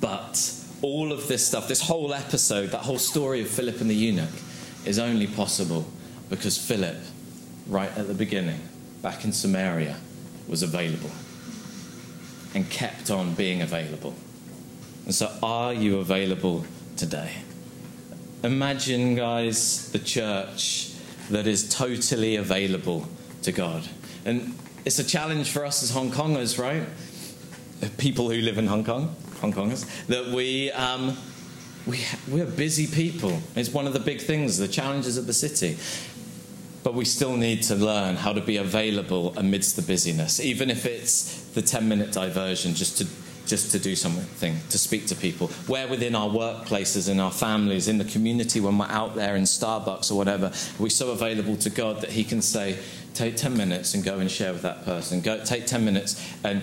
But 0.00 0.63
all 0.84 1.12
of 1.12 1.28
this 1.28 1.46
stuff, 1.46 1.68
this 1.68 1.80
whole 1.80 2.12
episode, 2.12 2.70
that 2.70 2.82
whole 2.82 2.98
story 2.98 3.40
of 3.40 3.48
Philip 3.48 3.80
and 3.80 3.90
the 3.90 3.94
eunuch, 3.94 4.30
is 4.84 4.98
only 4.98 5.26
possible 5.26 5.86
because 6.30 6.58
Philip, 6.58 6.96
right 7.66 7.90
at 7.96 8.06
the 8.06 8.14
beginning, 8.14 8.60
back 9.02 9.24
in 9.24 9.32
Samaria, 9.32 9.96
was 10.46 10.62
available 10.62 11.10
and 12.54 12.68
kept 12.70 13.10
on 13.10 13.34
being 13.34 13.62
available. 13.62 14.14
And 15.04 15.14
so, 15.14 15.30
are 15.42 15.74
you 15.74 15.98
available 15.98 16.64
today? 16.96 17.32
imagine, 18.44 19.14
guys, 19.14 19.90
the 19.90 19.98
church 19.98 20.92
that 21.30 21.46
is 21.46 21.68
totally 21.68 22.36
available 22.36 23.08
to 23.42 23.52
God. 23.52 23.88
And 24.24 24.54
it's 24.84 24.98
a 24.98 25.04
challenge 25.04 25.50
for 25.50 25.64
us 25.64 25.82
as 25.82 25.90
Hong 25.90 26.10
Kongers, 26.10 26.58
right? 26.58 26.86
People 27.96 28.30
who 28.30 28.40
live 28.40 28.58
in 28.58 28.66
Hong 28.66 28.84
Kong, 28.84 29.16
Hong 29.40 29.52
Kongers, 29.52 30.06
that 30.06 30.26
we, 30.26 30.70
um, 30.72 31.16
we, 31.86 32.00
we're 32.28 32.46
busy 32.46 32.86
people. 32.86 33.38
It's 33.54 33.70
one 33.70 33.86
of 33.86 33.92
the 33.92 34.00
big 34.00 34.20
things, 34.20 34.58
the 34.58 34.68
challenges 34.68 35.16
of 35.16 35.26
the 35.26 35.34
city. 35.34 35.78
But 36.82 36.94
we 36.94 37.04
still 37.04 37.36
need 37.36 37.62
to 37.64 37.74
learn 37.74 38.16
how 38.16 38.32
to 38.32 38.42
be 38.42 38.58
available 38.58 39.34
amidst 39.38 39.76
the 39.76 39.82
busyness, 39.82 40.38
even 40.40 40.70
if 40.70 40.84
it's 40.84 41.44
the 41.54 41.62
10 41.62 41.88
minute 41.88 42.12
diversion, 42.12 42.74
just 42.74 42.98
to 42.98 43.06
just 43.46 43.70
to 43.72 43.78
do 43.78 43.94
something, 43.94 44.58
to 44.70 44.78
speak 44.78 45.06
to 45.06 45.14
people. 45.14 45.48
Where 45.66 45.86
within 45.86 46.14
our 46.14 46.28
workplaces, 46.28 47.10
in 47.10 47.20
our 47.20 47.30
families, 47.30 47.88
in 47.88 47.98
the 47.98 48.04
community, 48.04 48.60
when 48.60 48.78
we're 48.78 48.86
out 48.86 49.14
there 49.14 49.36
in 49.36 49.42
Starbucks 49.42 50.10
or 50.10 50.14
whatever, 50.14 50.46
are 50.46 50.52
we're 50.78 50.88
so 50.88 51.10
available 51.10 51.56
to 51.58 51.70
God 51.70 52.00
that 52.00 52.10
He 52.10 52.24
can 52.24 52.40
say, 52.40 52.78
take 53.12 53.36
10 53.36 53.56
minutes 53.56 53.94
and 53.94 54.02
go 54.02 54.18
and 54.18 54.30
share 54.30 54.52
with 54.52 54.62
that 54.62 54.84
person. 54.84 55.20
Go, 55.20 55.44
take 55.44 55.66
10 55.66 55.84
minutes 55.84 56.20
and 56.42 56.62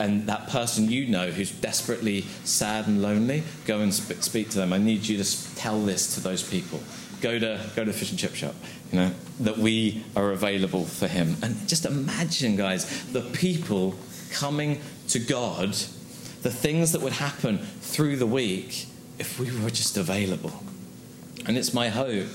and 0.00 0.26
that 0.26 0.48
person 0.48 0.90
you 0.90 1.06
know 1.06 1.30
who's 1.30 1.52
desperately 1.52 2.22
sad 2.44 2.88
and 2.88 3.00
lonely, 3.00 3.44
go 3.66 3.80
and 3.80 3.94
sp- 3.94 4.18
speak 4.22 4.50
to 4.50 4.58
them. 4.58 4.72
I 4.72 4.78
need 4.78 5.06
you 5.06 5.22
to 5.22 5.54
tell 5.54 5.80
this 5.80 6.14
to 6.14 6.20
those 6.20 6.42
people. 6.42 6.80
Go 7.20 7.38
to 7.38 7.60
go 7.76 7.84
to 7.84 7.92
fish 7.92 8.10
and 8.10 8.18
chip 8.18 8.34
shop. 8.34 8.54
You 8.90 8.98
know 8.98 9.10
that 9.40 9.58
we 9.58 10.04
are 10.16 10.32
available 10.32 10.84
for 10.84 11.06
him. 11.06 11.36
And 11.42 11.68
just 11.68 11.86
imagine, 11.86 12.56
guys, 12.56 13.04
the 13.12 13.20
people 13.20 13.94
coming 14.32 14.80
to 15.08 15.18
God 15.18 15.76
the 16.42 16.50
things 16.50 16.92
that 16.92 17.02
would 17.02 17.12
happen 17.12 17.58
through 17.58 18.16
the 18.16 18.26
week 18.26 18.86
if 19.18 19.38
we 19.38 19.50
were 19.60 19.70
just 19.70 19.96
available. 19.96 20.52
And 21.46 21.58
it's 21.58 21.74
my 21.74 21.88
hope 21.88 22.28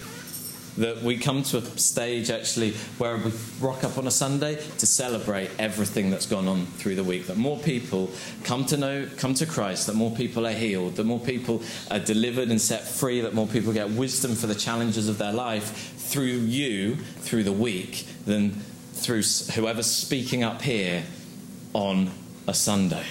that 0.78 1.02
we 1.02 1.18
come 1.18 1.42
to 1.44 1.58
a 1.58 1.62
stage 1.62 2.30
actually 2.30 2.74
where 2.98 3.18
we 3.18 3.32
rock 3.60 3.84
up 3.84 3.98
on 3.98 4.08
a 4.08 4.12
Sunday 4.12 4.56
to 4.56 4.86
celebrate 4.86 5.50
everything 5.58 6.10
that's 6.10 6.26
gone 6.26 6.48
on 6.48 6.66
through 6.66 6.96
the 6.96 7.04
week. 7.04 7.28
That 7.28 7.38
more 7.38 7.58
people 7.58 8.12
come 8.44 8.66
to 8.66 8.78
know, 8.78 9.08
come 9.18 9.34
to 9.36 9.46
Christ, 9.46 9.88
that 9.88 9.96
more 9.96 10.12
people 10.12 10.46
are 10.46 10.52
healed, 10.52 10.96
that 10.96 11.06
more 11.06 11.20
people 11.20 11.62
are 11.90 12.00
delivered 12.00 12.50
and 12.50 12.60
set 12.60 12.82
free, 12.82 13.22
that 13.22 13.34
more 13.34 13.48
people 13.48 13.72
get 13.72 13.90
wisdom 13.92 14.36
for 14.36 14.48
the 14.48 14.56
challenges 14.56 15.08
of 15.08 15.18
their 15.18 15.34
life 15.34 15.94
through 15.98 16.26
you, 16.26 16.96
through 16.96 17.44
the 17.44 17.54
week, 17.54 18.06
than 18.26 18.52
through 18.94 19.22
whoever's 19.54 19.90
speaking 19.90 20.44
up 20.44 20.62
here 20.62 21.04
on 21.74 22.12
a 22.48 22.54
Sunday. 22.54 23.06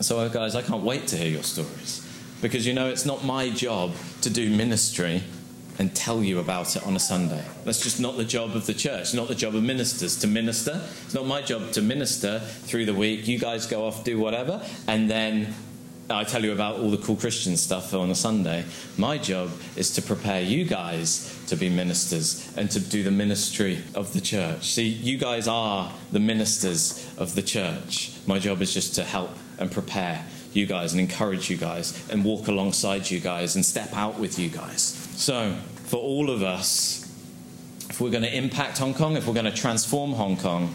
So, 0.00 0.28
guys, 0.28 0.54
I 0.54 0.60
can't 0.60 0.82
wait 0.82 1.06
to 1.08 1.16
hear 1.16 1.28
your 1.28 1.42
stories 1.42 2.06
because 2.42 2.66
you 2.66 2.74
know 2.74 2.88
it's 2.88 3.06
not 3.06 3.24
my 3.24 3.48
job 3.48 3.92
to 4.20 4.28
do 4.28 4.50
ministry 4.50 5.22
and 5.78 5.94
tell 5.94 6.22
you 6.22 6.38
about 6.38 6.76
it 6.76 6.84
on 6.84 6.96
a 6.96 7.00
Sunday. 7.00 7.44
That's 7.64 7.82
just 7.82 8.00
not 8.00 8.16
the 8.16 8.24
job 8.24 8.56
of 8.56 8.66
the 8.66 8.74
church, 8.74 9.14
not 9.14 9.28
the 9.28 9.34
job 9.34 9.54
of 9.54 9.62
ministers 9.62 10.16
to 10.20 10.26
minister. 10.26 10.80
It's 11.04 11.14
not 11.14 11.26
my 11.26 11.42
job 11.42 11.72
to 11.72 11.82
minister 11.82 12.40
through 12.40 12.86
the 12.86 12.94
week. 12.94 13.28
You 13.28 13.38
guys 13.38 13.66
go 13.66 13.86
off, 13.86 14.04
do 14.04 14.18
whatever, 14.18 14.64
and 14.86 15.10
then 15.10 15.54
I 16.08 16.22
tell 16.22 16.44
you 16.44 16.52
about 16.52 16.76
all 16.76 16.90
the 16.90 16.98
cool 16.98 17.16
Christian 17.16 17.56
stuff 17.56 17.92
on 17.92 18.10
a 18.10 18.14
Sunday. 18.14 18.64
My 18.96 19.18
job 19.18 19.50
is 19.74 19.90
to 19.94 20.02
prepare 20.02 20.40
you 20.40 20.64
guys 20.64 21.36
to 21.48 21.56
be 21.56 21.68
ministers 21.68 22.52
and 22.56 22.70
to 22.70 22.78
do 22.78 23.02
the 23.02 23.10
ministry 23.10 23.82
of 23.94 24.12
the 24.12 24.20
church. 24.20 24.72
See, 24.72 24.86
you 24.86 25.18
guys 25.18 25.48
are 25.48 25.92
the 26.12 26.20
ministers 26.20 27.12
of 27.18 27.34
the 27.34 27.42
church. 27.42 28.12
My 28.26 28.38
job 28.38 28.62
is 28.62 28.72
just 28.72 28.94
to 28.94 29.04
help 29.04 29.30
and 29.58 29.70
prepare 29.70 30.24
you 30.56 30.66
guys 30.66 30.92
and 30.92 31.00
encourage 31.00 31.50
you 31.50 31.56
guys 31.56 32.08
and 32.10 32.24
walk 32.24 32.48
alongside 32.48 33.10
you 33.10 33.20
guys 33.20 33.54
and 33.54 33.64
step 33.64 33.92
out 33.94 34.18
with 34.18 34.38
you 34.38 34.48
guys. 34.48 34.82
So, 35.16 35.54
for 35.84 35.98
all 35.98 36.30
of 36.30 36.42
us, 36.42 37.02
if 37.88 38.00
we're 38.00 38.10
going 38.10 38.24
to 38.24 38.36
impact 38.36 38.78
Hong 38.78 38.94
Kong, 38.94 39.16
if 39.16 39.26
we're 39.26 39.34
going 39.34 39.46
to 39.46 39.54
transform 39.54 40.12
Hong 40.12 40.36
Kong, 40.36 40.74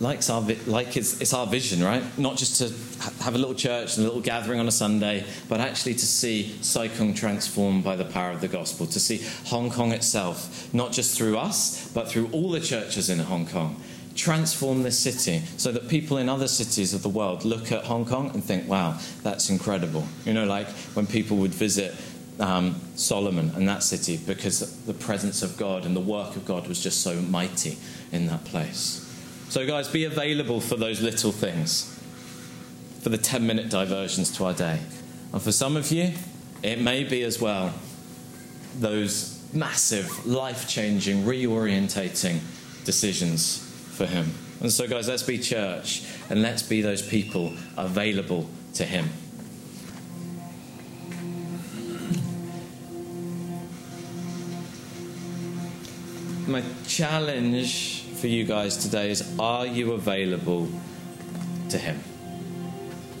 like, 0.00 0.28
our, 0.28 0.42
like 0.66 0.96
it's, 0.96 1.20
it's 1.20 1.32
our 1.32 1.46
vision, 1.46 1.82
right? 1.82 2.02
Not 2.18 2.36
just 2.36 2.58
to 2.58 3.22
have 3.22 3.36
a 3.36 3.38
little 3.38 3.54
church 3.54 3.96
and 3.96 4.04
a 4.04 4.08
little 4.08 4.22
gathering 4.22 4.58
on 4.58 4.66
a 4.66 4.72
Sunday, 4.72 5.24
but 5.48 5.60
actually 5.60 5.94
to 5.94 6.06
see 6.06 6.56
Sai 6.60 6.88
Kung 6.88 7.14
transformed 7.14 7.84
by 7.84 7.94
the 7.94 8.04
power 8.04 8.32
of 8.32 8.40
the 8.40 8.48
gospel, 8.48 8.86
to 8.86 8.98
see 8.98 9.24
Hong 9.46 9.70
Kong 9.70 9.92
itself, 9.92 10.72
not 10.74 10.90
just 10.90 11.16
through 11.16 11.38
us, 11.38 11.88
but 11.92 12.08
through 12.08 12.28
all 12.32 12.50
the 12.50 12.60
churches 12.60 13.10
in 13.10 13.20
Hong 13.20 13.46
Kong, 13.46 13.80
transform 14.14 14.82
this 14.82 14.98
city 14.98 15.42
so 15.56 15.72
that 15.72 15.88
people 15.88 16.18
in 16.18 16.28
other 16.28 16.48
cities 16.48 16.94
of 16.94 17.02
the 17.02 17.08
world 17.08 17.44
look 17.44 17.72
at 17.72 17.84
Hong 17.84 18.04
Kong 18.04 18.30
and 18.34 18.42
think, 18.42 18.68
wow, 18.68 18.98
that's 19.22 19.50
incredible. 19.50 20.06
You 20.24 20.34
know, 20.34 20.44
like 20.44 20.68
when 20.94 21.06
people 21.06 21.36
would 21.38 21.54
visit 21.54 21.94
um, 22.40 22.80
Solomon 22.96 23.52
and 23.54 23.68
that 23.68 23.82
city 23.82 24.18
because 24.18 24.84
the 24.84 24.94
presence 24.94 25.42
of 25.42 25.56
God 25.56 25.84
and 25.86 25.94
the 25.94 26.00
work 26.00 26.36
of 26.36 26.44
God 26.44 26.66
was 26.66 26.82
just 26.82 27.02
so 27.02 27.20
mighty 27.20 27.78
in 28.10 28.26
that 28.26 28.44
place. 28.44 29.08
So, 29.48 29.66
guys, 29.66 29.88
be 29.88 30.04
available 30.04 30.60
for 30.60 30.76
those 30.76 31.02
little 31.02 31.32
things, 31.32 31.98
for 33.00 33.10
the 33.10 33.18
10 33.18 33.46
minute 33.46 33.68
diversions 33.68 34.30
to 34.36 34.46
our 34.46 34.54
day. 34.54 34.80
And 35.32 35.42
for 35.42 35.52
some 35.52 35.76
of 35.76 35.90
you, 35.90 36.12
it 36.62 36.80
may 36.80 37.04
be 37.04 37.22
as 37.22 37.40
well 37.40 37.72
those 38.78 39.38
massive, 39.52 40.26
life 40.26 40.66
changing, 40.66 41.24
reorientating 41.24 42.40
decisions 42.84 43.71
for 43.92 44.06
Him. 44.06 44.32
And 44.60 44.72
so, 44.72 44.88
guys, 44.88 45.08
let's 45.08 45.22
be 45.22 45.38
church 45.38 46.04
and 46.30 46.42
let's 46.42 46.62
be 46.62 46.80
those 46.80 47.02
people 47.02 47.52
available 47.76 48.48
to 48.74 48.84
Him. 48.84 49.08
My 56.46 56.62
challenge 56.86 58.02
for 58.02 58.26
you 58.26 58.44
guys 58.44 58.76
today 58.76 59.10
is 59.10 59.36
are 59.38 59.66
you 59.66 59.92
available 59.92 60.68
to 61.68 61.78
Him? 61.78 62.02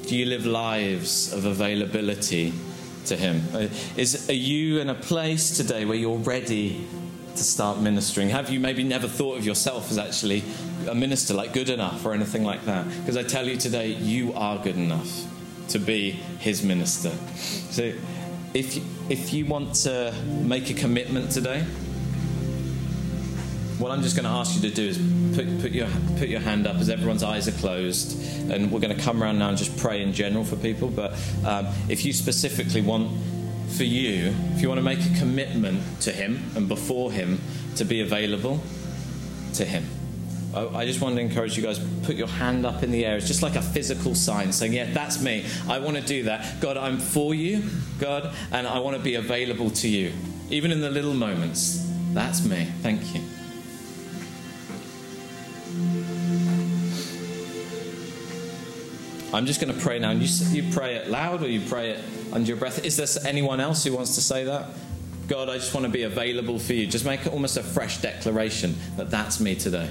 Do 0.06 0.16
you 0.16 0.26
live 0.26 0.46
lives 0.46 1.32
of 1.32 1.44
availability 1.44 2.52
to 3.06 3.16
Him? 3.16 3.42
Uh, 3.54 3.68
is, 3.96 4.28
are 4.28 4.34
you 4.34 4.80
in 4.80 4.88
a 4.88 4.94
place 4.94 5.56
today 5.56 5.84
where 5.84 5.96
you're 5.96 6.18
ready 6.18 6.86
to 7.36 7.44
start 7.44 7.78
ministering? 7.78 8.28
Have 8.28 8.50
you 8.50 8.60
maybe 8.60 8.82
never 8.82 9.08
thought 9.08 9.38
of 9.38 9.44
yourself 9.44 9.90
as 9.90 9.98
actually 9.98 10.42
a 10.88 10.94
minister, 10.94 11.34
like 11.34 11.52
good 11.52 11.68
enough 11.68 12.04
or 12.04 12.12
anything 12.12 12.44
like 12.44 12.64
that? 12.66 12.86
Because 13.00 13.16
I 13.16 13.22
tell 13.22 13.46
you 13.46 13.56
today, 13.56 13.88
you 13.88 14.32
are 14.34 14.58
good 14.58 14.76
enough 14.76 15.10
to 15.68 15.78
be 15.78 16.12
his 16.38 16.62
minister. 16.62 17.10
So 17.70 17.92
if 18.54 18.76
if 19.10 19.32
you 19.32 19.46
want 19.46 19.74
to 19.74 20.14
make 20.26 20.70
a 20.70 20.74
commitment 20.74 21.30
today, 21.30 21.64
what 23.82 23.90
I'm 23.90 24.02
just 24.02 24.14
going 24.14 24.24
to 24.24 24.30
ask 24.30 24.54
you 24.54 24.70
to 24.70 24.74
do 24.74 24.86
is 24.86 24.98
put, 25.34 25.60
put, 25.60 25.72
your, 25.72 25.88
put 26.16 26.28
your 26.28 26.38
hand 26.38 26.68
up 26.68 26.76
as 26.76 26.88
everyone's 26.88 27.24
eyes 27.24 27.48
are 27.48 27.52
closed. 27.52 28.16
And 28.48 28.70
we're 28.70 28.78
going 28.78 28.96
to 28.96 29.02
come 29.02 29.20
around 29.20 29.40
now 29.40 29.48
and 29.48 29.58
just 29.58 29.76
pray 29.76 30.02
in 30.02 30.12
general 30.12 30.44
for 30.44 30.54
people. 30.56 30.88
But 30.88 31.12
um, 31.44 31.66
if 31.88 32.04
you 32.04 32.12
specifically 32.12 32.80
want 32.80 33.10
for 33.72 33.84
you, 33.84 34.34
if 34.54 34.62
you 34.62 34.68
want 34.68 34.78
to 34.78 34.84
make 34.84 35.00
a 35.00 35.18
commitment 35.18 35.82
to 36.02 36.12
Him 36.12 36.42
and 36.54 36.68
before 36.68 37.10
Him 37.10 37.40
to 37.76 37.84
be 37.84 38.00
available 38.00 38.60
to 39.54 39.64
Him. 39.64 39.84
I 40.54 40.84
just 40.84 41.00
want 41.00 41.14
to 41.14 41.22
encourage 41.22 41.56
you 41.56 41.62
guys 41.62 41.80
put 42.02 42.14
your 42.14 42.26
hand 42.28 42.66
up 42.66 42.82
in 42.82 42.90
the 42.90 43.06
air. 43.06 43.16
It's 43.16 43.26
just 43.26 43.42
like 43.42 43.56
a 43.56 43.62
physical 43.62 44.14
sign 44.14 44.52
saying, 44.52 44.74
Yeah, 44.74 44.92
that's 44.92 45.22
me. 45.22 45.46
I 45.66 45.78
want 45.78 45.96
to 45.96 46.02
do 46.02 46.24
that. 46.24 46.60
God, 46.60 46.76
I'm 46.76 46.98
for 46.98 47.34
you, 47.34 47.64
God, 47.98 48.34
and 48.50 48.66
I 48.66 48.78
want 48.80 48.96
to 48.96 49.02
be 49.02 49.14
available 49.14 49.70
to 49.70 49.88
you, 49.88 50.12
even 50.50 50.70
in 50.70 50.82
the 50.82 50.90
little 50.90 51.14
moments. 51.14 51.88
That's 52.12 52.44
me. 52.44 52.66
Thank 52.82 53.14
you. 53.14 53.22
I'm 59.32 59.46
just 59.46 59.60
going 59.60 59.74
to 59.74 59.80
pray 59.80 59.98
now. 59.98 60.10
You, 60.10 60.28
you 60.50 60.72
pray 60.72 60.96
it 60.96 61.08
loud 61.08 61.42
or 61.42 61.48
you 61.48 61.60
pray 61.60 61.90
it 61.90 62.04
under 62.32 62.46
your 62.46 62.58
breath. 62.58 62.84
Is 62.84 62.96
there 62.96 63.06
anyone 63.26 63.60
else 63.60 63.84
who 63.84 63.94
wants 63.94 64.14
to 64.16 64.20
say 64.20 64.44
that? 64.44 64.66
God, 65.26 65.48
I 65.48 65.54
just 65.54 65.72
want 65.72 65.86
to 65.86 65.92
be 65.92 66.02
available 66.02 66.58
for 66.58 66.74
you. 66.74 66.86
Just 66.86 67.06
make 67.06 67.24
it 67.24 67.32
almost 67.32 67.56
a 67.56 67.62
fresh 67.62 68.02
declaration 68.02 68.74
that 68.96 69.10
that's 69.10 69.40
me 69.40 69.54
today. 69.54 69.88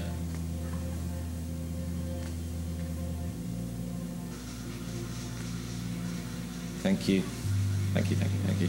Thank 6.82 7.08
you. 7.08 7.22
Thank 7.94 8.10
you, 8.10 8.16
thank 8.16 8.32
you, 8.32 8.38
thank 8.46 8.60
you. 8.60 8.66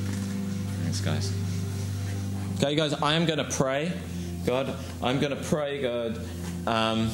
Thanks, 0.84 1.02
guys. 1.02 1.34
Okay, 2.58 2.76
guys, 2.76 2.94
I 2.94 3.14
am 3.14 3.26
going 3.26 3.40
to 3.40 3.50
pray. 3.56 3.92
God, 4.46 4.76
I'm 5.02 5.20
going 5.20 5.36
to 5.36 5.44
pray, 5.44 5.82
God, 5.82 6.20
um, 6.68 7.10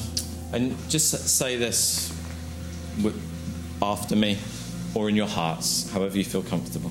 and 0.52 0.76
just 0.88 1.10
say 1.28 1.56
this 1.56 2.10
after 3.82 4.16
me 4.16 4.38
or 4.94 5.08
in 5.08 5.16
your 5.16 5.26
hearts, 5.26 5.90
however 5.90 6.16
you 6.18 6.24
feel 6.24 6.42
comfortable. 6.42 6.90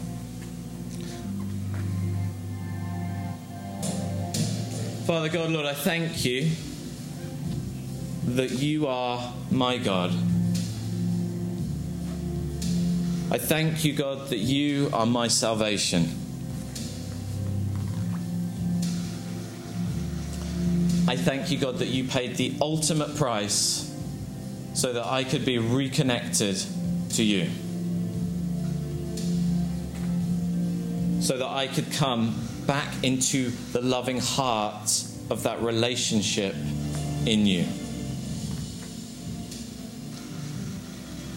Father 5.05 5.29
God, 5.29 5.49
Lord, 5.49 5.65
I 5.65 5.73
thank 5.73 6.23
you 6.23 6.51
that 8.25 8.51
you 8.51 8.87
are 8.87 9.33
my 9.49 9.77
God. 9.77 10.11
I 13.31 13.37
thank 13.37 13.83
you, 13.83 13.93
God, 13.93 14.29
that 14.29 14.37
you 14.37 14.89
are 14.93 15.05
my 15.05 15.27
salvation. 15.27 16.03
I 21.07 21.15
thank 21.15 21.49
you, 21.49 21.57
God, 21.57 21.79
that 21.79 21.87
you 21.87 22.03
paid 22.03 22.35
the 22.35 22.53
ultimate 22.61 23.15
price 23.15 23.91
so 24.75 24.93
that 24.93 25.05
I 25.07 25.23
could 25.23 25.43
be 25.43 25.57
reconnected 25.57 26.63
to 27.12 27.24
you. 27.24 27.49
So 31.22 31.38
that 31.38 31.47
I 31.47 31.68
could 31.68 31.91
come 31.91 32.36
back 32.66 33.03
into 33.03 33.49
the 33.72 33.82
loving 33.82 34.20
heart 34.20 35.03
of 35.30 35.43
that 35.43 35.62
relationship 35.62 36.55
in 37.26 37.45
you. 37.45 37.66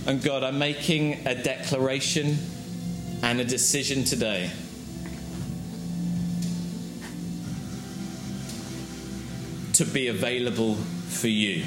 And 0.06 0.22
God, 0.22 0.42
I'm 0.42 0.58
making 0.58 1.26
a 1.26 1.34
declaration 1.34 2.36
and 3.22 3.40
a 3.40 3.44
decision 3.44 4.04
today. 4.04 4.50
To 9.74 9.84
be 9.84 10.08
available 10.08 10.74
for 10.74 11.28
you. 11.28 11.64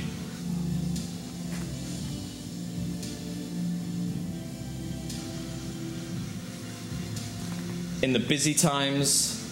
In 8.06 8.14
the 8.14 8.20
busy 8.20 8.54
times, 8.54 9.44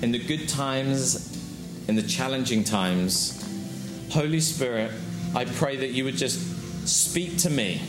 in 0.00 0.12
the 0.12 0.18
good 0.18 0.48
times, 0.48 1.86
in 1.88 1.94
the 1.94 2.02
challenging 2.02 2.64
times, 2.64 3.38
Holy 4.10 4.40
Spirit, 4.40 4.92
I 5.36 5.44
pray 5.44 5.76
that 5.76 5.90
you 5.90 6.04
would 6.04 6.16
just 6.16 6.88
speak 6.88 7.36
to 7.40 7.50
me 7.50 7.82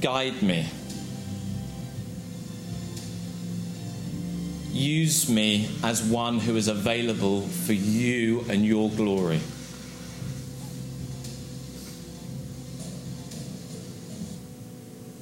guide 0.00 0.42
me. 0.42 0.66
Use 4.72 5.28
me 5.28 5.68
as 5.84 6.02
one 6.02 6.40
who 6.40 6.56
is 6.56 6.66
available 6.66 7.42
for 7.42 7.74
you 7.74 8.44
and 8.48 8.66
your 8.66 8.90
glory. 8.90 9.40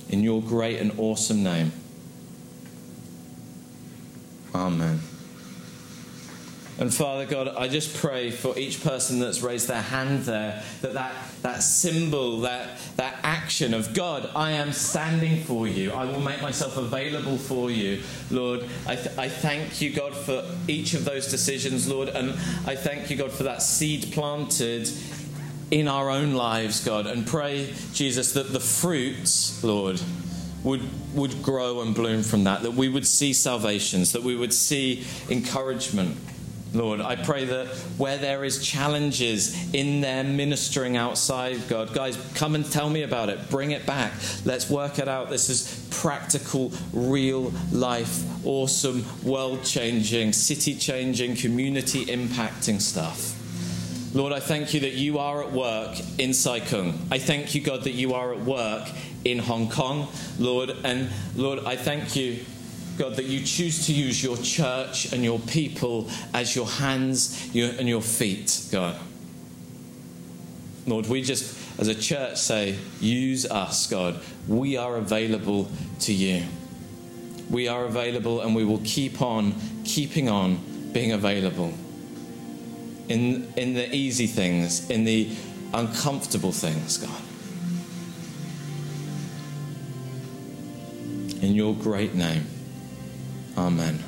In 0.09 0.23
your 0.23 0.41
great 0.41 0.81
and 0.81 0.99
awesome 0.99 1.43
name. 1.43 1.71
Amen. 4.55 5.01
And 6.81 6.95
Father 6.95 7.27
God, 7.27 7.49
I 7.49 7.67
just 7.67 7.97
pray 7.97 8.31
for 8.31 8.57
each 8.57 8.85
person 8.85 9.19
that's 9.19 9.41
raised 9.41 9.67
their 9.67 9.83
hand 9.83 10.23
there 10.23 10.63
that 10.81 10.93
that, 10.93 11.13
that 11.43 11.63
symbol, 11.65 12.43
that, 12.43 12.79
that 12.97 13.19
action 13.25 13.75
of 13.75 13.95
God, 13.95 14.31
I 14.37 14.53
am 14.53 14.73
standing 14.73 15.43
for 15.43 15.67
you. 15.67 15.91
I 15.91 16.05
will 16.05 16.21
make 16.21 16.41
myself 16.41 16.77
available 16.77 17.37
for 17.37 17.69
you. 17.73 18.01
Lord, 18.31 18.65
I, 18.87 18.95
th- 18.95 19.19
I 19.19 19.29
thank 19.29 19.83
you, 19.83 19.93
God, 19.93 20.15
for 20.15 20.45
each 20.69 20.95
of 20.95 21.05
those 21.05 21.29
decisions, 21.29 21.89
Lord. 21.89 22.11
And 22.11 22.31
I 22.65 22.77
thank 22.77 23.11
you, 23.11 23.17
God, 23.17 23.33
for 23.33 23.43
that 23.43 23.61
seed 23.61 24.13
planted 24.13 24.89
in 25.73 25.89
our 25.89 26.11
own 26.11 26.35
lives, 26.35 26.85
God. 26.85 27.09
And 27.09 27.27
pray, 27.27 27.75
Jesus, 27.93 28.35
that 28.35 28.53
the 28.53 28.61
fruits, 28.61 29.65
Lord, 29.65 30.01
would, 30.65 30.83
would 31.15 31.43
grow 31.43 31.81
and 31.83 31.95
bloom 31.95 32.23
from 32.23 32.45
that, 32.45 32.63
that 32.63 32.75
we 32.75 32.89
would 32.89 33.07
see 33.07 33.33
salvations, 33.33 34.13
that 34.13 34.23
we 34.23 34.37
would 34.37 34.53
see 34.53 35.05
encouragement 35.31 36.17
Lord. 36.75 37.01
I 37.01 37.17
pray 37.17 37.47
that 37.47 37.69
where 37.97 38.19
there 38.19 38.45
is 38.45 38.65
challenges 38.65 39.73
in 39.73 40.01
their 40.01 40.23
ministering 40.23 40.97
outside, 40.97 41.67
God, 41.69 41.95
guys, 41.95 42.17
come 42.35 42.55
and 42.55 42.71
tell 42.71 42.91
me 42.91 43.03
about 43.03 43.31
it. 43.31 43.49
Bring 43.51 43.71
it 43.71 43.87
back. 43.87 44.13
Let's 44.45 44.69
work 44.69 44.99
it 44.99 45.09
out. 45.09 45.31
This 45.31 45.49
is 45.49 45.89
practical, 45.91 46.73
real 46.93 47.53
life, 47.73 48.23
awesome, 48.45 49.05
world 49.25 49.65
changing, 49.65 50.35
city 50.35 50.75
changing, 50.75 51.37
community 51.37 52.05
impacting 52.07 52.81
stuff. 52.81 53.35
Lord, 54.15 54.33
I 54.33 54.41
thank 54.41 54.73
you 54.73 54.81
that 54.81 54.95
you 54.95 55.19
are 55.19 55.43
at 55.43 55.53
work 55.53 55.97
in 56.19 56.33
Sai 56.33 56.61
Kung. 56.61 56.99
I 57.11 57.19
thank 57.19 57.55
you, 57.55 57.61
God, 57.61 57.85
that 57.85 57.93
you 57.93 58.15
are 58.15 58.33
at 58.33 58.41
work 58.41 58.89
in 59.25 59.39
Hong 59.39 59.69
Kong, 59.69 60.09
Lord. 60.39 60.71
And 60.85 61.11
Lord, 61.37 61.61
I 61.64 61.77
thank 61.77 62.16
you 62.16 62.45
God, 62.99 63.14
that 63.14 63.27
you 63.27 63.45
choose 63.45 63.87
to 63.87 63.93
use 63.93 64.23
your 64.23 64.37
church 64.39 65.12
and 65.12 65.23
your 65.23 65.39
people 65.39 66.11
as 66.35 66.57
your 66.57 66.66
hands 66.66 67.49
and 67.55 67.89
your 67.89 68.03
feet, 68.03 68.66
God. 68.73 68.97
Lord, 70.85 71.07
we 71.07 71.23
just, 71.23 71.57
as 71.79 71.87
a 71.87 71.95
church, 71.95 72.39
say, 72.39 72.77
use 73.01 73.47
us, 73.47 73.87
God. 73.87 74.21
We 74.49 74.77
are 74.77 74.97
available 74.97 75.71
to 76.01 76.12
you. 76.12 76.43
We 77.49 77.69
are 77.69 77.85
available 77.85 78.41
and 78.41 78.57
we 78.57 78.64
will 78.64 78.81
keep 78.85 79.23
on 79.23 79.55
keeping 79.85 80.29
on 80.29 80.59
being 80.93 81.12
available 81.12 81.73
in, 83.09 83.53
in 83.57 83.75
the 83.75 83.95
easy 83.95 84.27
things, 84.27 84.91
in 84.91 85.05
the 85.05 85.31
uncomfortable 85.73 86.53
things, 86.53 86.99
God. 86.99 87.23
In 91.41 91.55
your 91.55 91.74
great 91.74 92.14
name. 92.14 92.47
Amen. 93.57 94.08